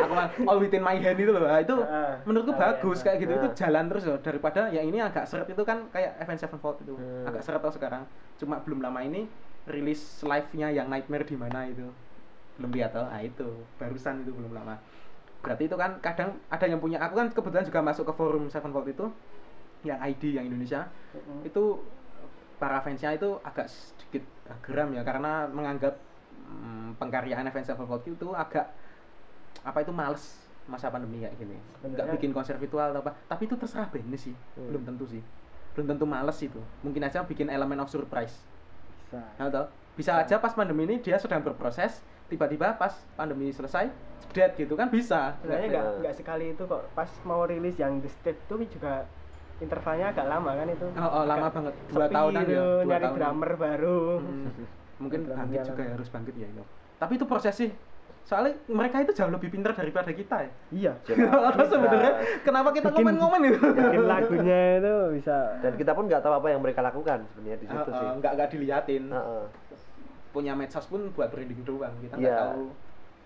[0.00, 0.12] Aku
[0.48, 3.04] all within my hand itu loh Nah, itu Ah, menurutku iya, bagus iya.
[3.04, 3.32] kayak gitu.
[3.36, 3.54] Itu Ah.
[3.54, 4.18] jalan terus loh.
[4.24, 6.96] Daripada yang ini agak seret itu kan kayak Event Sevenfold itu.
[6.96, 7.28] Hmm.
[7.28, 8.08] agak seret tau sekarang.
[8.40, 9.28] Cuma belum lama ini
[9.68, 11.84] rilis live-nya yang Nightmare di mana itu.
[12.56, 13.44] Belum lihat tau ah itu.
[13.76, 14.80] Barusan itu belum lama
[15.48, 18.84] berarti itu kan kadang ada yang punya aku kan kebetulan juga masuk ke forum Sevenfold
[18.92, 19.08] itu
[19.80, 20.84] yang ID yang Indonesia.
[21.16, 21.48] Mm-mm.
[21.48, 21.80] itu
[22.60, 24.20] para fansnya itu agak sedikit
[24.60, 25.96] geram ya karena menganggap
[26.52, 28.68] mm, pengkaryaan Avenged Sevenfold itu agak
[29.64, 30.36] apa itu males
[30.68, 31.56] masa pandemi kayak gini.
[31.80, 33.16] Nggak bikin konser virtual atau apa.
[33.24, 34.68] Tapi itu terserah bandnya sih Hmm.
[34.68, 35.22] belum tentu sih.
[35.72, 36.60] Belum tentu males itu.
[36.84, 38.36] Mungkin aja bikin elemen of surprise.
[39.08, 39.24] Bisa.
[39.40, 40.12] Nah, bisa.
[40.20, 43.88] aja pas pandemi ini dia sedang berproses tiba-tiba pas pandemi selesai
[44.32, 45.34] dead gitu kan bisa.
[45.40, 46.82] Sebenarnya nggak nggak sekali itu kok.
[46.92, 49.08] Pas mau rilis yang The State tuh juga
[49.58, 50.86] intervalnya agak lama kan itu.
[50.94, 51.74] Oh, oh, lama banget.
[51.88, 53.16] Dua tahunan ya dua nyari tahunan.
[53.18, 54.00] drummer baru.
[54.20, 54.46] Hmm,
[55.00, 56.64] mungkin Drummer bangkit juga ya, harus bangkit ya itu
[56.98, 57.70] tapi itu proses sih
[58.28, 60.50] soalnya mereka itu jauh lebih pintar daripada kita ya.
[60.68, 60.92] Iya.
[61.56, 62.12] Terus sebenarnya
[62.44, 63.56] kenapa kita ngomen-ngomen itu?
[63.72, 67.66] bikin lagunya itu bisa dan kita pun nggak tahu apa yang mereka lakukan sebenarnya di
[67.72, 68.04] situ Uh, sih.
[68.04, 69.02] uh, nggak nggak diliatin.
[69.08, 69.42] Heeh.
[70.30, 72.40] Punya medsos pun buat branding doang kita nggak Iya.
[72.46, 72.64] tahu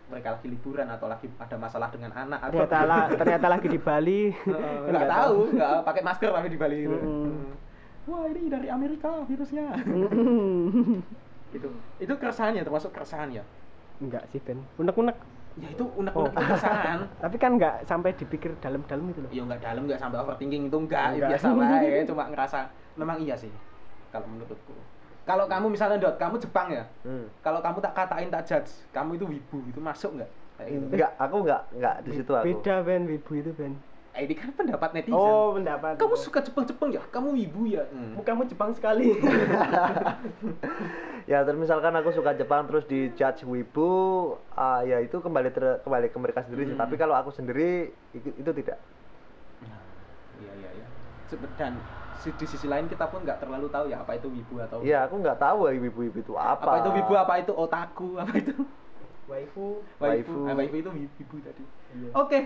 [0.05, 3.79] mereka lagi liburan atau lagi ada masalah dengan anak atau ternyata la- ternyata lagi di
[3.79, 6.93] Bali Uh, nggak tahu nggak pakai masker tapi di Bali itu.
[6.93, 7.53] Hmm.
[8.03, 9.79] wah ini dari Amerika virusnya.
[11.51, 13.45] Itu itu keresahan ya termasuk keresahan ya.
[13.99, 15.15] enggak sih Ben unek-unek
[15.55, 16.99] Ya itu unek-unek itu keresahan.
[17.23, 20.77] tapi kan enggak sampai dipikir dalam-dalam itu loh Ya enggak dalam enggak sampai overthinking itu
[20.77, 21.31] enggak, ya Enggak.
[21.31, 22.59] biasa wae, cuma ngerasa
[22.95, 23.53] memang iya sih
[24.09, 24.75] kalau menurutku.
[25.23, 26.85] Kalau kamu misalnya Dot, kamu Jepang ya.
[27.07, 27.31] Hmm.
[27.41, 30.31] Kalau kamu tak katain tak judge, kamu itu wibu itu masuk enggak?
[30.59, 30.85] Kayak gitu.
[30.99, 32.45] Enggak, aku enggak enggak di situ aku.
[32.51, 33.75] beda Ben wibu itu Ben
[34.13, 35.17] Eh, ini kan pendapat netizen.
[35.17, 37.01] oh pendapat kamu suka Jepang-Jepang ya?
[37.09, 37.81] Kamu wibu ya?
[37.89, 38.13] Hmm.
[38.21, 39.09] kamu Jepang sekali
[41.31, 43.89] Ya, terus misalkan aku suka Jepang terus di judge wibu,
[44.53, 46.75] ah, ya itu kembali ter- kembali ke mereka sendiri sih.
[46.77, 46.83] Hmm.
[46.83, 48.77] Tapi kalau aku sendiri itu, itu tidak.
[49.65, 49.81] Nah,
[50.43, 50.87] Iya iya iya.
[51.57, 51.73] Dan
[52.25, 55.19] di sisi lain kita pun nggak terlalu tahu ya apa itu wibu atau Iya, aku
[55.19, 56.63] nggak tahu ya wibu-wibu itu apa.
[56.63, 56.73] apa.
[56.79, 58.55] itu wibu apa itu otaku apa itu?
[59.27, 59.83] Waifu.
[59.99, 60.31] Waifu.
[60.31, 60.39] Waifu.
[60.47, 61.63] Ah, waifu itu wi- wibu tadi.
[61.95, 62.11] Iya.
[62.13, 62.41] oke.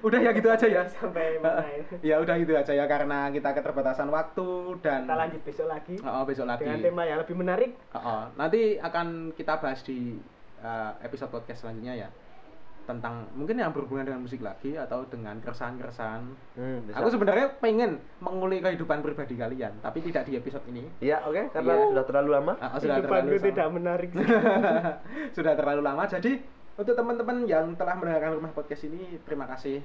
[0.00, 0.82] Udah ya gitu aja ya.
[0.88, 4.48] Sampai mana ya ya udah gitu aja ya karena kita keterbatasan waktu
[4.80, 5.94] dan kita lanjut besok lagi.
[6.00, 6.62] Oh, oh, besok lagi.
[6.64, 7.70] Dengan tema yang lebih menarik.
[7.92, 8.22] Oh, oh.
[8.34, 10.18] nanti akan kita bahas di
[10.62, 12.08] uh, episode podcast selanjutnya ya
[12.84, 16.22] tentang mungkin yang berhubungan dengan musik lagi atau dengan keresahan-keresahan
[16.52, 16.96] Hmm, bisa.
[16.96, 20.84] Aku sebenarnya pengen mengulik kehidupan pribadi kalian, tapi tidak di episode ini.
[20.98, 21.84] Iya, oke, karena Iya.
[21.90, 22.52] sudah terlalu lama.
[22.58, 23.74] Ah, sudah terlalu tidak sama.
[23.74, 24.10] menarik
[25.36, 26.04] sudah terlalu lama.
[26.06, 26.32] Jadi
[26.74, 29.80] untuk teman-teman yang telah mendengarkan rumah podcast ini, terima kasih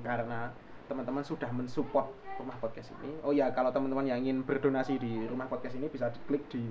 [0.00, 0.50] karena
[0.86, 3.14] teman-teman sudah mensupport rumah podcast ini.
[3.22, 6.66] Oh ya, kalau teman-teman yang ingin berdonasi di rumah podcast ini bisa diklik di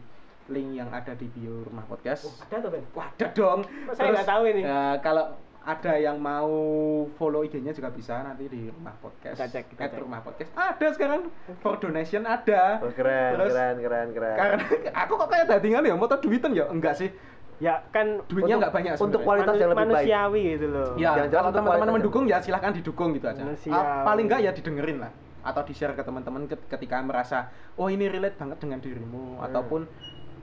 [0.49, 2.25] link yang ada di bio rumah podcast.
[2.25, 3.61] Oh, ada tuh Ben Wah, ada dong.
[3.61, 4.61] Kok saya nggak tahu ini?
[4.65, 5.25] ya, kalau
[5.69, 6.49] ada yang mau
[7.13, 9.35] follow IG-nya juga bisa nanti di rumah podcast.
[9.35, 10.01] Kita cek, kita At cek.
[10.01, 10.49] rumah podcast.
[10.51, 11.21] Ada sekarang
[11.59, 12.79] for donation ada.
[12.79, 14.35] Oh, keren, Terus, keren, keren, keren.
[14.35, 14.57] Karena
[15.05, 16.65] aku kok kayak datingan ya, mau tau duitan ya?
[16.67, 17.09] Enggak sih.
[17.59, 19.25] ya kan Duitnya Untuk- nggak banyak untuk sebenarnya.
[19.27, 19.91] kualitas yang lebih baik.
[19.91, 23.41] manusiawi gitu loh Ya, jelas kalau untuk teman-teman mendukung ya silahkan didukung gitu aja.
[23.41, 23.75] Manusiawi.
[23.75, 28.07] Ah, paling enggak ya didengerin lah atau di-share ke teman-teman ket- ketika merasa oh ini
[28.07, 29.87] relate banget dengan dirimu ataupun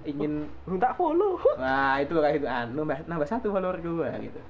[0.04, 4.40] ingin belum tak follow nah itu kayak gitu ah, nambah nambah satu follower gue gitu.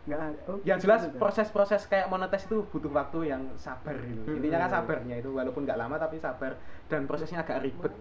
[0.00, 1.20] Nggak ada oh, Yang jelas gitu.
[1.20, 4.22] proses-proses kayak monetes itu butuh waktu yang sabar gitu.
[4.24, 4.36] Hmm.
[4.40, 6.56] Intinya kan sabarnya itu walaupun nggak lama tapi sabar
[6.88, 7.92] dan prosesnya agak ribet.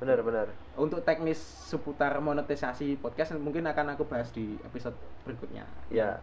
[0.00, 0.46] Benar, benar.
[0.74, 4.96] Untuk teknis seputar monetisasi podcast mungkin akan aku bahas di episode
[5.28, 5.68] berikutnya.
[5.92, 6.18] Ya,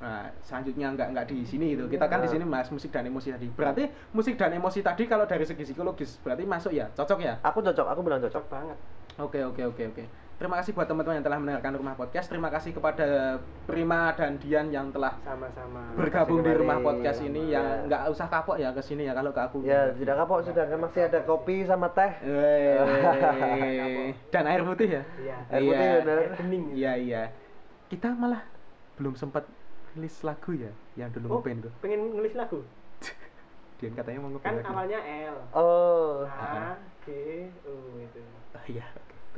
[0.00, 1.84] Nah, selanjutnya nggak nggak di sini itu.
[1.84, 2.32] Kita kan di Nah.
[2.32, 3.52] sini bahas musik dan emosi tadi.
[3.52, 3.84] Berarti
[4.16, 7.36] musik dan emosi tadi kalau dari segi psikologis berarti masuk ya, cocok ya.
[7.44, 8.40] aku cocok, aku bilang cocok.
[8.40, 8.78] cocok banget
[9.20, 10.04] Oke oke oke oke.
[10.40, 12.26] Terima kasih buat teman-teman yang telah mendengarkan Rumah Podcast.
[12.26, 13.36] Terima kasih kepada
[13.68, 16.48] Prima dan Dian yang telah sama-sama bergabung di.
[16.50, 17.60] Rumah Podcast ini Ya.
[17.60, 19.60] yang nggak usah kapok ya ke sini ya kalau ke aku.
[19.60, 22.08] Ya, tidak kapok sudah kan masih ada kopi sama teh.
[24.32, 25.02] Dan air putih ya.
[25.20, 25.98] iya Air putih Iya.
[26.00, 26.16] benar.
[26.16, 26.42] Gitu.
[26.72, 27.22] Iya iya.
[27.86, 28.40] Kita malah
[28.96, 29.44] belum sempat
[29.92, 31.72] rilis lagu ya yang dulu oh ngeband tuh.
[31.80, 32.62] pengen nulis lagu
[33.76, 34.70] Dian katanya mau ngeband kan lagu.
[34.70, 37.08] awalnya L Oh, A G
[37.66, 38.22] U itu
[38.54, 38.86] Ah, iya.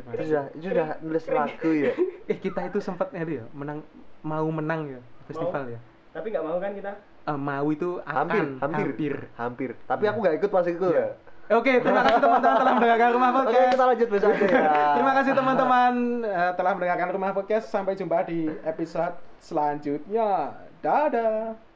[0.04, 0.12] Oke.
[0.12, 1.92] Itu sudah itu sudah nulis lagu ya.
[2.24, 3.82] Eh kita itu sempat itu ya menang
[4.20, 5.80] mau menang ya festival ya.
[6.10, 6.92] tapi nggak mau kan kita
[7.22, 9.14] Eh, mau itu akan Hampir, hampir, hampir.
[9.36, 9.70] hampir.
[9.86, 11.14] Tapi aku nggak ikut pas itu ya.
[11.52, 13.70] Oke, terima kasih teman-teman telah mendengarkan Rumah Oke, Podcast.
[13.70, 14.72] kita lanjut besok aja ya.
[14.94, 15.92] Terima kasih teman-teman
[16.24, 17.66] eh, telah mendengarkan Rumah Podcast.
[17.68, 20.50] Sampai jumpa di episode selanjutnya.
[20.80, 21.71] Dadah.